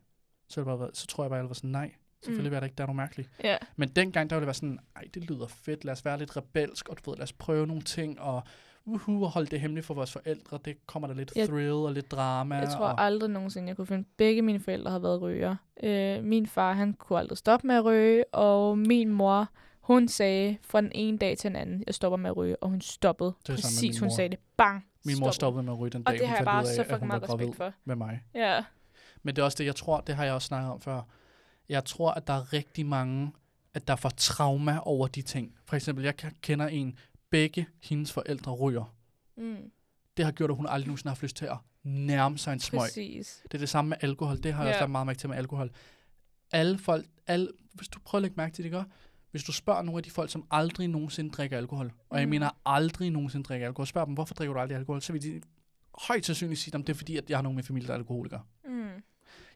Så, 0.48 0.62
det 0.62 0.66
bare 0.66 0.80
været, 0.80 0.98
så 0.98 1.08
tror 1.08 1.24
jeg 1.24 1.30
bare, 1.30 1.40
at 1.40 1.44
jeg 1.44 1.50
var 1.50 1.54
sådan, 1.54 1.70
nej, 1.70 1.92
selvfølgelig 2.24 2.50
Mm. 2.50 2.54
mm. 2.54 2.56
er 2.56 2.60
det 2.60 2.68
ikke, 2.68 2.76
der 2.78 2.84
er 2.84 2.88
noget 2.88 2.96
mærkeligt. 2.98 3.30
Ja. 3.44 3.58
Men 3.76 3.90
dengang, 3.90 4.30
der 4.30 4.36
ville 4.36 4.42
det 4.42 4.48
være 4.48 4.54
sådan, 4.54 4.80
ej, 4.96 5.04
det 5.14 5.30
lyder 5.30 5.48
fedt, 5.48 5.86
lad 5.86 5.92
os 5.94 6.06
være 6.06 6.18
lidt 6.20 6.38
rebelsk, 6.38 6.90
og 6.90 6.98
du 7.06 7.10
ved, 7.12 7.18
lad 7.18 7.24
os 7.24 7.34
prøve 7.34 7.68
nogle 7.68 7.82
ting, 7.82 8.20
og 8.22 8.42
uhu, 8.86 9.24
og 9.24 9.30
holde 9.32 9.48
det 9.48 9.60
hemmeligt 9.62 9.86
for 9.86 9.94
vores 9.94 10.12
forældre, 10.12 10.60
det 10.66 10.88
kommer 10.88 11.08
der 11.08 11.16
lidt 11.16 11.32
Jeg- 11.36 11.48
thrill 11.48 11.72
og 11.72 11.92
lidt 11.94 12.12
drama. 12.12 12.56
Jeg 12.56 12.70
tror 12.70 12.86
og, 12.88 13.02
aldrig 13.02 13.30
nogensinde, 13.30 13.68
jeg 13.68 13.76
kunne 13.76 13.88
finde. 13.88 14.08
Begge 14.18 14.42
mine 14.42 14.60
forældre 14.60 14.92
har 14.92 15.00
været 15.00 15.22
ryger. 15.22 15.56
Øh, 15.84 16.24
min 16.24 16.48
far, 16.48 16.74
han 16.74 16.94
kunne 16.94 17.20
aldrig 17.20 17.38
stoppe 17.38 17.68
med 17.68 17.76
at 17.76 17.86
ryge, 17.86 18.26
og 18.34 18.78
min 18.78 19.10
mor, 19.10 19.48
hun 19.82 20.08
sagde 20.08 20.58
fra 20.62 20.82
den 20.82 20.92
ene 20.96 21.18
dag 21.18 21.38
til 21.38 21.48
den 21.48 21.56
anden, 21.56 21.84
jeg 21.88 21.96
stopper 21.96 22.18
med 22.18 22.30
at 22.30 22.38
ryge, 22.38 22.64
og 22.64 22.70
hun 22.70 22.82
stoppede. 22.82 23.34
Det 23.48 23.56
Præcis, 23.56 24.00
hun 24.00 24.12
sagde 24.12 24.30
det. 24.30 24.40
Bang! 24.58 24.86
min 25.06 25.16
mor 25.20 25.32
stoppede 25.32 25.64
med 25.64 25.74
at 25.74 25.80
ryge 25.80 25.90
den 25.90 26.04
Og 26.06 26.12
dag, 26.12 26.20
det 26.20 26.28
hun 26.28 26.30
har 26.30 26.38
jeg 26.38 26.46
bare 26.46 26.60
af, 26.60 26.66
så 26.68 26.84
fucking 26.84 27.02
var 27.02 27.08
meget 27.08 27.24
respekt 27.24 27.56
for. 27.58 27.74
med 27.86 27.96
mig. 27.96 28.24
Ja. 28.36 28.64
Men 29.24 29.36
det 29.36 29.42
er 29.42 29.46
også 29.46 29.56
det, 29.58 29.66
jeg 29.66 29.76
tror, 29.76 30.00
det 30.02 30.16
har 30.16 30.24
jeg 30.26 30.34
også 30.34 30.46
snakket 30.48 30.72
om 30.72 30.82
før. 30.82 31.02
Jeg 31.72 31.86
tror, 31.86 32.12
at 32.12 32.28
der 32.28 32.34
er 32.34 32.54
rigtig 32.54 32.86
mange, 32.86 33.32
at 33.74 33.88
der 33.88 33.96
får 33.96 34.10
trauma 34.10 34.80
over 34.84 35.08
de 35.08 35.22
ting. 35.22 35.56
For 35.66 35.76
eksempel, 35.76 36.04
jeg 36.04 36.16
kender 36.42 36.68
en, 36.68 36.98
begge 37.30 37.68
hendes 37.84 38.12
forældre 38.12 38.52
ryger. 38.52 38.96
Mm, 39.38 39.72
Det 40.18 40.26
har 40.26 40.32
gjort, 40.32 40.50
at 40.50 40.56
hun 40.56 40.66
aldrig 40.70 40.88
nogensinde 40.88 41.10
har 41.10 41.16
haft 41.16 41.24
lyst 41.24 41.36
til 41.36 41.46
at 41.46 41.58
nærme 41.84 42.38
sig 42.38 42.54
en 42.54 42.60
smøg. 42.60 42.80
præcis. 42.80 43.40
Det 43.44 43.54
er 43.54 43.58
det 43.58 43.70
samme 43.70 43.90
med 43.90 43.98
alkohol. 44.02 44.44
Det 44.44 44.54
har 44.54 44.64
jeg 44.64 44.72
Ja. 44.72 44.76
også 44.82 44.88
meget 44.88 45.06
mærke 45.08 45.20
til 45.20 45.30
med 45.30 45.38
alkohol. 45.38 45.72
Alle 46.52 46.78
folk, 46.78 47.06
alle, 47.28 47.50
hvis 47.74 47.88
du 47.88 48.00
prøver 48.00 48.20
at 48.20 48.22
lægge 48.22 48.36
mærke 48.38 48.54
til 48.56 48.64
det, 48.64 48.72
gør, 48.72 48.84
hvis 49.32 49.44
du 49.44 49.52
spørger 49.52 49.82
nogle 49.82 50.00
af 50.00 50.04
de 50.04 50.12
folk, 50.12 50.32
som 50.32 50.46
aldrig 50.52 50.88
nogensinde 50.88 51.30
drikker 51.32 51.58
alkohol, 51.58 51.92
og 52.10 52.20
jeg 52.20 52.26
Mm. 52.28 52.30
mener 52.30 52.50
aldrig 52.66 53.10
nogensinde 53.10 53.44
drikker 53.44 53.68
alkohol, 53.68 53.88
spørg 53.88 54.06
dem, 54.08 54.14
hvorfor 54.14 54.34
drikker 54.34 54.54
du 54.54 54.60
aldrig 54.60 54.78
alkohol, 54.78 55.02
så 55.02 55.14
vil 55.14 55.22
de 55.24 55.42
højt 56.08 56.26
sandsynligt 56.26 56.60
sige, 56.60 56.76
at 56.78 56.88
det 56.88 56.90
er 56.90 56.98
fordi, 56.98 57.18
at 57.18 57.30
jeg 57.30 57.38
har 57.38 57.42
nogen 57.44 57.56
i 57.56 57.58
min 57.58 57.64
familie, 57.64 57.88
der 57.88 57.94
er 57.94 57.98
alkoholikere. 57.98 58.42
Mm, 58.66 58.81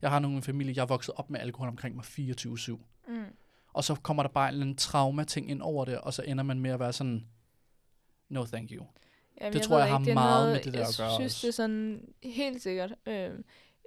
Jeg 0.01 0.09
har 0.09 0.19
nogen 0.19 0.37
i 0.37 0.41
familie, 0.41 0.73
jeg 0.75 0.81
er 0.81 0.85
vokset 0.87 1.15
op 1.17 1.29
med 1.29 1.39
alkohol 1.39 1.67
omkring 1.67 1.95
mig 1.95 2.05
24-7. 2.05 2.71
mm. 3.07 3.25
Og 3.73 3.83
så 3.83 3.95
kommer 3.95 4.23
der 4.23 4.29
bare 4.29 4.53
en 4.53 4.75
trauma-ting 4.75 5.49
ind 5.49 5.61
over 5.61 5.85
det, 5.85 5.97
og 5.99 6.13
så 6.13 6.21
ender 6.27 6.43
man 6.43 6.59
med 6.59 6.71
at 6.71 6.79
være 6.79 6.93
sådan, 6.93 7.25
no 8.29 8.45
thank 8.45 8.71
you. 8.71 8.85
Jamen, 9.41 9.53
Det 9.53 9.61
tror 9.61 9.75
ved 9.75 9.83
jeg 9.83 9.91
har 9.93 9.99
meget 9.99 10.15
noget, 10.15 10.53
med 10.53 10.63
det 10.63 10.73
der 10.73 10.79
jeg 10.79 10.87
at 10.87 10.95
gøre 10.97 11.15
synes, 11.15 11.33
også. 11.33 11.47
det 11.47 11.51
er 11.51 11.53
sådan 11.53 12.07
helt 12.23 12.61
sikkert. 12.61 12.93
Øh, 13.05 13.29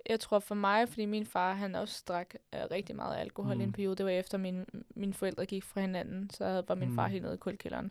jeg 0.08 0.20
tror 0.20 0.38
for 0.38 0.54
mig, 0.54 0.88
fordi 0.88 1.06
min 1.06 1.26
far, 1.26 1.54
han 1.54 1.74
også 1.74 2.02
drak 2.08 2.34
øh, 2.54 2.60
rigtig 2.70 2.96
meget 2.96 3.16
alkohol 3.18 3.54
mm. 3.54 3.60
i 3.60 3.62
en 3.62 3.68
Mm. 3.68 3.72
periode. 3.72 3.96
Det 3.96 4.04
var 4.04 4.10
efter, 4.12 4.38
min, 4.38 4.64
mine 4.96 5.14
forældre 5.14 5.46
gik 5.46 5.64
fra 5.64 5.80
hinanden, 5.80 6.30
så 6.30 6.62
var 6.68 6.74
min 6.74 6.88
mm. 6.88 6.94
far 6.94 7.08
helt 7.08 7.22
nede 7.22 7.34
i 7.34 7.38
kulkælderen. 7.38 7.90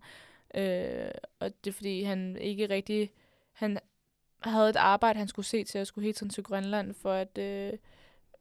Øh, 0.55 1.11
og 1.39 1.51
det 1.63 1.69
er 1.69 1.73
fordi, 1.73 2.03
han 2.03 2.37
ikke 2.41 2.69
rigtig... 2.69 3.11
Han 3.53 3.79
havde 4.39 4.69
et 4.69 4.75
arbejde, 4.75 5.19
han 5.19 5.27
skulle 5.27 5.45
se 5.45 5.63
til, 5.63 5.77
at 5.77 5.87
skulle 5.87 6.03
hele 6.05 6.13
tiden 6.13 6.29
til 6.29 6.43
Grønland 6.43 6.93
for 6.93 7.11
at 7.13 7.37
øh, 7.37 7.73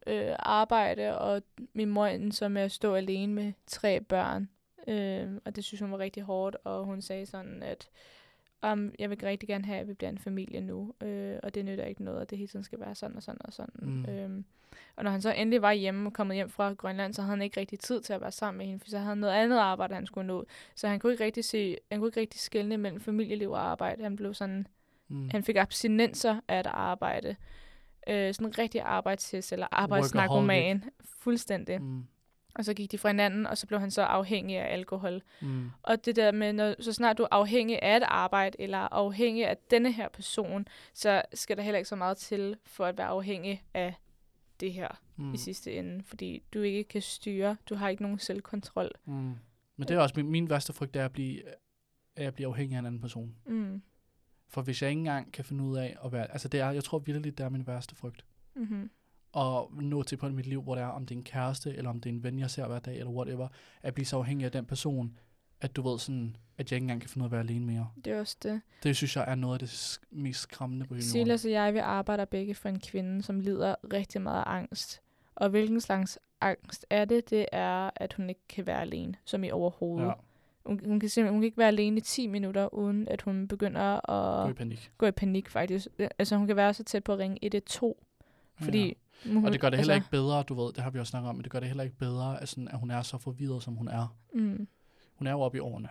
øh, 0.06 0.34
arbejde, 0.38 1.18
og 1.18 1.42
min 1.72 1.88
mor 1.88 2.06
endte 2.06 2.36
så 2.36 2.48
med 2.48 2.62
at 2.62 2.72
stå 2.72 2.94
alene 2.94 3.32
med 3.34 3.52
tre 3.66 4.00
børn. 4.00 4.48
Øh, 4.88 5.28
og 5.44 5.56
det 5.56 5.64
synes 5.64 5.80
hun 5.80 5.92
var 5.92 5.98
rigtig 5.98 6.22
hårdt, 6.22 6.56
og 6.64 6.84
hun 6.84 7.02
sagde 7.02 7.26
sådan, 7.26 7.62
at 7.62 7.88
um, 8.72 8.92
jeg 8.98 9.10
vil 9.10 9.18
rigtig 9.22 9.48
gerne 9.48 9.64
have, 9.64 9.78
at 9.78 9.88
vi 9.88 9.94
bliver 9.94 10.10
en 10.10 10.18
familie 10.18 10.60
nu, 10.60 10.94
øh, 11.02 11.36
og 11.42 11.54
det 11.54 11.64
nytter 11.64 11.84
ikke 11.84 12.04
noget, 12.04 12.20
at 12.20 12.30
det 12.30 12.38
hele 12.38 12.48
tiden 12.48 12.64
skal 12.64 12.80
være 12.80 12.94
sådan 12.94 13.16
og 13.16 13.22
sådan 13.22 13.40
og 13.44 13.52
sådan. 13.52 13.74
Mm. 13.82 14.04
Øhm, 14.04 14.44
og 14.96 15.04
når 15.04 15.10
han 15.10 15.22
så 15.22 15.32
endelig 15.32 15.62
var 15.62 15.72
hjemme 15.72 16.08
og 16.08 16.12
kommet 16.12 16.34
hjem 16.34 16.48
fra 16.50 16.72
Grønland, 16.72 17.14
så 17.14 17.22
havde 17.22 17.36
han 17.36 17.42
ikke 17.42 17.60
rigtig 17.60 17.78
tid 17.78 18.00
til 18.00 18.12
at 18.12 18.20
være 18.20 18.32
sammen 18.32 18.58
med 18.58 18.66
hende, 18.66 18.80
for 18.80 18.90
så 18.90 18.98
havde 18.98 19.08
han 19.08 19.18
noget 19.18 19.34
andet 19.34 19.58
arbejde, 19.58 19.94
han 19.94 20.06
skulle 20.06 20.26
nå. 20.26 20.44
Så 20.74 20.88
han 20.88 20.98
kunne 20.98 21.12
ikke 21.12 21.24
rigtig 21.24 21.44
se, 21.44 21.76
han 21.92 22.00
kunne 22.00 22.08
ikke 22.08 22.20
rigtig 22.20 22.40
skelne 22.40 22.76
mellem 22.76 23.00
familieliv 23.00 23.50
og 23.50 23.70
arbejde. 23.70 24.02
Han 24.02 24.16
blev 24.16 24.34
sådan, 24.34 24.66
Mm. 25.08 25.28
han 25.30 25.42
fik 25.42 25.56
abstinenser 25.56 26.40
af 26.48 26.58
at 26.58 26.66
arbejde. 26.66 27.36
Øh, 28.06 28.34
sådan 28.34 28.46
en 28.46 28.58
rigtig 28.58 28.80
arbejdshest 28.80 29.52
eller 29.52 29.66
arbejdsnarkoman. 29.70 30.84
Fuldstændig. 31.18 31.82
Mm. 31.82 32.04
Og 32.54 32.64
så 32.64 32.74
gik 32.74 32.92
de 32.92 32.98
fra 32.98 33.08
hinanden, 33.08 33.46
og 33.46 33.58
så 33.58 33.66
blev 33.66 33.80
han 33.80 33.90
så 33.90 34.02
afhængig 34.02 34.58
af 34.58 34.72
alkohol. 34.72 35.22
Mm. 35.40 35.70
Og 35.82 36.04
det 36.04 36.16
der 36.16 36.32
med, 36.32 36.52
når, 36.52 36.82
så 36.82 36.92
snart 36.92 37.18
du 37.18 37.22
er 37.22 37.28
afhængig 37.30 37.82
af 37.82 37.96
et 37.96 38.02
arbejde, 38.06 38.60
eller 38.60 38.78
afhængig 38.78 39.46
af 39.46 39.56
denne 39.70 39.92
her 39.92 40.08
person, 40.08 40.68
så 40.94 41.22
skal 41.34 41.56
der 41.56 41.62
heller 41.62 41.78
ikke 41.78 41.88
så 41.88 41.96
meget 41.96 42.16
til 42.16 42.56
for 42.64 42.84
at 42.84 42.98
være 42.98 43.06
afhængig 43.06 43.64
af 43.74 43.94
det 44.60 44.72
her 44.72 44.88
mm. 45.16 45.34
I 45.34 45.36
sidste 45.36 45.72
ende. 45.74 46.02
Fordi 46.04 46.42
du 46.54 46.62
ikke 46.62 46.84
kan 46.84 47.02
styre, 47.02 47.56
du 47.68 47.74
har 47.74 47.88
ikke 47.88 48.02
nogen 48.02 48.18
selvkontrol. 48.18 48.90
Mm. 49.04 49.34
Men 49.76 49.88
det 49.88 49.90
er 49.90 50.00
også 50.00 50.14
min, 50.16 50.30
min 50.30 50.50
værste 50.50 50.72
frygt, 50.72 50.96
er 50.96 51.04
at 51.04 51.12
blive, 51.12 51.42
at 52.16 52.34
blive 52.34 52.48
afhængig 52.48 52.74
af 52.74 52.78
en 52.78 52.86
anden 52.86 53.00
person. 53.00 53.36
Mm. 53.46 53.82
For 54.48 54.62
hvis 54.62 54.82
jeg 54.82 54.90
ikke 54.90 54.98
engang 54.98 55.32
kan 55.32 55.44
finde 55.44 55.64
ud 55.64 55.76
af 55.76 55.96
at 56.04 56.12
være... 56.12 56.32
Altså 56.32 56.48
det 56.48 56.60
er, 56.60 56.70
jeg 56.70 56.84
tror 56.84 56.98
virkelig, 56.98 57.38
det 57.38 57.44
er 57.44 57.48
min 57.48 57.66
værste 57.66 57.94
frygt. 57.94 58.24
Mm-hmm. 58.56 58.90
Og 59.32 59.72
nå 59.82 60.02
til 60.02 60.16
på 60.16 60.28
mit 60.28 60.46
liv, 60.46 60.62
hvor 60.62 60.74
det 60.74 60.82
er, 60.82 60.86
om 60.86 61.06
det 61.06 61.14
er 61.14 61.18
en 61.18 61.24
kæreste, 61.24 61.74
eller 61.74 61.90
om 61.90 62.00
det 62.00 62.10
er 62.10 62.14
en 62.14 62.22
ven, 62.22 62.38
jeg 62.38 62.50
ser 62.50 62.66
hver 62.66 62.78
dag, 62.78 62.98
eller 62.98 63.12
whatever, 63.12 63.48
at 63.82 63.94
blive 63.94 64.06
så 64.06 64.16
afhængig 64.16 64.44
af 64.44 64.52
den 64.52 64.64
person, 64.64 65.18
at 65.60 65.76
du 65.76 65.88
ved 65.88 65.98
sådan, 65.98 66.36
at 66.58 66.70
jeg 66.72 66.76
ikke 66.76 66.84
engang 66.84 67.00
kan 67.00 67.10
finde 67.10 67.22
ud 67.22 67.26
af 67.26 67.28
at 67.28 67.32
være 67.32 67.40
alene 67.40 67.66
mere. 67.66 67.90
Det 68.04 68.12
er 68.12 68.20
også 68.20 68.36
det. 68.42 68.60
Det 68.82 68.96
synes 68.96 69.16
jeg 69.16 69.24
er 69.28 69.34
noget 69.34 69.54
af 69.54 69.58
det 69.58 69.66
sk- 69.66 70.04
mest 70.10 70.40
skræmmende 70.40 70.86
på 70.86 70.94
hele. 70.94 71.06
Silas 71.06 71.44
og 71.44 71.50
jeg, 71.50 71.74
vi 71.74 71.78
arbejder 71.78 72.24
begge 72.24 72.54
for 72.54 72.68
en 72.68 72.80
kvinde, 72.80 73.22
som 73.22 73.40
lider 73.40 73.74
rigtig 73.92 74.20
meget 74.20 74.38
af 74.38 74.50
angst. 74.50 75.02
Og 75.34 75.48
hvilken 75.48 75.80
slags 75.80 76.18
angst 76.40 76.86
er 76.90 77.04
det? 77.04 77.30
Det 77.30 77.46
er, 77.52 77.90
at 77.96 78.12
hun 78.12 78.28
ikke 78.28 78.46
kan 78.48 78.66
være 78.66 78.80
alene, 78.80 79.14
som 79.24 79.44
i 79.44 79.50
overhovedet. 79.50 80.06
Ja, 80.06 80.12
Hun, 80.66 80.80
hun, 80.86 81.00
kan 81.00 81.08
simpelthen 81.08 81.34
hun 81.34 81.40
kan 81.40 81.44
ikke 81.46 81.58
være 81.58 81.68
alene 81.68 81.96
i 81.96 82.00
10 82.00 82.26
minutter, 82.26 82.74
uden 82.74 83.08
at 83.08 83.22
hun 83.22 83.48
begynder 83.48 84.10
at 84.10 84.44
gå 84.46 84.50
i 84.50 84.54
panik. 84.54 84.92
gå 84.98 85.06
i 85.06 85.10
panik, 85.10 85.48
faktisk. 85.48 85.88
Altså, 86.18 86.36
hun 86.36 86.46
kan 86.46 86.56
være 86.56 86.74
så 86.74 86.84
tæt 86.84 87.04
på 87.04 87.12
at 87.12 87.18
ringe 87.18 87.38
112, 87.42 87.96
fordi... 88.62 88.96
Hun, 89.26 89.44
Og 89.46 89.52
det 89.52 89.60
gør 89.60 89.70
det 89.70 89.78
heller 89.78 89.94
altså, 89.94 90.06
ikke 90.06 90.10
bedre, 90.10 90.42
du 90.42 90.54
ved, 90.54 90.72
det 90.72 90.82
har 90.82 90.90
vi 90.90 90.98
også 90.98 91.10
snakket 91.10 91.28
om, 91.28 91.34
men 91.36 91.42
det 91.44 91.52
gør 91.52 91.60
det 91.60 91.68
heller 91.68 91.84
ikke 91.84 91.96
bedre, 91.96 92.42
at, 92.42 92.48
sådan, 92.48 92.68
at 92.68 92.78
hun 92.78 92.90
er 92.90 93.02
så 93.02 93.18
forvirret, 93.18 93.62
som 93.62 93.74
hun 93.74 93.88
er. 93.88 94.16
Mm, 94.34 94.68
Hun 95.14 95.26
er 95.26 95.30
jo 95.30 95.40
oppe 95.40 95.58
i 95.58 95.60
årene. 95.60 95.88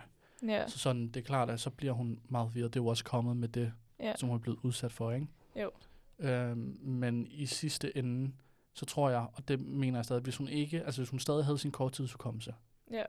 Ja, 0.48 0.68
Så 0.68 0.78
sådan, 0.78 1.08
det 1.08 1.16
er 1.16 1.24
klart, 1.24 1.50
at 1.50 1.60
så 1.60 1.70
bliver 1.70 1.92
hun 1.92 2.20
meget 2.28 2.54
videre. 2.54 2.68
Det 2.68 2.76
er 2.76 2.80
jo 2.80 2.86
også 2.86 3.04
kommet 3.04 3.36
med 3.36 3.48
det, 3.48 3.72
ja, 4.00 4.12
som 4.16 4.28
hun 4.28 4.36
er 4.38 4.40
blevet 4.40 4.58
udsat 4.62 4.92
for, 4.92 5.12
ikke? 5.12 5.26
Jo. 5.56 5.70
Øhm, 6.18 6.78
men 6.82 7.26
i 7.30 7.46
sidste 7.46 7.96
ende, 7.96 8.32
så 8.74 8.86
tror 8.86 9.10
jeg, 9.10 9.26
og 9.32 9.48
det 9.48 9.60
mener 9.60 9.98
jeg 9.98 10.04
stadig, 10.04 10.22
hvis 10.22 10.36
hun 10.36 10.48
ikke, 10.48 10.82
altså 10.84 11.00
hvis 11.00 11.10
hun 11.10 11.18
stadig 11.18 11.44
havde 11.44 11.58
sin 11.58 11.70
korttidshukommelse, 11.70 12.54
ja. 12.90 13.02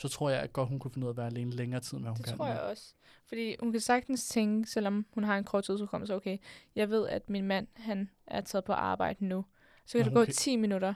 Så 0.00 0.08
tror 0.08 0.30
jeg 0.30 0.40
at 0.40 0.52
godt, 0.52 0.68
hun 0.68 0.78
kunne 0.78 0.90
finde 0.90 1.04
ud 1.04 1.08
af 1.08 1.12
at 1.12 1.16
være 1.16 1.26
alene 1.26 1.50
længere 1.50 1.80
tid, 1.80 1.96
end 1.98 2.04
hvad 2.04 2.10
hun 2.10 2.16
Det 2.16 2.24
kan 2.26 2.36
tror 2.36 2.46
nu. 2.46 2.52
jeg 2.52 2.60
også. 2.60 2.94
Fordi 3.26 3.56
hun 3.60 3.72
kan 3.72 3.80
sagtens 3.80 4.28
tænke, 4.28 4.70
selvom 4.70 5.06
hun 5.14 5.24
har 5.24 5.38
en 5.38 5.44
kort 5.44 5.64
tidsudkommelse, 5.64 6.14
okay, 6.14 6.38
jeg 6.76 6.90
ved, 6.90 7.08
at 7.08 7.30
min 7.30 7.44
mand, 7.46 7.66
han 7.76 8.10
er 8.26 8.40
taget 8.40 8.64
på 8.64 8.72
arbejde 8.72 9.24
nu. 9.24 9.44
Så 9.86 9.98
kan 9.98 10.04
det 10.04 10.14
gå 10.14 10.24
kan- 10.24 10.34
10 10.34 10.56
minutter. 10.56 10.94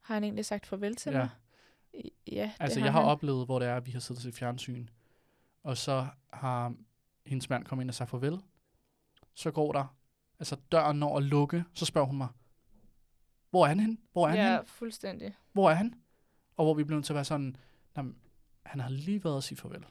Har 0.00 0.14
han 0.14 0.24
egentlig 0.24 0.44
sagt 0.44 0.66
farvel 0.66 0.96
til 0.96 1.12
Ja. 1.12 1.18
mig? 1.18 1.28
Ja, 2.32 2.52
Altså, 2.60 2.78
det 2.78 2.84
jeg 2.84 2.92
har 2.92 3.00
han. 3.00 3.10
oplevet, 3.10 3.46
hvor 3.46 3.58
det 3.58 3.68
er, 3.68 3.76
at 3.76 3.86
vi 3.86 3.90
har 3.90 4.00
siddet 4.00 4.22
til 4.22 4.32
fjernsyn, 4.32 4.86
og 5.62 5.76
så 5.76 6.06
har 6.32 6.74
hendes 7.26 7.50
mand 7.50 7.64
kommet 7.64 7.82
ind 7.84 7.90
og 7.90 7.94
sagt 7.94 8.10
farvel. 8.10 8.40
Så 9.34 9.50
går 9.50 9.72
der, 9.72 9.96
altså 10.38 10.56
døren 10.72 10.98
når 10.98 11.16
at 11.16 11.22
lukke, 11.22 11.64
så 11.74 11.84
spørger 11.84 12.06
hun 12.06 12.16
mig, 12.18 12.28
hvor 13.50 13.64
er 13.64 13.68
han 13.68 13.80
hen? 13.80 13.98
Hvor 14.12 14.24
er 14.26 14.30
han 14.30 14.38
Ja, 14.38 14.60
fuldstændig. 14.60 15.36
Hvor 15.52 15.70
er 15.70 15.74
han? 15.74 15.94
Og 16.56 16.64
hvor 16.64 16.74
vi 16.74 16.84
blev 16.84 16.96
nødt 16.96 17.04
til 17.06 17.12
at 17.12 17.14
være 17.14 17.24
sådan, 17.24 17.56
"Jamen, 17.96 18.16
han 18.62 18.80
har 18.80 18.88
lige 18.90 19.24
været 19.24 19.36
at 19.36 19.44
sige 19.44 19.58
farvel. 19.58 19.84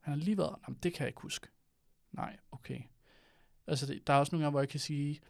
Han 0.00 0.14
har 0.14 0.24
lige 0.24 0.38
været, 0.38 0.56
Jamen, 0.68 0.78
det 0.82 0.94
kan 0.94 1.00
jeg 1.00 1.08
ikke 1.08 1.20
huske. 1.20 1.46
Nej, 2.12 2.36
okay. 2.52 2.80
Altså, 3.66 3.86
det, 3.86 4.06
der 4.06 4.12
er 4.12 4.18
også 4.18 4.34
nogle 4.34 4.44
gange, 4.44 4.50
hvor 4.50 4.60
jeg 4.60 4.68
kan 4.68 4.80
sige 4.80 5.20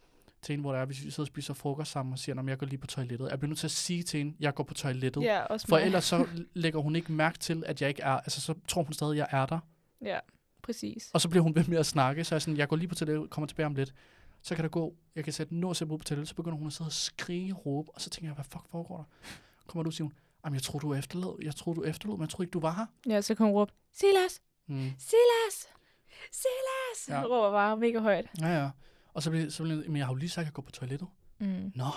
til 0.41 0.53
en, 0.53 0.59
hvor 0.61 0.71
det 0.71 0.81
er, 0.81 0.85
hvis 0.85 1.05
vi 1.05 1.09
sidder 1.11 1.23
og 1.23 1.27
spiser 1.27 1.53
frokost 1.53 1.91
sammen 1.91 2.13
og 2.13 2.19
siger, 2.19 2.39
at 2.39 2.47
jeg 2.47 2.57
går 2.57 2.65
lige 2.67 2.77
på 2.77 2.87
toilettet. 2.87 3.29
Jeg 3.29 3.39
bliver 3.39 3.49
nødt 3.49 3.59
til 3.59 3.67
at 3.67 3.71
sige 3.71 4.03
til 4.03 4.17
hende, 4.17 4.35
jeg 4.39 4.55
går 4.55 4.63
på 4.63 4.73
toilettet. 4.73 5.21
Ja, 5.23 5.43
også 5.43 5.67
For 5.67 5.75
mig. 5.75 5.85
ellers 5.85 6.03
så 6.03 6.27
lægger 6.53 6.79
hun 6.79 6.95
ikke 6.95 7.11
mærke 7.11 7.39
til, 7.39 7.63
at 7.65 7.81
jeg 7.81 7.89
ikke 7.89 8.01
er, 8.01 8.09
altså 8.11 8.41
så 8.41 8.53
tror 8.67 8.83
hun 8.83 8.93
stadig, 8.93 9.11
at 9.11 9.17
jeg 9.17 9.27
er 9.41 9.45
der. 9.45 9.59
Ja, 10.01 10.19
præcis. 10.61 11.11
Og 11.13 11.21
så 11.21 11.29
bliver 11.29 11.43
hun 11.43 11.55
ved 11.55 11.65
med 11.67 11.77
at 11.77 11.85
snakke, 11.85 12.23
så 12.23 12.35
jeg 12.35 12.37
er 12.37 12.39
sådan, 12.39 12.57
jeg 12.57 12.67
går 12.67 12.75
lige 12.75 12.87
på 12.87 12.95
toilettet, 12.95 13.29
kommer 13.29 13.47
tilbage 13.47 13.65
om 13.65 13.75
lidt. 13.75 13.93
Så 14.41 14.55
kan 14.55 14.63
der 14.63 14.69
gå, 14.69 14.95
jeg 15.15 15.23
kan 15.23 15.33
sætte 15.33 15.55
ud 15.55 15.97
på 15.97 15.97
toilettet, 16.03 16.27
så 16.27 16.35
begynder 16.35 16.57
hun 16.57 16.67
at 16.67 16.73
sidde 16.73 16.87
og 16.87 16.91
skrige 16.93 17.55
og 17.55 17.65
råbe, 17.65 17.91
og 17.91 18.01
så 18.01 18.09
tænker 18.09 18.27
jeg, 18.27 18.35
hvad 18.35 18.45
fuck 18.45 18.67
foregår 18.69 18.97
der? 18.97 19.03
Kommer 19.67 19.83
du 19.83 19.87
og 19.89 19.93
siger 19.93 20.05
hun, 20.05 20.13
jamen 20.45 20.55
jeg 20.55 20.63
tror 20.63 20.79
du 20.79 20.91
er 20.91 20.97
efterlod, 20.97 21.37
jeg 21.43 21.55
tror 21.55 21.73
du 21.73 21.81
er 21.81 21.89
efterlod, 21.89 22.17
men 22.17 22.21
jeg 22.21 22.29
tror 22.29 22.41
ikke 22.41 22.51
du 22.51 22.59
var 22.59 22.73
her. 22.73 23.11
Ja, 23.13 23.21
så 23.21 23.35
kan 23.35 23.45
hun 23.45 23.55
råbe, 23.55 23.71
Silas! 23.93 24.41
Mm. 24.67 24.91
Silas! 24.99 25.69
Silas! 26.31 27.09
Ja. 27.09 27.23
Råber 27.23 27.51
bare 27.51 27.77
mega 27.77 27.99
højt. 27.99 28.25
Ja, 28.41 28.47
ja. 28.61 28.69
Og 29.13 29.23
så 29.23 29.29
bliver, 29.29 29.49
så 29.49 29.63
bliver 29.63 29.83
men 29.87 29.97
jeg 29.97 30.05
har 30.05 30.13
jo 30.13 30.17
lige 30.17 30.29
sagt, 30.29 30.43
at 30.43 30.45
jeg 30.45 30.53
går 30.53 30.61
på 30.61 30.71
toilettet. 30.71 31.07
Mm. 31.39 31.71
Nå, 31.75 31.87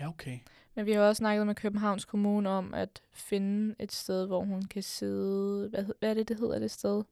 ja 0.00 0.08
okay. 0.08 0.38
Men 0.74 0.86
vi 0.86 0.92
har 0.92 1.00
også 1.00 1.18
snakket 1.18 1.46
med 1.46 1.54
Københavns 1.54 2.04
Kommune 2.04 2.50
om 2.50 2.74
at 2.74 3.02
finde 3.12 3.74
et 3.78 3.92
sted, 3.92 4.26
hvor 4.26 4.44
hun 4.44 4.62
kan 4.62 4.82
sidde... 4.82 5.68
Hvad, 5.68 5.84
hvad 5.98 6.10
er 6.10 6.14
det, 6.14 6.28
det 6.28 6.38
hedder 6.38 6.58
det 6.58 6.70
sted? 6.70 7.02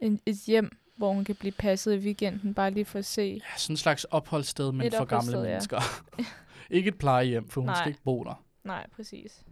En, 0.00 0.20
et 0.26 0.36
hjem, 0.46 0.76
hvor 0.96 1.12
hun 1.12 1.24
kan 1.24 1.36
blive 1.36 1.52
passet 1.52 1.94
i 1.94 1.98
weekenden, 1.98 2.54
bare 2.54 2.70
lige 2.70 2.84
for 2.84 2.98
at 2.98 3.04
se. 3.04 3.40
Ja, 3.44 3.58
sådan 3.58 3.72
en 3.72 3.76
slags 3.76 4.04
opholdssted, 4.04 4.72
men 4.72 4.86
Et 4.86 4.94
for 4.94 5.04
gamle 5.04 5.38
ja. 5.38 5.44
mennesker. 5.44 5.80
ikke 6.70 6.88
et 6.88 6.98
plejehjem, 6.98 7.48
for 7.48 7.60
hun 7.60 7.68
Nej. 7.68 7.76
skal 7.76 7.88
ikke 7.88 8.02
bo 8.02 8.24
der. 8.24 8.43
Nej, 8.64 8.86
præcis. 8.90 9.44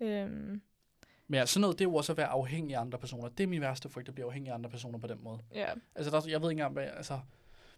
Øhm, 0.00 0.62
Men 1.26 1.38
ja, 1.38 1.46
sådan 1.46 1.60
noget, 1.60 1.78
det 1.78 1.84
er 1.84 1.88
jo 1.88 1.94
også 1.94 2.12
at 2.12 2.16
være 2.18 2.26
afhængig 2.26 2.76
af 2.76 2.80
andre 2.80 2.98
personer. 2.98 3.28
Det 3.28 3.44
er 3.44 3.48
min 3.48 3.60
værste 3.60 3.88
frygt, 3.88 4.08
at 4.08 4.14
blive 4.14 4.26
afhængig 4.26 4.50
af 4.50 4.54
andre 4.54 4.70
personer 4.70 4.98
på 4.98 5.06
den 5.06 5.18
måde. 5.24 5.38
ja, 5.54 5.72
Altså, 5.94 6.10
der, 6.10 6.28
jeg 6.28 6.42
ved 6.42 6.50
ikke 6.50 6.60
engang, 6.60 6.72
hvad, 6.72 6.84
altså, 6.86 7.20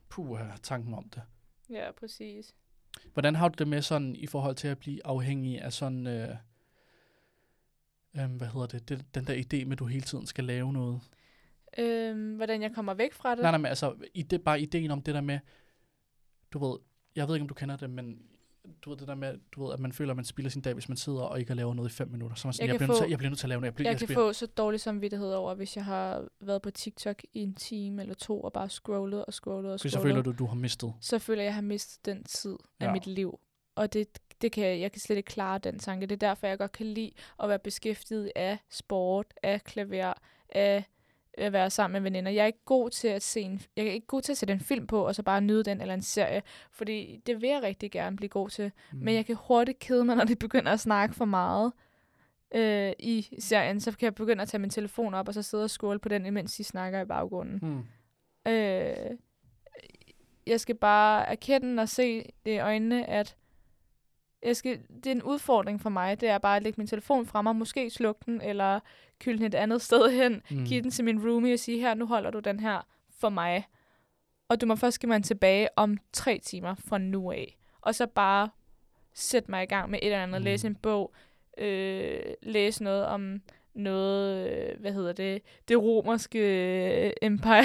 puh, 0.09 0.41
tanken 0.63 0.95
om 0.95 1.09
det. 1.09 1.23
ja, 1.71 1.93
præcis. 1.93 2.55
Hvordan 3.13 3.35
har 3.35 3.49
du 3.49 3.55
det 3.59 3.69
med 3.69 3.83
sådan, 3.83 4.17
i 4.17 4.27
forhold 4.27 4.55
til 4.55 4.69
at 4.69 4.79
blive 4.79 5.07
afhængig 5.07 5.63
af 5.63 5.73
sådan, 5.73 6.07
øh, 6.07 6.37
øh, 8.17 8.31
hvad 8.31 8.49
hedder 8.49 8.67
det, 8.67 8.89
det, 8.89 9.15
den 9.15 9.27
der 9.27 9.35
idé 9.35 9.65
med, 9.65 9.73
at 9.73 9.79
du 9.79 9.87
hele 9.87 10.05
tiden 10.05 10.27
skal 10.27 10.45
lave 10.45 10.73
noget? 10.73 11.01
Øhm, 11.79 12.37
hvordan 12.37 12.63
jeg 12.63 12.75
kommer 12.75 12.95
væk 12.95 13.13
fra 13.13 13.31
det? 13.35 13.43
Nej, 13.43 13.51
nej, 13.51 13.59
men 13.59 13.67
altså, 13.67 13.97
i 14.15 14.23
det, 14.23 14.45
bare 14.45 14.61
ideen 14.61 14.91
om 14.91 15.03
det 15.03 15.15
der 15.15 15.21
med, 15.21 15.39
du 16.53 16.59
ved, 16.59 16.79
jeg 17.17 17.29
ved 17.29 17.35
ikke, 17.35 17.43
om 17.43 17.49
du 17.49 17.55
kender 17.55 17.77
det, 17.77 17.91
men 17.91 18.27
du 18.85 18.91
ved 18.91 18.97
det 18.99 19.09
der 19.09 19.15
med, 19.15 19.39
du 19.53 19.65
ved, 19.65 19.73
at 19.75 19.81
man 19.81 19.93
føler, 19.93 20.11
at 20.11 20.17
man 20.17 20.25
spilder 20.25 20.51
sin 20.51 20.63
dag, 20.63 20.73
hvis 20.75 20.89
man 20.89 20.97
sidder 20.97 21.21
og 21.23 21.41
ikke 21.41 21.55
laver 21.55 21.75
noget 21.75 21.91
i 21.91 21.93
fem 21.93 22.09
minutter. 22.09 22.37
Så 22.37 22.47
man 22.49 22.53
sådan, 22.53 22.67
Jeg 22.69 22.73
jeg, 22.73 22.79
bliver 22.79 22.89
nødt 22.89 22.99
få- 22.99 23.05
til, 23.05 23.11
jeg 23.11 23.19
bliver 23.19 23.31
nødt 23.31 23.39
til 23.39 23.47
at 23.47 23.49
lave 23.49 23.61
noget. 23.61 23.67
Jeg, 23.71 23.75
bliver, 23.75 23.89
jeg 23.89 23.93
jeg, 23.93 23.99
kan 23.99 24.07
spiller- 24.09 24.23
få 24.29 24.33
så 24.33 24.47
dårlig 24.47 24.81
samvittighed 24.81 25.33
over, 25.33 25.55
hvis 25.55 25.77
jeg 25.77 25.85
har 25.85 26.25
været 26.41 26.63
på 26.63 26.71
TikTok 26.71 27.23
i 27.35 27.41
en 27.43 27.55
time 27.55 28.03
eller 28.03 28.15
to, 28.15 28.41
og 28.41 28.53
bare 28.53 28.69
scrollet 28.69 29.25
og 29.25 29.33
scrollet 29.35 29.73
og 29.73 29.81
Fordi 29.81 29.91
så 29.91 29.99
scrollet. 29.99 30.15
føler 30.15 30.23
du, 30.23 30.33
du 30.39 30.47
har 30.47 30.55
mistet. 30.55 30.95
så 31.01 31.19
føler 31.19 31.43
jeg, 31.43 31.47
at 31.47 31.51
jeg 31.51 31.55
har 31.55 31.63
mistet 31.63 32.07
den 32.07 32.25
tid 32.25 32.57
af 32.81 32.87
Ja. 32.87 32.93
mit 32.93 33.07
liv. 33.07 33.41
Og 33.75 33.93
det, 33.93 34.19
det 34.43 34.53
kan, 34.53 34.65
jeg- 34.65 34.81
jeg 34.81 34.93
kan 34.93 35.01
slet 35.01 35.17
ikke 35.17 35.29
klare 35.29 35.59
den 35.59 35.79
tanke. 35.79 36.07
Det 36.07 36.13
er 36.23 36.29
derfor, 36.29 36.47
jeg 36.47 36.59
godt 36.59 36.73
kan 36.73 36.87
lide 36.87 37.11
at 37.43 37.49
være 37.49 37.59
beskæftiget 37.59 38.33
af 38.37 38.59
sport, 38.71 39.27
af 39.43 39.63
klaver, 39.65 40.13
af 40.49 40.85
at 41.37 41.53
være 41.53 41.71
sammen 41.71 42.03
med 42.03 42.11
veninder. 42.11 42.31
Jeg 42.31 42.43
er 42.43 42.47
ikke 42.47 42.65
god 42.65 42.91
til 42.91 43.09
at 43.09 43.23
se 43.23 43.41
en, 43.41 43.61
jeg 43.77 43.87
er 43.87 43.93
ikke 43.93 44.07
god 44.07 44.23
til 44.23 44.33
at 44.33 44.39
sætte 44.39 44.55
en 44.55 44.61
film 44.61 44.87
på, 44.87 45.07
og 45.07 45.15
så 45.15 45.23
bare 45.23 45.41
nyde 45.41 45.63
den 45.63 45.81
eller 45.81 45.95
en 45.95 46.03
serie, 46.03 46.43
fordi 46.71 47.23
det 47.27 47.43
vil 47.43 47.49
jeg 47.49 47.63
rigtig 47.63 47.91
gerne 47.91 48.17
blive 48.17 48.29
god 48.29 48.49
til. 48.49 48.73
Mm. 48.93 48.99
Men 48.99 49.15
jeg 49.15 49.27
kan 49.27 49.37
hurtigt 49.41 49.79
kede 49.79 50.05
mig, 50.05 50.17
når 50.17 50.25
de 50.25 50.37
begynder 50.47 50.73
at 50.73 50.81
snakke 50.81 51.15
for 51.15 51.25
meget 51.25 51.73
øh, 52.55 52.93
i 52.99 53.37
serien. 53.39 53.81
Så 53.81 53.93
kan 53.93 54.05
jeg 54.05 54.15
begynde 54.15 54.43
at 54.43 54.49
tage 54.49 54.61
min 54.61 54.71
telefon 54.71 55.15
op, 55.15 55.29
og 55.29 55.35
så 55.35 55.43
sidde 55.43 55.65
og 55.65 55.71
scrolle 55.71 55.99
på 55.99 56.09
den, 56.09 56.27
imens 56.27 56.57
de 56.57 56.65
snakker 56.65 57.01
i 57.01 57.05
baggrunden. 57.05 57.59
Hmm. 57.59 57.85
Øh, 58.53 59.17
jeg 60.47 60.61
skal 60.61 60.75
bare 60.75 61.29
erkende 61.29 61.81
og 61.81 61.89
se 61.89 62.33
det 62.47 62.53
i 62.53 62.59
øjnene, 62.59 63.11
at 63.11 63.37
jeg 64.47 64.57
skal, 64.57 64.79
det 64.97 65.07
er 65.07 65.11
en 65.13 65.23
udfordring 65.23 65.81
for 65.81 65.91
mig. 65.91 66.21
Det 66.21 66.29
er 66.29 66.39
bare 66.39 66.57
at 66.57 66.63
lægge 66.63 66.81
min 66.81 66.87
telefon 66.87 67.27
fra 67.27 67.43
mig, 67.43 67.57
måske 67.57 67.91
slukke 67.91 68.21
den, 68.27 68.41
eller 68.41 68.81
kylde 69.21 69.39
den 69.39 69.47
et 69.47 69.55
andet 69.55 69.83
sted 69.83 70.11
hen, 70.23 70.43
Mm. 70.51 70.65
give 70.65 70.83
den 70.83 70.91
til 70.91 71.05
min 71.05 71.29
roomie 71.29 71.53
og 71.55 71.59
sige, 71.59 71.81
her, 71.81 71.95
nu 71.95 72.07
holder 72.07 72.31
du 72.31 72.39
den 72.39 72.61
her 72.61 72.87
for 73.19 73.29
mig. 73.29 73.67
Og 74.49 74.61
du 74.61 74.67
må 74.67 74.77
først 74.77 75.01
give 75.01 75.09
mig 75.09 75.15
den 75.15 75.23
tilbage 75.23 75.69
om 75.77 75.99
tre 76.13 76.39
timer 76.43 76.75
fra 76.75 76.99
nu 76.99 77.33
af. 77.33 77.57
Og 77.81 77.95
så 77.95 78.07
bare 78.07 78.49
sætte 79.15 79.51
mig 79.51 79.63
i 79.63 79.67
gang 79.67 79.91
med 79.91 79.99
et 80.03 80.07
eller 80.07 80.23
andet, 80.23 80.35
Mm. 80.41 80.43
mm. 80.43 80.45
læse 80.45 80.67
en 80.67 80.75
bog, 80.75 81.15
øh, 81.59 82.21
læse 82.43 82.85
noget 82.85 83.07
om 83.07 83.41
noget, 83.75 84.51
øh, 84.51 84.81
hvad 84.81 84.93
hedder 84.93 85.13
det, 85.13 85.43
det 85.69 85.79
romerske 85.83 86.39
øh, 87.07 87.13
empire. 87.23 87.65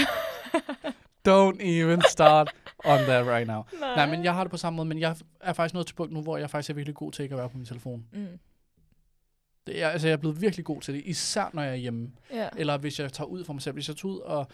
Don't 1.28 1.62
even 1.62 2.02
start 2.10 2.54
on 2.86 2.98
that 2.98 3.26
right 3.26 3.48
now. 3.48 3.64
Nej. 3.80 3.96
Nej, 3.96 4.10
men 4.10 4.24
jeg 4.24 4.34
har 4.34 4.44
det 4.44 4.52
på 4.52 4.58
samme 4.58 4.78
måde, 4.78 4.88
men 4.88 5.00
jeg 5.00 5.16
er 5.42 5.54
faktisk 5.54 5.74
nået 5.74 5.88
til 5.88 5.96
punkt 5.96 6.14
nu, 6.14 6.22
hvor 6.22 6.38
jeg 6.38 6.50
faktisk 6.50 6.70
er 6.70 6.74
virkelig 6.74 6.96
god 6.96 7.12
til 7.12 7.24
ikke 7.24 7.34
at 7.34 7.40
være 7.40 7.50
på 7.50 7.58
min 7.58 7.66
telefon. 7.66 8.06
Mm. 8.12 8.40
Det 9.68 9.82
er, 9.84 9.90
altså, 9.90 10.08
jeg 10.08 10.14
er 10.14 10.18
blevet 10.18 10.42
virkelig 10.42 10.66
god 10.66 10.82
til 10.82 10.94
det, 10.94 11.04
især 11.06 11.50
når 11.54 11.62
jeg 11.62 11.72
er 11.72 11.76
hjemme. 11.76 12.12
Ja. 12.32 12.50
Eller 12.58 12.78
hvis 12.78 13.00
jeg 13.00 13.14
tager 13.14 13.28
ud 13.28 13.46
for 13.46 13.54
mig 13.54 13.62
selv. 13.62 13.74
Hvis 13.74 13.88
jeg 13.88 13.96
tager 13.98 14.14
ud 14.14 14.20
og 14.20 14.48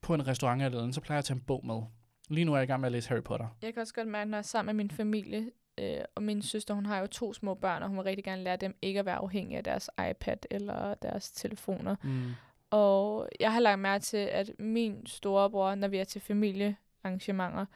på 0.00 0.14
en 0.14 0.26
restaurant 0.26 0.62
eller 0.62 0.78
noget, 0.78 0.94
så 0.94 1.00
plejer 1.00 1.16
jeg 1.16 1.18
at 1.18 1.24
tage 1.24 1.36
en 1.36 1.40
bog 1.46 1.66
med. 1.66 1.82
Lige 2.28 2.44
nu 2.44 2.52
er 2.52 2.56
jeg 2.56 2.64
i 2.64 2.66
gang 2.66 2.80
med 2.80 2.86
at 2.86 2.92
læse 2.92 3.08
Harry 3.08 3.22
Potter. 3.22 3.46
Jeg 3.62 3.74
kan 3.74 3.80
også 3.80 3.94
godt 3.94 4.08
mærke, 4.08 4.30
når 4.30 4.38
jeg 4.38 4.42
er 4.42 4.46
sammen 4.46 4.76
med 4.76 4.84
min 4.84 4.90
familie, 4.90 5.50
øh, 5.78 5.96
og 6.14 6.22
min 6.22 6.42
søster, 6.42 6.74
hun 6.74 6.86
har 6.86 6.98
jo 6.98 7.06
to 7.06 7.32
små 7.32 7.54
børn, 7.54 7.82
og 7.82 7.88
hun 7.88 7.96
vil 7.96 8.04
rigtig 8.04 8.24
gerne 8.24 8.42
lære 8.42 8.56
dem 8.56 8.76
ikke 8.82 9.00
at 9.00 9.06
være 9.06 9.16
afhængige 9.16 9.58
af 9.58 9.64
deres 9.64 9.90
iPad 10.10 10.36
eller 10.50 10.94
deres 10.94 11.30
telefoner. 11.30 11.96
Mm. 12.02 12.30
Og 12.74 13.28
jeg 13.40 13.52
har 13.52 13.60
lagt 13.60 13.78
mærke 13.80 14.02
til, 14.02 14.16
at 14.16 14.50
min 14.58 15.06
storebror, 15.06 15.74
når 15.74 15.88
vi 15.88 15.98
er 15.98 16.04
til 16.04 16.20
familiearrangementer, 16.20 17.66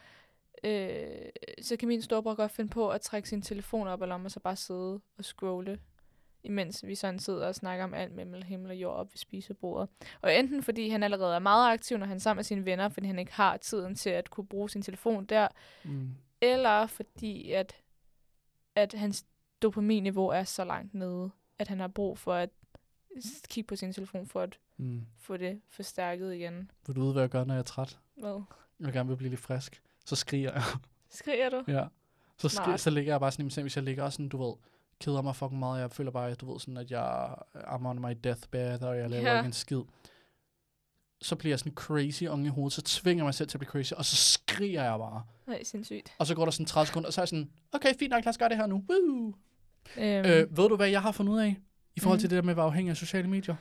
øh, 0.64 1.28
så 1.62 1.76
kan 1.76 1.88
min 1.88 2.02
storebror 2.02 2.34
godt 2.34 2.52
finde 2.52 2.70
på 2.70 2.90
at 2.90 3.00
trække 3.00 3.28
sin 3.28 3.42
telefon 3.42 3.86
op 3.88 4.00
og 4.02 4.08
lommen, 4.08 4.24
og 4.24 4.30
så 4.30 4.40
bare 4.40 4.56
sidde 4.56 5.00
og 5.18 5.24
scrolle, 5.24 5.80
imens 6.42 6.86
vi 6.86 6.94
sådan 6.94 7.18
sidder 7.18 7.46
og 7.48 7.54
snakker 7.54 7.84
om 7.84 7.94
alt 7.94 8.14
mellem 8.14 8.42
himmel 8.42 8.70
og 8.70 8.76
jord 8.76 8.94
op 8.96 9.06
ved 9.12 9.16
spisebordet. 9.18 9.88
Og 10.20 10.34
enten 10.34 10.62
fordi 10.62 10.88
han 10.88 11.02
allerede 11.02 11.34
er 11.34 11.38
meget 11.38 11.72
aktiv, 11.72 11.96
når 11.98 12.06
han 12.06 12.16
er 12.16 12.20
sammen 12.20 12.38
med 12.38 12.44
sine 12.44 12.64
venner, 12.64 12.88
fordi 12.88 13.06
han 13.06 13.18
ikke 13.18 13.32
har 13.32 13.56
tiden 13.56 13.94
til 13.94 14.10
at 14.10 14.30
kunne 14.30 14.46
bruge 14.46 14.70
sin 14.70 14.82
telefon 14.82 15.24
der, 15.24 15.48
Mm. 15.84 16.08
eller 16.40 16.86
fordi 16.86 17.52
at, 17.52 17.76
at 18.74 18.92
hans 18.92 19.26
dopaminniveau 19.62 20.28
er 20.28 20.44
så 20.44 20.64
langt 20.64 20.94
nede, 20.94 21.30
at 21.58 21.68
han 21.68 21.80
har 21.80 21.88
brug 21.88 22.18
for 22.18 22.34
at 22.34 22.50
kigge 23.48 23.68
på 23.68 23.76
sin 23.76 23.92
telefon 23.92 24.26
for 24.26 24.40
at 24.40 24.58
Mm. 24.78 25.06
få 25.18 25.36
det 25.36 25.60
forstærket 25.70 26.34
igen. 26.34 26.70
Vil 26.86 26.96
du 26.96 27.00
vide, 27.00 27.12
hvad 27.12 27.22
jeg 27.22 27.30
gør, 27.30 27.44
når 27.44 27.54
jeg 27.54 27.58
er 27.58 27.64
træt? 27.64 27.98
Hvad? 28.16 28.42
Jeg 28.80 28.92
gerne 28.92 29.08
vil 29.08 29.16
blive 29.16 29.30
lidt 29.30 29.40
frisk. 29.40 29.82
Så 30.06 30.16
skriger 30.16 30.52
jeg. 30.52 30.62
Skriger 31.10 31.50
du? 31.50 31.64
ja. 31.68 31.84
Så, 32.36 32.48
skri- 32.48 32.76
så 32.78 32.90
ligger 32.90 33.12
jeg 33.12 33.20
bare 33.20 33.32
sådan 33.32 33.42
i 33.42 33.44
min 33.44 33.50
seng, 33.50 33.62
hvis 33.64 33.76
jeg 33.76 33.84
ligger 33.84 34.02
også 34.02 34.16
sådan, 34.16 34.28
du 34.28 34.44
ved, 34.46 34.54
keder 35.00 35.22
mig 35.22 35.36
fucking 35.36 35.58
meget. 35.58 35.80
Jeg 35.80 35.90
føler 35.90 36.10
bare, 36.10 36.30
at 36.30 36.40
du 36.40 36.52
ved 36.52 36.60
sådan, 36.60 36.76
at 36.76 36.90
jeg 36.90 37.34
I'm 37.54 37.86
on 37.86 38.00
my 38.00 38.16
deathbed, 38.24 38.82
og 38.82 38.98
jeg 38.98 39.10
laver 39.10 39.30
Ja. 39.30 39.36
ikke 39.38 39.46
en 39.46 39.52
skid. 39.52 39.80
Så 41.22 41.36
bliver 41.36 41.52
jeg 41.52 41.58
sådan 41.58 41.74
crazy 41.74 42.24
unge 42.24 42.46
i 42.46 42.48
hovedet, 42.48 42.72
så 42.72 42.82
tvinger 42.82 43.20
jeg 43.22 43.26
mig 43.26 43.34
selv 43.34 43.48
til 43.48 43.56
at 43.56 43.60
blive 43.60 43.70
crazy, 43.70 43.92
og 43.92 44.04
så 44.04 44.16
skriger 44.16 44.82
jeg 44.84 44.98
bare. 44.98 45.22
Nej, 45.46 45.62
sindssygt. 45.64 46.12
Og 46.18 46.26
så 46.26 46.34
går 46.34 46.44
der 46.44 46.50
sådan 46.52 46.66
30 46.66 46.86
sekunder, 46.86 47.06
og 47.06 47.12
så 47.12 47.20
er 47.20 47.22
jeg 47.22 47.28
sådan, 47.28 47.50
okay, 47.72 47.94
fint 47.98 48.10
nok, 48.10 48.24
lad 48.24 48.28
os 48.30 48.38
gøre 48.38 48.48
det 48.48 48.56
her 48.56 48.66
nu. 48.66 48.84
Woo! 48.90 49.34
Øhm, 49.96 50.26
Øh, 50.26 50.56
ved 50.56 50.68
du, 50.68 50.76
hvad 50.76 50.88
jeg 50.88 51.02
har 51.02 51.12
fundet 51.12 51.32
ud 51.32 51.38
af? 51.40 51.56
I 51.96 52.00
forhold 52.00 52.18
til 52.20 52.26
Mhm. 52.26 52.30
det 52.30 52.36
der 52.36 52.42
med 52.42 52.50
at 52.50 52.56
være 52.56 52.66
afhængig 52.66 52.90
af 52.90 52.96
sociale 52.96 53.28
medier? 53.28 53.56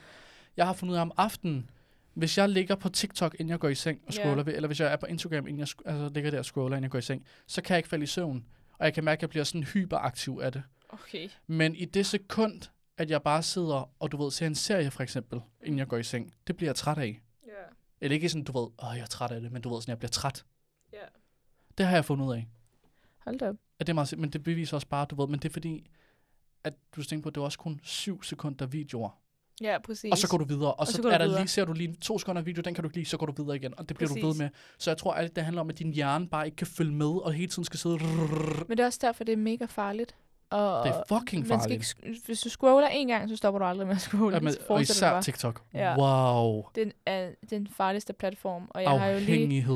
Jeg 0.58 0.66
har 0.66 0.72
fundet 0.72 0.92
ud 0.92 0.96
af 0.96 1.02
om 1.02 1.12
aftenen, 1.16 1.70
hvis 2.14 2.38
jeg 2.38 2.48
ligger 2.48 2.74
på 2.74 2.88
TikTok, 2.88 3.34
inden 3.34 3.48
jeg 3.48 3.58
går 3.58 3.68
i 3.68 3.74
seng 3.74 4.00
og 4.06 4.12
scroller, 4.12 4.46
yeah. 4.46 4.56
eller 4.56 4.66
hvis 4.66 4.80
jeg 4.80 4.92
er 4.92 4.96
på 4.96 5.06
Instagram, 5.06 5.46
inden 5.46 5.58
jeg 5.58 5.68
altså, 5.84 6.10
ligger 6.14 6.30
der 6.30 6.38
og 6.38 6.44
scroller, 6.44 6.76
inden 6.76 6.82
jeg 6.82 6.90
går 6.90 6.98
i 6.98 7.02
seng, 7.02 7.26
så 7.46 7.62
kan 7.62 7.74
jeg 7.74 7.78
ikke 7.78 7.88
falde 7.88 8.02
i 8.02 8.06
søvn. 8.06 8.44
Og 8.78 8.84
jeg 8.84 8.94
kan 8.94 9.04
mærke, 9.04 9.18
at 9.18 9.22
jeg 9.22 9.30
bliver 9.30 9.44
sådan 9.44 9.62
hyperaktiv 9.62 10.40
af 10.42 10.52
det. 10.52 10.62
okay. 10.88 11.28
Men 11.46 11.74
i 11.74 11.84
det 11.84 12.06
sekund, 12.06 12.62
at 12.96 13.10
jeg 13.10 13.22
bare 13.22 13.42
sidder 13.42 13.90
og, 14.00 14.12
du 14.12 14.22
ved, 14.22 14.30
ser 14.30 14.46
en 14.46 14.54
serie 14.54 14.90
for 14.90 15.02
eksempel, 15.02 15.40
inden 15.62 15.78
jeg 15.78 15.88
går 15.88 15.96
i 15.96 16.02
seng. 16.02 16.34
Det 16.46 16.56
bliver 16.56 16.68
jeg 16.68 16.76
træt 16.76 16.98
af. 16.98 17.20
Ja. 17.46 17.52
Eller 18.00 18.14
ikke 18.14 18.28
sådan, 18.28 18.44
du 18.44 18.52
ved, 18.52 18.68
åh, 18.84 18.96
jeg 18.96 19.02
er 19.02 19.06
træt 19.06 19.30
af 19.30 19.40
det, 19.40 19.52
men 19.52 19.62
du 19.62 19.74
ved, 19.74 19.82
sådan, 19.82 19.90
jeg 19.90 19.98
bliver 19.98 20.10
træt. 20.10 20.44
Ja. 20.92 21.06
Det 21.78 21.86
har 21.86 21.94
jeg 21.94 22.04
fundet 22.04 22.26
ud 22.26 22.34
af. 22.34 22.48
Hold 23.18 23.38
da 23.38 23.48
op. 23.48 23.56
At 23.78 23.86
det 23.86 23.92
er 23.92 23.94
meget, 23.94 24.18
men 24.18 24.30
det 24.30 24.42
beviser 24.42 24.76
også 24.76 24.88
bare, 24.88 25.06
du 25.06 25.16
ved, 25.16 25.28
men 25.28 25.40
det 25.40 25.48
er 25.48 25.52
fordi, 25.52 25.90
at 26.64 26.74
du 26.96 27.02
tænker 27.02 27.22
på, 27.22 27.28
at 27.28 27.34
det 27.34 27.40
er 27.40 27.44
også 27.44 27.58
kun 27.58 27.80
7 27.82 28.22
sekunder 28.22 28.66
videoer. 28.66 29.10
Ja, 29.62 29.78
præcis. 29.78 30.12
Og 30.12 30.18
så 30.18 30.28
går 30.28 30.38
du 30.38 30.44
videre, 30.44 30.72
og, 30.72 30.80
Og 30.80 30.86
så, 30.86 30.92
så 31.02 31.08
er 31.08 31.18
der 31.18 31.24
videre. 31.24 31.40
lige, 31.40 31.48
ser 31.48 31.64
du 31.64 31.72
lige 31.72 31.94
to 32.00 32.18
sekunder 32.18 32.42
video, 32.42 32.62
den 32.62 32.74
kan 32.74 32.82
du 32.82 32.88
ikke 32.88 32.96
lide, 32.96 33.08
så 33.08 33.16
går 33.16 33.26
du 33.26 33.42
videre 33.42 33.56
igen, 33.56 33.74
og 33.78 33.88
det 33.88 33.96
bliver 33.96 34.08
du 34.08 34.14
ved 34.14 34.22
Præcis. 34.22 34.38
med. 34.38 34.48
Så 34.78 34.90
jeg 34.90 34.96
tror, 34.98 35.12
at 35.12 35.36
det 35.36 35.44
handler 35.44 35.60
om, 35.60 35.68
at 35.70 35.78
din 35.78 35.92
hjerne 35.92 36.28
bare 36.28 36.44
ikke 36.46 36.56
kan 36.56 36.66
følge 36.66 36.92
med, 36.92 37.06
og 37.06 37.32
hele 37.32 37.48
tiden 37.48 37.64
skal 37.64 37.78
sidde... 37.78 37.98
Men 38.68 38.70
det 38.70 38.80
er 38.80 38.86
også 38.86 38.98
derfor, 39.02 39.24
det 39.24 39.32
er 39.32 39.36
mega 39.36 39.64
farligt. 39.64 40.14
Og 40.50 40.86
Det 40.86 40.94
er 40.94 41.02
fucking 41.18 41.48
man 41.48 41.60
skal 41.60 41.70
farligt. 41.70 41.94
ikke, 42.04 42.20
hvis 42.26 42.40
du 42.40 42.48
scroller 42.48 42.88
en 42.88 43.08
gang, 43.08 43.28
så 43.28 43.36
stopper 43.36 43.58
du 43.58 43.64
aldrig 43.64 43.86
med 43.86 43.94
at 43.94 44.00
scrolle. 44.00 44.36
Ja, 44.36 44.40
men, 44.40 44.54
og 44.68 44.80
især 44.80 45.10
bare. 45.10 45.22
TikTok. 45.22 45.62
Ja. 45.74 45.96
Wow. 45.98 46.64
Den 46.74 46.92
er 47.06 47.30
den 47.50 47.66
farligste 47.76 48.12
platform. 48.12 48.62
Og 48.70 48.82
jeg 48.82 48.90
har 49.00 49.06
jo 49.06 49.18
lige, 49.18 49.66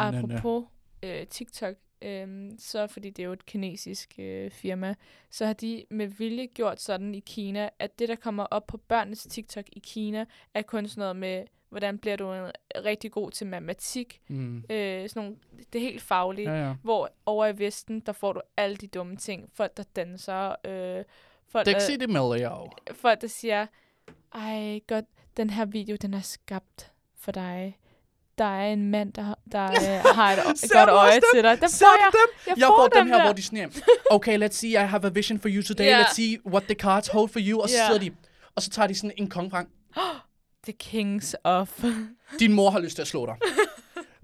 apropos 0.00 0.64
øh, 1.02 1.26
TikTok, 1.26 1.74
øh, 2.04 2.50
så 2.58 2.86
fordi 2.86 3.10
det 3.10 3.22
er 3.22 3.26
jo 3.26 3.32
et 3.32 3.46
kinesisk 3.46 4.14
øh, 4.18 4.50
firma, 4.50 4.94
så 5.30 5.46
har 5.46 5.52
de 5.52 5.84
med 5.90 6.06
vilje 6.06 6.46
gjort 6.46 6.80
sådan 6.80 7.14
i 7.14 7.20
Kina, 7.20 7.68
at 7.78 7.98
det, 7.98 8.08
der 8.08 8.16
kommer 8.16 8.44
op 8.44 8.66
på 8.66 8.76
børnenes 8.76 9.26
TikTok 9.30 9.64
i 9.72 9.78
Kina, 9.78 10.24
er 10.54 10.62
kun 10.62 10.88
sådan 10.88 11.00
noget 11.00 11.16
med, 11.16 11.44
hvordan 11.68 11.98
bliver 11.98 12.16
du 12.16 12.32
en, 12.32 12.50
rigtig 12.84 13.12
god 13.12 13.30
til 13.30 13.46
matematik. 13.46 14.20
Mm. 14.28 14.56
Øh, 14.56 15.08
sådan 15.08 15.22
nogle, 15.22 15.36
det 15.72 15.78
er 15.78 15.82
helt 15.82 16.02
fagligt. 16.02 16.50
Ja, 16.50 16.66
ja. 16.66 16.74
Hvor 16.82 17.10
over 17.26 17.46
i 17.46 17.58
Vesten, 17.58 18.00
der 18.00 18.12
får 18.12 18.32
du 18.32 18.40
alle 18.56 18.76
de 18.76 18.86
dumme 18.86 19.16
ting. 19.16 19.50
Folk, 19.52 19.76
der 19.76 19.82
danser. 19.96 20.66
Øh, 20.66 21.04
folk, 21.46 21.66
Dixie 21.66 21.96
der, 21.96 22.06
folk, 22.94 23.20
der 23.20 23.26
siger, 23.26 23.66
ej, 24.34 24.80
godt, 24.86 25.04
den 25.36 25.50
her 25.50 25.64
video, 25.64 25.96
den 26.02 26.14
er 26.14 26.20
skabt 26.20 26.92
for 27.16 27.32
dig. 27.32 27.78
Der 28.38 28.44
er 28.44 28.72
en 28.72 28.90
mand, 28.90 29.12
der, 29.12 29.34
der 29.52 29.64
øh, 29.80 30.14
har 30.14 30.32
et 30.32 30.38
godt 30.72 30.88
øje 30.90 31.14
dem? 31.14 31.22
til 31.34 31.42
dig. 31.42 31.60
Dem 31.60 31.68
Ser 31.68 31.84
får 31.86 31.96
jeg. 32.04 32.10
dem? 32.12 32.28
Jeg, 32.46 32.58
Jeg 32.58 32.66
får, 32.66 32.76
får 32.76 32.88
dem 33.00 33.06
her, 33.06 33.16
der. 33.16 33.24
hvor 33.24 33.32
de 33.32 33.42
her, 33.56 33.68
okay, 34.10 34.38
let's 34.48 34.52
see, 34.52 34.70
I 34.70 34.86
have 34.86 35.04
a 35.04 35.08
vision 35.08 35.38
for 35.40 35.48
you 35.52 35.62
today. 35.62 35.84
Ja. 35.84 36.02
Let's 36.02 36.14
see 36.14 36.38
what 36.46 36.62
the 36.62 36.74
cards 36.74 37.08
hold 37.08 37.28
for 37.28 37.40
you. 37.42 37.60
Og 37.60 37.68
så 37.68 37.76
Ja. 37.76 37.86
sidder 37.86 38.00
de, 38.00 38.10
og 38.56 38.62
så 38.62 38.70
tager 38.70 38.86
de 38.86 38.94
sådan 38.94 39.12
en 39.16 39.28
kong 39.28 39.50
frem. 39.50 39.66
The 40.64 40.72
Kings 40.72 41.36
of... 41.44 41.84
Din 42.38 42.52
mor 42.52 42.70
har 42.70 42.78
lyst 42.78 42.94
til 42.94 43.02
at 43.02 43.08
slå 43.08 43.26
dig. 43.26 43.34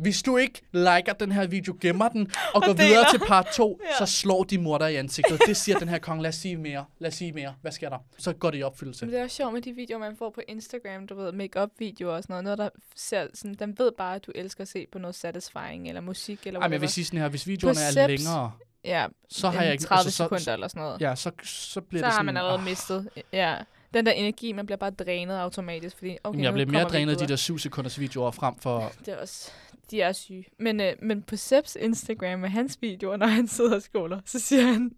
Hvis 0.01 0.23
du 0.23 0.37
ikke 0.37 0.63
liker 0.73 1.13
den 1.21 1.33
her 1.33 1.47
video, 1.47 1.77
gemmer 1.81 2.09
den 2.09 2.31
og 2.55 2.63
går 2.63 2.73
deler. 2.73 2.87
videre 2.87 3.05
til 3.11 3.19
part 3.19 3.47
2, 3.55 3.81
Ja. 4.01 4.07
så 4.07 4.13
slår 4.13 4.45
din 4.45 4.63
mor 4.63 4.79
dig 4.79 4.93
i 4.93 4.97
ansigtet. 4.97 5.41
Det 5.47 5.57
siger 5.57 5.79
den 5.79 5.89
her 5.89 5.99
kong. 5.99 6.23
Lad 6.23 6.29
os 6.29 6.35
sige 6.35 6.57
mere. 6.57 6.85
Lad 6.99 7.09
os 7.09 7.15
sige 7.15 7.33
mere. 7.33 7.55
Hvad 7.61 7.73
sker 7.73 7.89
der? 7.89 7.99
Så 8.19 8.33
går 8.33 8.51
det 8.51 8.59
i 8.59 8.63
opfyldelse. 8.63 9.05
Men 9.07 9.13
det 9.13 9.21
er 9.21 9.25
også 9.25 9.37
sjovt 9.37 9.55
med 9.55 9.63
de 9.63 9.73
videoer, 9.73 9.99
man 10.01 10.17
får 10.17 10.31
på 10.31 10.41
Instagram, 10.49 11.07
du 11.07 11.15
ved, 11.15 11.33
make-up-videoer 11.33 12.17
og 12.17 12.23
sådan 12.23 12.33
noget. 12.33 12.45
Noget, 12.45 12.59
der 12.59 12.69
ser 12.97 13.27
sådan, 13.35 13.55
den 13.55 13.79
ved 13.79 13.93
bare, 13.99 14.15
at 14.15 14.27
du 14.27 14.33
elsker 14.35 14.63
at 14.63 14.69
se 14.69 14.87
på 14.93 14.99
noget 14.99 15.15
satisfying, 15.15 15.89
eller 15.89 16.01
musik, 16.01 16.47
eller 16.47 16.61
Ej, 16.61 16.69
men 16.69 16.73
jeg 16.73 16.81
vil 16.81 16.89
sige 16.89 17.05
sådan 17.05 17.21
her, 17.21 17.29
hvis 17.29 17.47
videoerne 17.47 17.81
er 17.81 17.91
Seps, 17.91 18.09
længere, 18.09 18.53
Ja, 18.85 19.07
så 19.29 19.49
har 19.49 19.63
jeg 19.63 19.73
ikke... 19.73 19.85
30 19.85 19.99
altså, 19.99 20.17
så, 20.17 20.25
sekunder 20.25 20.53
eller 20.53 20.69
sådan 20.69 20.83
noget. 20.83 21.01
Ja, 21.01 21.15
så, 21.15 21.31
så 21.43 21.81
bliver 21.81 22.01
så 22.01 22.05
det 22.05 22.05
har 22.05 22.13
sådan... 22.13 22.27
man 22.27 22.37
allerede 22.37 22.59
ah, 22.59 22.65
mistet. 22.65 23.09
Ja. 23.33 23.57
Den 23.95 24.07
der 24.07 24.13
energi, 24.13 24.53
man 24.53 24.67
bliver 24.67 24.77
bare 24.77 24.91
drænet 24.91 25.39
automatisk, 25.39 25.99
fordi 25.99 26.17
okay, 26.25 26.43
jeg 26.43 26.53
bliver 26.53 26.67
mere 26.67 26.85
drænet 26.85 27.13
af 27.13 27.19
de 27.19 27.29
der 27.29 27.37
7 27.37 27.59
sekunders 27.59 28.01
videoer 28.01 28.31
frem 28.31 28.55
for... 28.59 28.93
Det 29.07 29.15
er 29.15 29.19
også, 29.21 29.53
de 29.91 30.01
er 30.01 30.13
syge. 30.13 30.45
Men, 30.59 30.81
øh, 30.81 30.93
men 31.03 31.23
på 31.23 31.37
Seps 31.37 31.77
Instagram 31.81 32.39
med 32.39 32.49
hans 32.49 32.79
videoer, 32.81 33.17
når 33.17 33.27
han 33.27 33.49
sidder 33.49 33.77
og 33.77 33.83
skåler, 33.83 34.21
så 34.25 34.41
siger 34.41 34.63
han, 34.63 34.93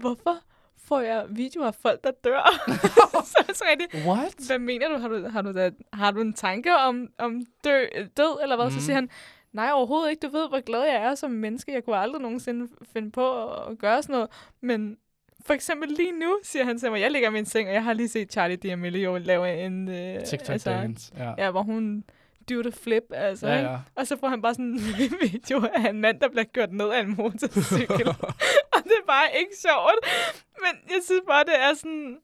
hvorfor 0.00 0.38
får 0.84 1.00
jeg 1.00 1.26
videoer 1.28 1.66
af 1.66 1.74
folk, 1.74 2.04
der 2.04 2.10
dør? 2.24 2.64
så 3.32 3.44
er 3.48 3.52
så 3.54 3.64
rigtigt. 3.70 4.06
What? 4.06 4.34
Hvad 4.46 4.58
mener 4.58 4.88
du? 4.88 4.98
Har 4.98 5.08
du, 5.08 5.28
har 5.28 5.42
du, 5.42 5.52
da, 5.52 5.70
har 5.92 6.10
du 6.10 6.20
en 6.20 6.32
tanke 6.32 6.76
om, 6.76 7.08
om 7.18 7.42
dø, 7.64 7.84
død, 8.16 8.42
eller 8.42 8.56
hvad? 8.56 8.66
Mm. 8.66 8.72
Så 8.72 8.80
siger 8.80 8.94
han, 8.94 9.10
nej, 9.52 9.70
overhovedet 9.72 10.10
ikke. 10.10 10.26
Du 10.26 10.32
ved, 10.32 10.48
hvor 10.48 10.60
glad 10.60 10.82
jeg 10.82 10.94
er 10.94 11.14
som 11.14 11.30
menneske. 11.30 11.72
Jeg 11.72 11.84
kunne 11.84 11.96
aldrig 11.96 12.22
nogensinde 12.22 12.68
finde 12.92 13.10
på 13.10 13.54
at 13.54 13.78
gøre 13.78 14.02
sådan 14.02 14.12
noget. 14.12 14.30
Men 14.60 14.96
for 15.46 15.54
eksempel 15.54 15.88
lige 15.88 16.12
nu, 16.12 16.38
siger 16.42 16.64
han 16.64 16.78
til 16.78 16.90
mig, 16.90 17.00
jeg 17.00 17.10
ligger 17.10 17.28
i 17.28 17.32
min 17.32 17.46
seng, 17.46 17.68
og 17.68 17.74
jeg 17.74 17.84
har 17.84 17.92
lige 17.92 18.08
set 18.08 18.32
Charlie 18.32 18.58
D'Amelio 18.64 19.18
lave 19.18 19.64
en... 19.64 19.88
Øh, 19.88 20.24
TikTok 20.24 20.64
dance. 20.64 21.12
Ja. 21.18 21.32
Ja, 21.38 21.50
hvor 21.50 21.62
hun 21.62 22.04
do 22.50 22.62
the 22.62 22.72
flip, 22.72 23.02
altså. 23.10 23.48
Ja, 23.48 23.56
ikke? 23.56 23.70
ja. 23.70 23.78
Og 23.94 24.06
så 24.06 24.16
får 24.20 24.28
han 24.28 24.42
bare 24.42 24.54
sådan 24.54 24.64
en 24.64 24.80
video 25.32 25.68
af 25.74 25.90
en 25.90 26.00
mand, 26.00 26.20
der 26.20 26.28
bliver 26.28 26.44
kørt 26.54 26.72
ned 26.72 26.88
af 26.90 27.00
en 27.00 27.16
motorcykel. 27.16 28.08
og 28.74 28.80
det 28.84 28.96
er 29.02 29.06
bare 29.06 29.28
ikke 29.38 29.52
sjovt. 29.60 29.98
Men 30.60 30.80
jeg 30.90 31.00
synes 31.04 31.22
bare, 31.28 31.44
det 31.44 31.54
er 31.58 31.74
sådan... 31.74 32.16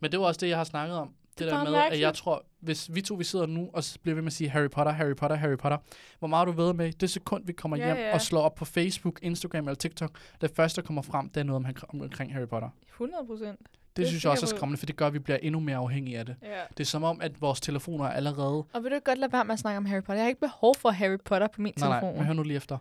Men 0.00 0.12
det 0.12 0.20
var 0.20 0.26
også 0.26 0.38
det, 0.40 0.48
jeg 0.48 0.56
har 0.56 0.64
snakket 0.64 0.96
om. 0.96 1.10
Det, 1.38 1.46
Det 1.46 1.52
er 1.52 1.56
der 1.56 1.64
med, 1.64 1.74
at 1.74 1.82
jeg 1.82 1.90
mærkeligt. 1.90 2.14
tror, 2.16 2.44
hvis 2.60 2.94
vi 2.94 3.00
to 3.00 3.14
vi 3.14 3.24
sidder 3.24 3.46
nu 3.46 3.70
og 3.72 3.82
bliver 4.02 4.14
ved 4.14 4.22
med 4.22 4.26
at 4.28 4.32
sige 4.32 4.50
Harry 4.50 4.70
Potter, 4.70 4.92
Harry 4.92 5.14
Potter, 5.16 5.36
Harry 5.36 5.56
Potter, 5.56 5.78
hvor 6.18 6.28
meget 6.28 6.46
du 6.46 6.52
ved 6.52 6.72
med, 6.74 6.92
det 6.92 7.10
sekund, 7.10 7.46
vi 7.46 7.52
kommer 7.52 7.76
Ja, 7.76 7.86
hjem 7.86 7.96
ja. 7.96 8.14
og 8.14 8.20
slår 8.20 8.40
op 8.42 8.54
på 8.54 8.64
Facebook, 8.64 9.18
Instagram 9.22 9.66
eller 9.68 9.74
TikTok, 9.74 10.10
det 10.40 10.50
første, 10.56 10.80
der 10.80 10.86
kommer 10.86 11.02
frem, 11.02 11.28
det 11.28 11.40
er 11.40 11.44
noget 11.44 11.66
om, 11.66 11.74
om- 11.88 12.00
omkring 12.00 12.32
Harry 12.34 12.46
Potter. 12.48 12.68
100 12.92 13.26
procent. 13.26 13.58
Det, 13.58 13.96
Det 13.96 14.08
synes 14.08 14.24
jeg 14.24 14.32
også 14.32 14.46
er 14.46 14.56
skræmmende, 14.56 14.78
for 14.78 14.86
det 14.86 14.96
gør, 14.96 15.06
at 15.06 15.12
vi 15.14 15.18
bliver 15.18 15.36
endnu 15.42 15.60
mere 15.60 15.76
afhængige 15.76 16.18
af 16.18 16.26
det. 16.26 16.36
Ja. 16.42 16.48
Det 16.70 16.80
er 16.80 16.84
som 16.84 17.02
om, 17.02 17.20
at 17.20 17.40
vores 17.40 17.60
telefoner 17.60 18.04
er 18.04 18.10
allerede... 18.10 18.64
Og 18.72 18.82
vil 18.84 18.90
du 18.90 18.98
godt 19.04 19.18
lade 19.18 19.32
være 19.32 19.44
med 19.44 19.52
at 19.52 19.58
snakke 19.58 19.76
om 19.76 19.84
Harry 19.86 20.00
Potter? 20.00 20.14
Jeg 20.14 20.22
har 20.22 20.28
ikke 20.28 20.40
behov 20.40 20.74
for 20.78 20.90
Harry 20.90 21.16
Potter 21.24 21.48
på 21.48 21.62
min 21.62 21.72
Nej, 21.78 21.88
nej, 21.88 22.00
telefon. 22.00 22.16
men 22.18 22.26
hør 22.26 22.32
nu 22.34 22.42
lige 22.42 22.56
efter. 22.56 22.78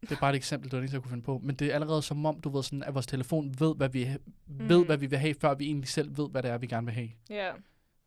Det 0.00 0.12
er 0.12 0.16
bare 0.20 0.30
et 0.30 0.36
eksempel, 0.36 0.74
eneste, 0.74 0.94
jeg 0.94 1.02
kunne 1.02 1.10
finde 1.10 1.24
på. 1.24 1.40
Men 1.42 1.54
det 1.56 1.70
er 1.70 1.74
allerede 1.74 2.02
som 2.02 2.26
om, 2.26 2.40
du 2.40 2.48
ved 2.48 2.62
sådan, 2.62 2.82
at 2.82 2.94
vores 2.94 3.06
telefon 3.06 3.54
ved, 3.58 3.74
hvad 3.76 3.88
vi, 3.88 4.08
mm. 4.48 4.68
ved, 4.68 4.84
hvad 4.84 4.96
vi 4.96 5.06
vil 5.06 5.18
have, 5.18 5.34
før 5.40 5.54
vi 5.54 5.64
egentlig 5.66 5.88
selv 5.88 6.16
ved, 6.18 6.28
hvad 6.30 6.42
det 6.42 6.50
er, 6.50 6.58
vi 6.58 6.66
gerne 6.66 6.86
vil 6.86 6.94
have. 6.94 7.08
Ja, 7.30 7.48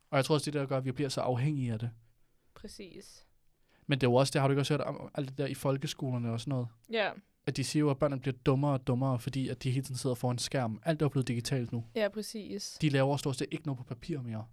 Og 0.09 0.17
jeg 0.17 0.25
tror 0.25 0.35
også, 0.35 0.51
det 0.51 0.55
er 0.57 0.61
der 0.61 0.67
gør, 0.67 0.77
at 0.77 0.85
vi 0.85 0.91
bliver 0.91 1.09
så 1.09 1.21
afhængige 1.21 1.73
af 1.73 1.79
det. 1.79 1.89
præcis. 2.55 3.25
Men 3.87 3.99
det 4.01 4.07
er 4.07 4.11
jo 4.11 4.15
også 4.15 4.31
det, 4.31 4.41
har 4.41 4.47
du 4.47 4.51
ikke 4.51 4.61
også 4.61 4.73
hørt 4.73 4.81
om 4.81 5.09
alt 5.15 5.29
det 5.29 5.37
der 5.37 5.45
i 5.45 5.53
folkeskolerne 5.53 6.31
og 6.31 6.39
sådan 6.39 6.51
noget? 6.51 6.67
Ja, 6.91 7.09
At 7.47 7.57
de 7.57 7.63
siger 7.63 7.79
jo, 7.81 7.89
at 7.89 7.97
børnene 7.99 8.21
bliver 8.21 8.35
dummere 8.45 8.71
og 8.73 8.87
dummere, 8.87 9.19
fordi 9.19 9.49
at 9.49 9.63
de 9.63 9.71
hele 9.71 9.83
tiden 9.85 9.97
sidder 9.97 10.15
foran 10.15 10.35
en 10.35 10.39
skærm. 10.39 10.81
Alt 10.85 11.01
er 11.01 11.09
blevet 11.09 11.27
digitalt 11.27 11.71
nu. 11.71 11.83
ja, 11.95 12.07
præcis. 12.09 12.77
De 12.81 12.89
laver 12.89 13.17
stort 13.17 13.35
set 13.37 13.47
ikke 13.51 13.65
noget 13.65 13.77
på 13.77 13.83
papir 13.83 14.21
mere. 14.21 14.45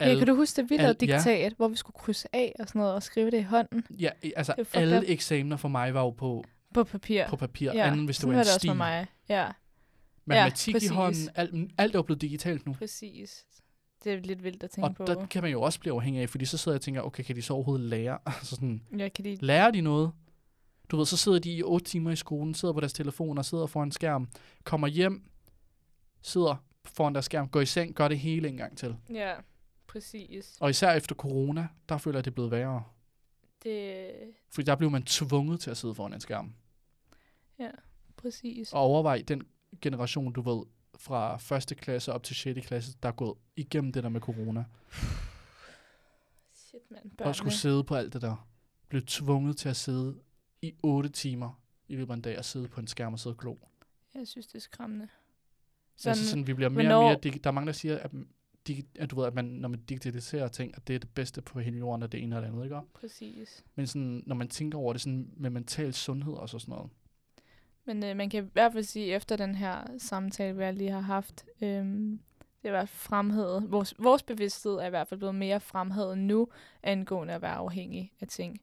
Ja, 0.00 0.14
kan 0.18 0.26
du 0.26 0.34
huske, 0.34 0.62
at 0.62 0.70
vi 0.70 0.76
lavede 0.76 0.96
al- 1.00 1.08
ja. 1.08 1.16
diktat, 1.16 1.52
hvor 1.52 1.68
vi 1.68 1.76
skulle 1.76 1.94
krydse 1.94 2.28
af 2.32 2.52
og 2.58 2.68
sådan 2.68 2.78
noget, 2.78 2.94
og 2.94 3.02
skrive 3.02 3.30
det 3.30 3.38
i 3.38 3.42
hånden 3.42 3.84
Ja, 3.90 4.10
altså 4.36 4.54
Det 4.58 4.68
alle 4.74 4.98
up. 4.98 5.04
eksamener 5.06 5.56
for 5.56 5.68
mig 5.68 5.94
var 5.94 6.00
jo 6.00 6.10
på, 6.10 6.44
på 6.74 6.84
papir? 6.84 7.26
på 7.28 7.36
papir, 7.36 7.72
ja, 7.72 7.86
anden 7.90 8.04
hvis 8.04 8.16
det 8.18 8.26
var 8.28 8.32
en 8.34 8.38
det 8.38 8.54
også 8.54 8.66
med 8.66 8.74
mig. 8.74 9.06
Ja, 9.28 9.48
Matematik 10.24 10.74
præcis. 10.74 10.90
i 10.90 10.94
hånden, 10.94 11.28
alt, 11.34 11.70
alt 11.78 11.96
er 11.96 12.02
blevet 12.02 12.20
digitalt 12.22 12.66
nu. 12.66 12.72
præcis. 12.72 13.46
Det 14.06 14.14
er 14.14 14.20
lidt 14.20 14.44
vildt 14.44 14.62
at 14.62 14.70
tænke 14.70 14.88
Og 14.88 14.94
på. 14.94 15.04
der 15.04 15.26
kan 15.26 15.42
man 15.42 15.52
jo 15.52 15.62
også 15.62 15.80
blive 15.80 15.94
afhængig 15.94 16.22
af, 16.22 16.28
fordi 16.28 16.44
så 16.44 16.58
sidder 16.58 16.74
jeg 16.74 16.78
og 16.78 16.82
tænker, 16.82 17.02
okay, 17.02 17.22
kan 17.24 17.36
de 17.36 17.42
så 17.42 17.54
overhovedet 17.54 17.86
lære? 17.86 18.18
altså 18.26 18.54
sådan, 18.54 18.82
Jeg 18.96 19.12
kan 19.12 19.24
lide 19.24 19.46
lærer 19.46 19.70
de 19.70 19.80
noget? 19.80 20.12
Du 20.88 20.96
ved, 20.96 21.06
så 21.06 21.16
sidder 21.16 21.38
de 21.38 21.52
i 21.56 21.62
otte 21.62 21.86
timer 21.86 22.10
i 22.10 22.16
skolen, 22.16 22.54
sidder 22.54 22.74
på 22.74 22.80
deres 22.80 22.92
telefon 22.92 23.38
og 23.38 23.44
sidder 23.44 23.66
foran 23.66 23.88
en 23.88 23.92
skærm, 23.92 24.28
kommer 24.64 24.86
hjem, 24.86 25.30
sidder 26.22 26.64
foran 26.84 27.14
deres 27.14 27.24
skærm, 27.24 27.48
går 27.48 27.60
i 27.60 27.66
seng, 27.66 27.94
gør 27.94 28.08
det 28.08 28.18
hele 28.18 28.48
en 28.48 28.56
gang 28.56 28.76
til. 28.78 28.96
Ja, 29.10 29.34
præcis. 29.86 30.56
Og 30.60 30.70
især 30.70 30.92
efter 30.92 31.14
corona, 31.14 31.68
der 31.88 31.98
føler 31.98 32.18
jeg, 32.18 32.24
det 32.24 32.30
er 32.30 32.34
blevet 32.34 32.50
værre. 32.50 32.82
Det, 33.62 34.10
Fordi 34.50 34.64
der 34.66 34.76
blev 34.76 34.90
man 34.90 35.02
tvunget 35.02 35.60
til 35.60 35.70
at 35.70 35.76
sidde 35.76 35.94
foran 35.94 36.12
en 36.12 36.20
skærm. 36.20 36.54
præcis. 38.16 38.72
Og 38.72 38.80
overvej 38.80 39.22
den 39.28 39.42
generation, 39.80 40.32
du 40.32 40.40
ved, 40.40 40.62
fra 40.98 41.36
første 41.36 41.74
klasse 41.74 42.12
op 42.12 42.22
til 42.22 42.36
6. 42.36 42.66
klasse, 42.66 42.92
der 43.02 43.08
er 43.08 43.12
gået 43.12 43.34
igennem 43.56 43.92
det 43.92 44.02
der 44.02 44.08
med 44.08 44.20
corona. 44.20 44.64
Shit, 46.52 46.80
mand. 46.90 47.04
Og 47.04 47.10
Børnene. 47.16 47.34
skulle 47.34 47.54
sidde 47.54 47.84
på 47.84 47.94
alt 47.94 48.12
det 48.12 48.22
der. 48.22 48.48
Blev 48.88 49.02
tvunget 49.06 49.56
til 49.56 49.68
at 49.68 49.76
sidde 49.76 50.16
i 50.62 50.74
8 50.82 51.08
timer 51.08 51.60
i 51.88 51.96
løbet 51.96 52.10
af 52.12 52.16
en 52.16 52.22
dag 52.22 52.38
og 52.38 52.44
sidde 52.44 52.68
på 52.68 52.80
en 52.80 52.86
skærm 52.86 53.12
og 53.12 53.18
sidde 53.18 53.34
og 53.34 53.38
glo. 53.38 53.56
Jeg 54.14 54.28
synes, 54.28 54.46
det 54.46 54.54
er 54.54 54.60
skræmmende. 54.60 55.08
Så 55.96 56.08
altså 56.08 56.28
sådan, 56.28 56.46
vi 56.46 56.54
bliver 56.54 56.68
mere 56.68 56.82
hvornår- 56.84 56.96
og 56.96 57.20
mere... 57.24 57.34
Digi- 57.34 57.38
der 57.44 57.50
er 57.50 57.54
mange, 57.54 57.66
der 57.66 57.72
siger, 57.72 57.98
at, 57.98 58.10
digi- 58.68 58.86
at, 58.98 59.10
du 59.10 59.16
ved, 59.16 59.26
at 59.26 59.34
man, 59.34 59.44
når 59.44 59.68
man 59.68 59.80
digitaliserer 59.80 60.48
ting, 60.48 60.72
at 60.76 60.88
det 60.88 60.94
er 60.94 60.98
det 60.98 61.10
bedste 61.14 61.42
på 61.42 61.60
hele 61.60 61.78
jorden, 61.78 62.02
at 62.02 62.12
det 62.12 62.22
ene 62.22 62.36
og 62.36 62.42
det 62.42 62.48
andet, 62.48 62.64
ikke? 62.64 62.80
Præcis. 62.94 63.64
Men 63.74 63.86
sådan, 63.86 64.22
når 64.26 64.34
man 64.34 64.48
tænker 64.48 64.78
over 64.78 64.92
det 64.92 65.02
sådan 65.02 65.30
med 65.36 65.50
mental 65.50 65.94
sundhed 65.94 66.32
og 66.32 66.48
så 66.48 66.58
sådan 66.58 66.72
noget. 66.72 66.90
Men 67.86 68.04
øh, 68.04 68.16
man 68.16 68.30
kan 68.30 68.44
i 68.44 68.48
hvert 68.52 68.72
fald 68.72 68.84
sige, 68.84 69.14
efter 69.14 69.36
den 69.36 69.54
her 69.54 69.84
samtale, 69.98 70.56
vi 70.56 70.72
lige 70.78 70.90
har 70.90 71.00
haft, 71.00 71.44
øhm, 71.62 72.20
det 72.38 72.64
er 72.64 72.68
i 72.68 72.70
hvert 72.70 72.88
fald 72.88 72.98
fremhævet. 73.08 73.70
Vores, 73.72 73.94
vores 73.98 74.22
bevidsthed 74.22 74.72
er 74.74 74.86
i 74.86 74.90
hvert 74.90 75.08
fald 75.08 75.18
blevet 75.20 75.34
mere 75.34 75.60
fremhævet 75.60 76.18
nu, 76.18 76.48
angående 76.82 77.34
at 77.34 77.42
være 77.42 77.54
afhængig 77.54 78.12
af 78.20 78.28
ting. 78.28 78.60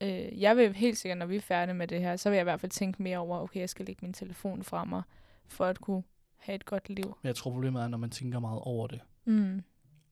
Øh, 0.00 0.40
jeg 0.40 0.56
vil 0.56 0.74
helt 0.74 0.98
sikkert, 0.98 1.18
når 1.18 1.26
vi 1.26 1.36
er 1.36 1.40
færdige 1.40 1.74
med 1.74 1.88
det 1.88 2.00
her, 2.00 2.16
så 2.16 2.30
vil 2.30 2.36
jeg 2.36 2.42
i 2.42 2.44
hvert 2.44 2.60
fald 2.60 2.72
tænke 2.72 3.02
mere 3.02 3.18
over, 3.18 3.38
okay, 3.40 3.60
jeg 3.60 3.68
skal 3.68 3.86
lægge 3.86 3.98
min 4.06 4.12
telefon 4.12 4.62
fra 4.62 4.84
mig, 4.84 5.02
for 5.46 5.64
at 5.64 5.80
kunne 5.80 6.02
have 6.36 6.54
et 6.56 6.64
godt 6.64 6.88
liv. 6.88 7.16
Jeg 7.24 7.36
tror, 7.36 7.50
problemet 7.50 7.82
er, 7.82 7.88
når 7.88 7.98
man 7.98 8.10
tænker 8.10 8.38
meget 8.38 8.60
over 8.62 8.86
det, 8.86 9.00
Mm. 9.24 9.62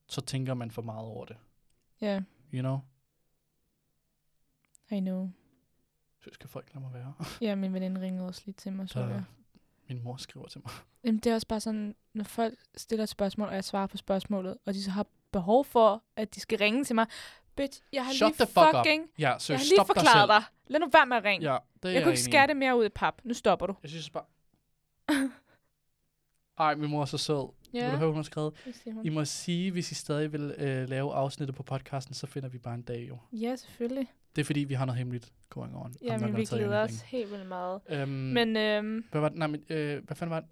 så 0.07 0.21
tænker 0.21 0.55
man 0.55 0.71
for 0.71 0.83
meget 0.83 1.07
over 1.09 1.25
det. 1.25 1.37
Ja, 2.01 2.07
yeah, 2.07 2.23
You 2.55 2.61
know? 2.61 2.79
I 4.91 5.01
know. 5.01 5.29
Så 6.25 6.31
skal 6.33 6.49
folk 6.49 6.75
lade 6.75 6.85
mig 6.85 6.95
være. 6.95 7.15
Ja, 7.41 7.55
min 7.55 7.73
veninde 7.75 8.01
ringede 8.01 8.27
også 8.27 8.43
lige 8.45 8.55
til 8.55 8.73
mig, 8.73 8.89
så 8.89 9.01
jeg. 9.01 9.25
Min 9.89 10.05
mor 10.05 10.17
skriver 10.17 10.47
til 10.49 10.61
mig. 10.65 10.73
Jamen, 11.05 11.19
det 11.21 11.31
er 11.31 11.35
også 11.35 11.47
bare 11.47 11.61
sådan, 11.61 11.95
når 12.15 12.25
folk 12.25 12.59
stiller 12.77 13.03
et 13.03 13.09
spørgsmål, 13.09 13.49
og 13.49 13.55
jeg 13.55 13.65
svarer 13.65 13.87
på 13.87 13.97
spørgsmålet, 13.97 14.59
og 14.67 14.75
de 14.75 14.83
så 14.83 14.91
har 14.91 15.07
behov 15.33 15.65
for, 15.65 16.03
at 16.17 16.35
de 16.35 16.41
skal 16.41 16.59
ringe 16.59 16.85
til 16.85 16.95
mig. 16.95 17.07
Bitch, 17.57 17.83
jeg 17.93 18.05
har 18.05 18.13
Shut 18.13 18.39
lige 18.39 18.47
fuck 18.47 18.51
fucking... 18.75 19.03
up. 19.03 19.09
Ja, 19.19 19.35
så 19.39 19.53
Jeg 19.53 19.61
har 19.61 19.65
lige 19.65 19.77
dig 19.79 19.87
forklaret 19.87 20.29
selv. 20.29 20.29
dig. 20.29 20.43
Lad 20.67 20.81
nu 20.81 20.89
være 20.93 21.07
med 21.07 21.17
at 21.17 21.25
ringe. 21.25 21.53
Ja, 21.53 21.59
det 21.83 21.89
er 21.89 21.93
jeg 21.93 22.03
kunne 22.03 22.13
ikke 22.13 22.23
skære 22.23 22.47
det 22.47 22.57
mere 22.57 22.79
ud 22.79 22.85
i 22.85 22.89
pap. 22.89 23.21
Nu 23.25 23.35
stopper 23.35 23.67
du. 23.67 23.75
Jeg 23.83 23.91
synes 23.91 24.11
bare... 24.11 24.25
Ej, 26.59 26.75
min 26.75 26.91
mor 26.91 27.01
er 27.03 27.05
så 27.05 27.19
sød. 27.19 27.49
Ja. 27.75 27.85
Vil 27.85 27.93
du 27.93 27.97
høre, 27.97 28.09
hun 28.09 28.17
har 28.17 28.23
skrevet? 28.23 28.55
I 29.05 29.09
må 29.09 29.25
sige, 29.25 29.71
hvis 29.71 29.93
I 29.93 29.95
stadig 29.95 30.33
vil 30.33 30.55
øh, 30.59 30.89
lave 30.89 31.15
afsnittet 31.15 31.57
på 31.57 31.63
podcasten, 31.63 32.15
så 32.15 32.27
finder 32.27 32.49
vi 32.49 32.59
bare 32.59 32.75
en 32.75 32.83
dag 32.83 33.09
jo. 33.09 33.19
Ja, 33.33 33.57
selvfølgelig. 33.57 34.09
Det 34.37 34.41
er 34.41 34.45
fordi, 34.45 34.61
vi 34.61 34.75
har 34.75 34.85
noget 34.85 34.99
hemmeligt 34.99 35.33
going 35.51 35.77
on. 35.77 35.95
Ja, 36.03 36.19
men 36.19 36.37
vi 36.37 36.45
glæder 36.45 36.83
os 36.83 37.01
helt 37.01 37.31
vildt 37.31 37.47
meget. 37.47 37.81
Øhm, 37.89 38.11
Men 38.11 38.57
øhm, 38.57 39.05
hvad, 39.11 39.21
var, 39.21 39.29
det? 39.29 39.39
nej, 39.39 39.47
men, 39.47 39.65
øh, 39.69 40.05
hvad 40.05 40.17
fanden 40.17 40.31
var 40.31 40.41
det? 40.41 40.49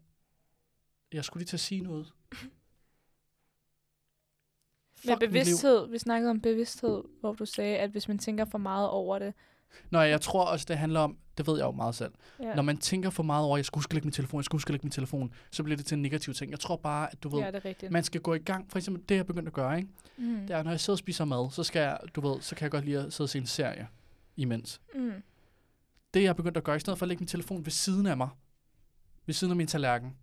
Jeg 1.12 1.24
skulle 1.24 1.40
lige 1.40 1.46
til 1.46 1.56
at 1.56 1.60
sige 1.60 1.80
noget. 1.80 2.12
med 5.04 5.16
bevidsthed, 5.20 5.88
vi 5.90 5.98
snakkede 5.98 6.30
om 6.30 6.40
bevidsthed, 6.40 7.02
hvor 7.20 7.32
du 7.32 7.46
sagde, 7.46 7.78
at 7.78 7.90
hvis 7.90 8.08
man 8.08 8.18
tænker 8.18 8.44
for 8.44 8.58
meget 8.58 8.88
over 8.88 9.18
det, 9.18 9.34
Nå, 9.90 10.00
jeg 10.00 10.20
tror 10.20 10.44
også, 10.44 10.66
det 10.68 10.78
handler 10.78 11.00
om, 11.00 11.16
det 11.38 11.46
ved 11.46 11.56
jeg 11.58 11.64
jo 11.64 11.70
meget 11.70 11.94
selv. 11.94 12.12
ja, 12.42 12.54
Når 12.54 12.62
man 12.62 12.78
tænker 12.78 13.10
for 13.10 13.22
meget 13.22 13.46
over, 13.46 13.56
jeg 13.56 13.64
skulle 13.64 13.78
huske 13.78 13.90
at 13.90 13.94
lægge 13.94 14.06
min 14.06 14.12
telefon, 14.12 14.38
jeg 14.38 14.44
skulle 14.44 14.58
huske 14.58 14.68
at 14.68 14.72
lægge 14.72 14.84
min 14.84 14.92
telefon, 14.92 15.32
så 15.50 15.62
bliver 15.62 15.76
det 15.76 15.86
til 15.86 15.94
en 15.94 16.02
negativ 16.02 16.34
ting. 16.34 16.50
Jeg 16.50 16.60
tror 16.60 16.76
bare, 16.76 17.12
at 17.12 17.22
du 17.22 17.28
ved, 17.28 17.40
ja 17.40 17.50
det 17.50 17.90
man 17.90 18.04
skal 18.04 18.20
gå 18.20 18.34
i 18.34 18.38
gang. 18.38 18.70
For 18.70 18.78
eksempel 18.78 19.02
det, 19.08 19.16
jeg 19.16 19.26
begyndte 19.26 19.48
at 19.48 19.52
gøre, 19.52 19.76
ikke? 19.76 19.88
mm. 20.16 20.46
det 20.48 20.56
er, 20.56 20.62
når 20.62 20.70
jeg 20.70 20.80
sidder 20.80 20.94
og 20.94 20.98
spiser 20.98 21.24
mad, 21.24 21.50
så 21.50 21.62
skal 21.62 21.80
jeg, 21.80 21.98
du 22.14 22.20
ved, 22.20 22.40
så 22.40 22.54
kan 22.54 22.62
jeg 22.62 22.70
godt 22.70 22.84
lide 22.84 22.98
at 22.98 23.12
sidde 23.12 23.26
og 23.26 23.30
se 23.30 23.38
en 23.38 23.46
serie 23.46 23.88
imens. 24.36 24.80
Mm. 24.94 25.12
Det, 26.14 26.22
jeg 26.22 26.28
er 26.28 26.32
begyndt 26.32 26.56
at 26.56 26.64
gøre, 26.64 26.76
i 26.76 26.80
stedet 26.80 26.98
for 26.98 27.04
at 27.04 27.08
lægge 27.08 27.20
min 27.20 27.28
telefon 27.28 27.64
ved 27.64 27.72
siden 27.72 28.06
af 28.06 28.16
mig, 28.16 28.28
ved 29.26 29.34
siden 29.34 29.50
af 29.50 29.56
min 29.56 29.66
tallerken, 29.66 30.16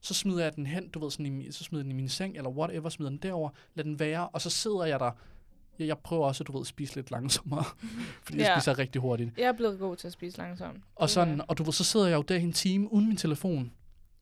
så 0.00 0.14
smider 0.14 0.42
jeg 0.42 0.56
den 0.56 0.66
hen, 0.66 0.88
du 0.88 0.98
ved, 0.98 1.10
sådan 1.10 1.40
i, 1.40 1.52
så 1.52 1.64
smider 1.64 1.82
den 1.82 1.92
i 1.92 1.94
min 1.94 2.08
seng, 2.08 2.36
eller 2.36 2.50
whatever, 2.50 2.88
smider 2.88 3.10
den 3.10 3.18
derover, 3.18 3.50
lad 3.74 3.84
den 3.84 3.98
være, 3.98 4.28
og 4.28 4.40
så 4.40 4.50
sidder 4.50 4.84
jeg 4.84 5.00
der. 5.00 5.10
Jeg, 5.78 5.86
jeg 5.86 5.98
prøver 5.98 6.26
også, 6.26 6.44
du 6.44 6.52
ved, 6.52 6.60
at 6.60 6.66
spise 6.66 6.94
lidt 6.94 7.10
langsommere, 7.10 7.64
fordi 8.24 8.38
jeg 8.38 8.46
Ja. 8.46 8.58
spiser 8.60 8.78
rigtig 8.78 9.00
hurtigt. 9.00 9.38
Jeg 9.38 9.44
er 9.48 9.52
blevet 9.52 9.78
god 9.78 9.96
til 9.96 10.06
at 10.06 10.12
spise 10.12 10.38
langsomt. 10.38 10.80
Og 10.94 11.10
sådan, 11.10 11.40
og 11.48 11.58
du 11.58 11.62
ved, 11.62 11.72
så 11.72 11.84
sidder 11.84 12.06
jeg 12.06 12.16
jo 12.16 12.22
der 12.22 12.36
i 12.36 12.42
en 12.42 12.52
time 12.52 12.92
uden 12.92 13.08
min 13.08 13.16
telefon, 13.16 13.72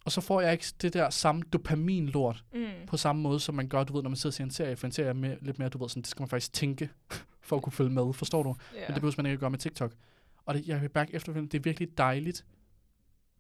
og 0.05 0.13
så 0.13 0.21
får 0.21 0.41
jeg 0.41 0.53
ikke 0.53 0.65
det 0.83 0.93
der 0.93 1.11
samme 1.11 1.43
dopaminlort 1.53 2.45
Mm. 2.55 2.67
på 2.87 2.97
samme 2.97 3.23
måde, 3.23 3.41
som 3.41 3.55
man 3.55 3.69
gør, 3.69 3.85
du 3.85 3.93
ved, 3.93 4.03
når 4.03 4.11
man 4.11 4.17
sidder 4.17 4.31
og 4.31 4.35
ser 4.35 4.45
en 4.45 4.51
serie, 4.51 4.77
for 4.77 4.87
en 4.87 4.93
serie 4.93 5.09
er 5.09 5.13
mere, 5.13 5.37
lidt 5.41 5.59
mere, 5.59 5.69
du 5.69 5.79
ved, 5.79 5.89
sådan, 5.89 6.03
det 6.03 6.11
skal 6.11 6.23
man 6.23 6.29
faktisk 6.29 6.53
tænke, 6.53 6.91
for 7.49 7.57
at 7.57 7.63
kunne 7.63 7.73
følge 7.73 7.91
med, 7.91 8.13
forstår 8.13 8.43
du? 8.43 8.55
Ja. 8.75 8.81
Men 8.81 8.95
det 8.95 8.95
behøver 9.03 9.15
man 9.17 9.27
ikke 9.27 9.35
at 9.35 9.41
gøre 9.41 9.51
med 9.51 9.59
TikTok. 9.59 9.93
Og 10.47 10.55
det, 10.55 10.67
jeg 10.69 10.81
vil 10.83 10.89
back 10.89 11.15
efterfølgende, 11.15 11.53
det 11.53 11.59
er 11.59 11.63
virkelig 11.63 11.99
dejligt. 11.99 12.45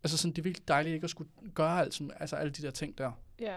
Altså 0.04 0.18
sådan, 0.18 0.32
det 0.32 0.38
er 0.38 0.42
virkelig 0.42 0.68
dejligt 0.68 0.94
ikke 0.94 1.04
at 1.04 1.10
skulle 1.10 1.30
gøre 1.54 1.80
alt, 1.80 1.94
sådan, 1.94 2.10
altså 2.20 2.36
alle 2.36 2.52
de 2.52 2.62
der 2.62 2.70
ting 2.70 2.98
der. 2.98 3.12
ja. 3.40 3.56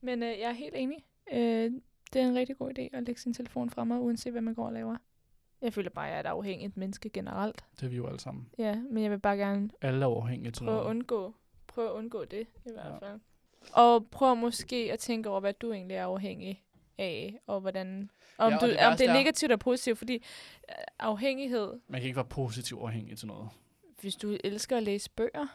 Men 0.00 0.22
øh, 0.22 0.28
jeg 0.28 0.48
er 0.50 0.52
helt 0.52 0.74
enig. 0.76 0.98
Øh, 1.32 1.70
det 2.12 2.22
er 2.22 2.26
en 2.28 2.34
rigtig 2.34 2.56
god 2.58 2.70
idé 2.78 2.96
at 2.96 3.02
lægge 3.02 3.20
sin 3.20 3.34
telefon 3.34 3.70
fra 3.70 3.84
mig, 3.84 4.00
uanset 4.00 4.32
hvad 4.32 4.42
man 4.42 4.54
går 4.54 4.66
og 4.66 4.72
laver. 4.72 4.96
Jeg 5.62 5.72
føler 5.72 5.90
bare, 5.90 6.06
at 6.06 6.10
jeg 6.10 6.16
er 6.16 6.20
et 6.20 6.26
afhængigt 6.26 6.76
menneske 6.76 7.08
generelt. 7.10 7.64
Det 7.76 7.82
er 7.82 7.88
vi 7.88 7.96
jo 7.96 8.06
alle 8.06 8.20
sammen. 8.20 8.48
Ja, 8.58 8.74
men 8.90 9.02
jeg 9.02 9.10
vil 9.10 9.18
bare 9.18 9.36
gerne 9.36 9.70
Alle 9.80 10.04
er 10.04 10.08
afhængige 10.10 10.50
til 10.52 10.64
prøve 10.64 10.70
at 10.78 10.82
noget. 10.82 10.90
undgå, 10.90 11.34
prøve 11.66 11.88
at 11.88 11.92
undgå 11.92 12.24
det, 12.24 12.46
i 12.66 12.70
hvert 12.72 12.86
Ja. 13.02 13.08
fald. 13.10 13.20
Og 13.72 14.06
prøv 14.10 14.36
måske 14.36 14.90
at 14.92 14.98
tænke 14.98 15.30
over, 15.30 15.40
hvad 15.40 15.52
du 15.52 15.72
egentlig 15.72 15.94
er 15.96 16.04
afhængig 16.04 16.64
af, 16.98 17.38
og 17.46 17.60
hvordan... 17.60 18.10
Om, 18.38 18.50
Ja, 18.50 18.56
og 18.56 18.60
du, 18.62 18.66
det 18.66 18.78
om 18.78 18.96
det 18.96 19.08
er 19.08 19.12
negativt 19.12 19.50
eller 19.50 19.56
positivt, 19.56 19.98
fordi 19.98 20.14
øh, 20.14 20.74
afhængighed, 20.98 21.72
Man 21.88 22.00
kan 22.00 22.06
ikke 22.06 22.16
være 22.16 22.24
positiv 22.24 22.76
afhængig 22.82 23.18
til 23.18 23.26
noget. 23.28 23.48
hvis 24.00 24.16
du 24.16 24.36
elsker 24.44 24.76
at 24.76 24.82
læse 24.82 25.10
bøger, 25.10 25.46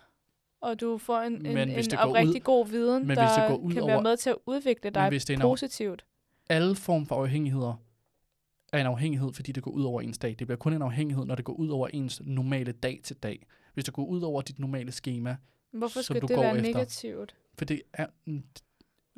og 0.62 0.82
du 0.82 0.98
får 0.98 1.20
en, 1.20 1.34
en, 1.34 1.42
Men 1.54 1.70
en 1.70 1.76
ud- 1.80 1.98
oprigtig 1.98 2.44
god 2.44 2.68
viden, 2.68 3.08
men 3.08 3.18
der 3.18 3.48
kan 3.74 3.88
være 3.88 4.02
med 4.02 4.18
til 4.18 4.30
at 4.30 4.36
udvikle 4.46 4.90
dig 4.90 5.10
hvis 5.10 5.26
det 5.26 5.34
er 5.34 5.38
en 5.38 5.42
positivt. 5.42 6.06
Alle 6.50 6.76
form 6.76 7.06
for 7.06 7.16
afhængigheder 7.16 7.84
er 8.74 8.80
en 8.82 8.86
afhængighed, 8.86 9.34
fordi 9.34 9.52
det 9.52 9.64
går 9.64 9.72
ud 9.72 9.84
over 9.84 10.02
ens 10.02 10.18
dag. 10.18 10.36
Det 10.40 10.48
bliver 10.48 10.58
kun 10.58 10.74
en 10.74 10.82
afhængighed, 10.82 11.26
når 11.26 11.36
det 11.36 11.46
går 11.46 11.54
ud 11.54 11.70
over 11.70 11.88
ens 11.88 12.22
normale 12.26 12.72
dag 12.72 13.00
til 13.04 13.16
dag. 13.16 13.46
Hvis 13.74 13.86
det 13.86 13.94
går 13.94 14.06
ud 14.06 14.22
over 14.22 14.42
dit 14.42 14.60
normale 14.60 14.92
schema, 14.92 15.36
Hvorfor 15.72 16.02
som 16.02 16.04
skal 16.04 16.22
du 16.22 16.28
det 16.28 16.36
går 16.36 16.44
være 16.44 16.58
efter. 16.58 16.74
negativt? 16.74 17.36
for 17.58 17.66
det 17.66 17.82
er, 17.94 18.06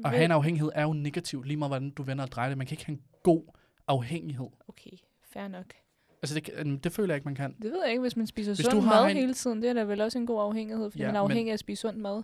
at 0.05 0.11
have 0.11 0.25
en 0.25 0.31
afhængighed 0.31 0.71
er 0.75 0.83
jo 0.83 0.93
negativt, 0.93 1.47
lige 1.47 1.57
meget 1.57 1.69
hvordan 1.69 1.89
du 1.89 2.03
vender 2.03 2.23
og 2.25 2.31
drejer 2.31 2.49
det. 2.49 2.57
Man 2.57 2.67
kan 2.67 2.73
ikke 2.73 2.85
have 2.85 2.93
en 2.97 3.03
god 3.23 3.43
afhængighed. 3.87 4.47
Okay, 4.67 4.97
fair 5.23 5.47
nok. 5.47 5.73
Altså, 6.21 6.39
det, 6.39 6.83
det 6.83 6.91
føler 6.91 7.13
jeg 7.13 7.17
ikke, 7.17 7.25
man 7.27 7.35
kan. 7.35 7.55
Det 7.61 7.71
ved 7.71 7.81
jeg 7.81 7.89
ikke, 7.89 8.01
hvis 8.01 8.15
man 8.17 8.27
spiser 8.27 8.51
Hvis 8.55 8.65
sund 8.65 8.73
du 8.75 8.79
har 8.81 9.01
mad 9.01 9.11
en- 9.11 9.17
hele 9.17 9.33
tiden. 9.33 9.61
Det 9.61 9.69
er 9.69 9.73
da 9.73 9.83
vel 9.83 10.01
også 10.01 10.17
en 10.17 10.25
god 10.27 10.41
afhængighed, 10.41 10.91
fordi 10.91 11.01
Ja, 11.03 11.07
man 11.07 11.15
er 11.15 11.21
men- 11.21 11.31
afhængig 11.31 11.51
af 11.51 11.53
at 11.53 11.59
spise 11.59 11.81
sund 11.81 11.97
mad. 11.97 12.23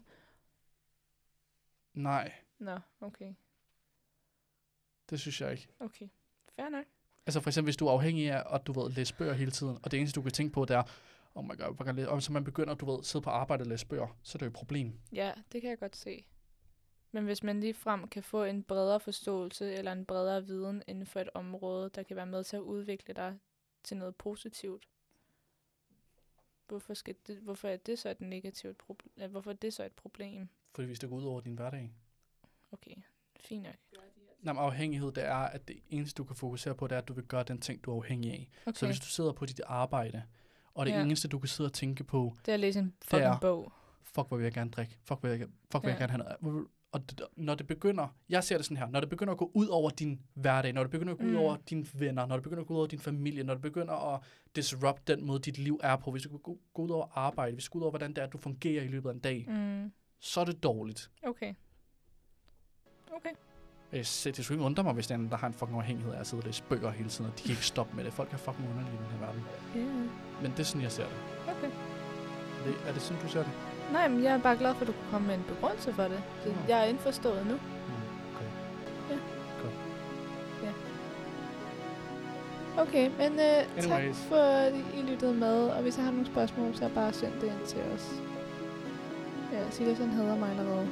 Nej, 1.94 2.32
Nå, 2.60 2.78
okay. 3.02 3.34
Det 5.12 5.20
synes 5.20 5.42
jeg 5.42 5.52
ikke. 5.52 5.68
Okay, 5.80 6.08
fair 6.56 6.70
nok. 6.70 6.86
Altså 7.26 7.40
for 7.42 7.50
eksempel, 7.50 7.68
hvis 7.68 7.78
du 7.78 7.88
er 7.88 7.92
afhængig 7.92 8.32
af 8.32 8.56
at 8.56 8.68
du 8.68 8.72
ved, 8.72 8.92
læse 8.92 9.14
bøger 9.14 9.34
hele 9.34 9.52
tiden, 9.52 9.78
og 9.84 9.92
det 9.92 10.00
eneste, 10.00 10.16
du 10.16 10.22
kan 10.22 10.32
tænke 10.32 10.54
på, 10.54 10.66
det 10.66 10.76
er, 10.76 10.84
oh 11.36 11.46
my 11.46 11.58
god, 11.58 11.76
hvor 11.76 11.86
kan 11.86 11.88
jeg 11.88 11.96
læse? 11.96 12.10
og 12.10 12.24
så 12.24 12.32
man 12.32 12.44
begynder, 12.44 12.74
du 12.74 12.92
ved, 12.92 13.04
sidde 13.04 13.24
på 13.24 13.30
arbejde 13.30 13.62
og 13.62 13.68
læse 13.68 13.88
bøger, 13.88 14.18
så 14.24 14.36
er 14.36 14.40
det 14.40 14.46
jo 14.46 14.50
et 14.50 14.54
problem. 14.54 15.00
Ja, 15.14 15.32
det 15.52 15.62
kan 15.62 15.70
jeg 15.70 15.80
godt 15.80 15.96
se. 15.96 16.26
Men 17.12 17.24
hvis 17.24 17.44
man 17.44 17.60
lige 17.60 17.74
frem 17.74 18.08
kan 18.08 18.24
få 18.24 18.44
en 18.44 18.64
bredere 18.64 19.00
forståelse 19.00 19.74
eller 19.74 19.92
en 19.92 20.06
bredere 20.06 20.46
viden 20.46 20.84
inden 20.88 21.06
for 21.06 21.20
et 21.20 21.30
område, 21.34 21.90
der 21.96 22.04
kan 22.04 22.16
være 22.16 22.26
med 22.26 22.44
til 22.44 22.56
at 22.56 22.62
udvikle 22.62 23.14
dig 23.14 23.40
til 23.84 23.98
noget 23.98 24.16
positivt, 24.16 24.88
hvorfor, 26.68 26.94
skal 26.94 27.16
det, 27.28 27.38
hvorfor 27.38 27.68
er 27.68 27.78
det 27.78 28.00
så 28.00 28.10
et 28.10 28.22
negativt 28.22 28.78
problem? 28.78 29.32
Hvorfor 29.32 29.52
er 29.52 29.56
det 29.56 29.74
så 29.74 29.84
et 29.84 29.92
problem? 29.92 30.50
Fordi 30.74 30.88
hvis 30.88 31.00
det 31.00 31.10
går 31.10 31.16
ud 31.16 31.26
over 31.26 31.42
din 31.42 31.54
hverdag. 31.54 31.92
Okay, 32.72 32.96
fint 33.36 33.64
nok. 33.64 33.76
Men 34.44 34.58
afhængighed, 34.58 35.12
det 35.12 35.26
er, 35.28 35.36
at 35.36 35.68
det 35.68 35.76
eneste, 35.90 36.18
du 36.18 36.24
kan 36.24 36.36
fokusere 36.36 36.76
på, 36.76 36.88
det 36.88 36.96
er, 36.96 37.00
at 37.00 37.08
du 37.08 37.14
vil 37.14 37.24
gøre 37.26 37.44
den 37.44 37.62
ting, 37.62 37.84
du 37.84 37.92
er 37.92 37.96
afhængig 37.96 38.32
af. 38.32 38.50
Okay, 38.66 38.78
Så 38.80 38.86
hvis 38.86 39.00
du 39.00 39.06
sidder 39.06 39.32
på 39.32 39.46
dit 39.46 39.62
arbejde, 39.66 40.24
og 40.74 40.86
det 40.86 40.92
Ja. 40.92 41.02
eneste, 41.04 41.28
du 41.28 41.40
kan 41.40 41.48
sidde 41.48 41.68
og 41.68 41.74
tænke 41.74 42.04
på, 42.04 42.36
det 42.46 42.52
er 42.52 42.54
at 42.54 42.60
læse 42.60 42.80
en 42.80 42.94
fucking 43.02 43.24
er- 43.30 43.40
bog. 43.40 43.72
fuck, 44.04 44.28
hvor 44.28 44.38
vil 44.38 44.44
jeg 44.44 44.54
gerne 44.54 44.70
drikke, 44.72 44.98
fuck, 45.04 45.20
hvor 45.20 45.30
vil 45.30 45.40
jeg, 45.40 45.48
fuck, 45.72 45.84
vil 45.84 45.90
jeg 45.90 46.00
Ja. 46.00 46.06
gerne 46.06 46.24
have 46.24 46.38
noget. 46.42 46.68
Og 46.92 47.10
det, 47.10 47.22
når 47.36 47.56
det 47.56 47.68
begynder, 47.68 48.16
jeg 48.30 48.44
ser 48.44 48.58
det 48.58 48.66
sådan 48.66 48.78
her, 48.78 48.88
når 48.88 49.00
det 49.00 49.10
begynder 49.10 49.32
at 49.34 49.38
gå 49.38 49.52
ud 49.54 49.68
over 49.68 49.90
din 49.90 50.22
hverdag, 50.34 50.74
når 50.74 50.82
det 50.84 50.92
begynder 50.92 51.14
at 51.14 51.20
gå 51.20 51.26
ud 51.26 51.32
Mm. 51.32 51.38
over 51.38 51.58
dine 51.70 51.86
venner, 51.94 52.26
når 52.26 52.36
det 52.36 52.44
begynder 52.44 52.62
at 52.62 52.68
gå 52.68 52.74
ud 52.74 52.78
over 52.78 52.88
din 52.88 53.00
familie, 53.00 53.44
når 53.44 53.54
det 53.54 53.62
begynder 53.62 54.14
at 54.14 54.22
disrupt 54.56 55.08
den 55.08 55.26
måde, 55.26 55.40
dit 55.40 55.58
liv 55.58 55.80
er 55.84 55.96
på, 55.96 56.12
hvis 56.12 56.22
det 56.24 56.32
går 56.32 56.58
gå 56.74 56.82
ud 56.84 56.90
over 56.90 57.08
arbejde, 57.18 57.54
hvis 57.54 57.64
det 57.64 57.72
går 57.72 57.80
ud 57.80 57.84
over, 57.84 57.92
hvordan 57.92 58.10
det 58.10 58.18
er, 58.18 58.24
at 58.28 58.34
du 58.34 58.38
fungerer 58.38 58.84
i 58.84 58.88
løbet 58.88 59.10
af 59.10 59.14
en 59.14 59.20
dag, 59.20 59.46
Mm, 59.50 59.92
så 60.20 60.42
er 60.42 60.46
det 60.46 60.64
dårligt. 60.64 61.12
okay. 61.24 61.54
Okay. 63.16 63.30
Jeg 63.94 64.06
ser, 64.06 64.32
det 64.32 64.46
skulle 64.46 64.62
undre 64.62 64.84
mig, 64.84 64.94
hvis 64.94 65.08
der 65.08 65.16
er 65.16 65.20
der 65.20 65.38
har 65.38 65.48
en 65.48 65.54
fucking 65.54 65.78
afhængighed 65.78 66.14
af 66.14 66.20
at 66.20 66.28
sidde 66.28 66.42
og 66.42 66.46
læse 66.46 66.64
bøger 66.64 66.92
hele 66.92 67.10
tiden, 67.10 67.32
og 67.32 67.38
de 67.38 67.44
kan 67.44 67.52
ikke 67.52 67.66
stoppe 67.66 67.96
med 67.96 68.04
det. 68.04 68.14
Folk 68.14 68.34
er 68.34 68.38
fucking 68.38 68.70
underlige 68.70 68.94
i 68.94 68.98
den 68.98 69.20
her 69.20 69.26
verden. 69.26 69.44
Yeah. 69.76 70.42
Men 70.42 70.52
det 70.52 70.60
er 70.60 70.64
sådan, 70.64 70.82
jeg 70.82 70.92
ser 70.92 71.04
det. 71.04 71.14
Okay. 71.48 71.72
Er 72.60 72.66
det, 72.66 72.76
er 72.88 72.94
det 72.94 73.02
sådan, 73.02 73.24
du 73.24 73.30
ser 73.30 73.40
det? 73.40 73.52
Nej, 73.92 74.08
men 74.08 74.24
jeg 74.24 74.34
er 74.34 74.38
bare 74.38 74.58
glad 74.58 74.74
for, 74.76 74.82
at 74.82 74.88
du 74.88 74.92
kunne 74.92 75.12
komme 75.12 75.28
med 75.28 75.36
en 75.36 75.44
begrundelse 75.48 75.94
for 75.94 76.04
det. 76.04 76.24
det 76.44 76.56
Nå. 76.56 76.62
jeg 76.68 76.80
er 76.80 76.84
indforstået 76.84 77.48
nu. 77.48 77.54
Mm, 77.54 78.36
okay. 78.36 78.50
Okay, 82.78 83.10
men 83.18 83.32
uh, 83.32 83.84
tak 83.84 84.16
for, 84.16 84.36
at 84.36 84.74
I 84.74 85.02
lyttede 85.12 85.34
med. 85.34 85.68
Og 85.68 85.82
hvis 85.82 85.98
I 85.98 86.02
har 86.02 86.12
nogle 86.12 86.26
spørgsmål, 86.26 86.76
så 86.76 86.90
bare 86.96 87.14
send 87.14 87.34
det 87.34 87.44
ind 87.44 87.66
til 87.68 87.82
os. 87.96 88.12
Ja, 89.54 89.70
Silas 89.70 89.98
han 89.98 90.10
hader 90.10 90.36
mig 90.36 90.50
allerede. 90.50 90.88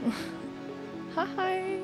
hej 1.16 1.26
hej! 1.26 1.79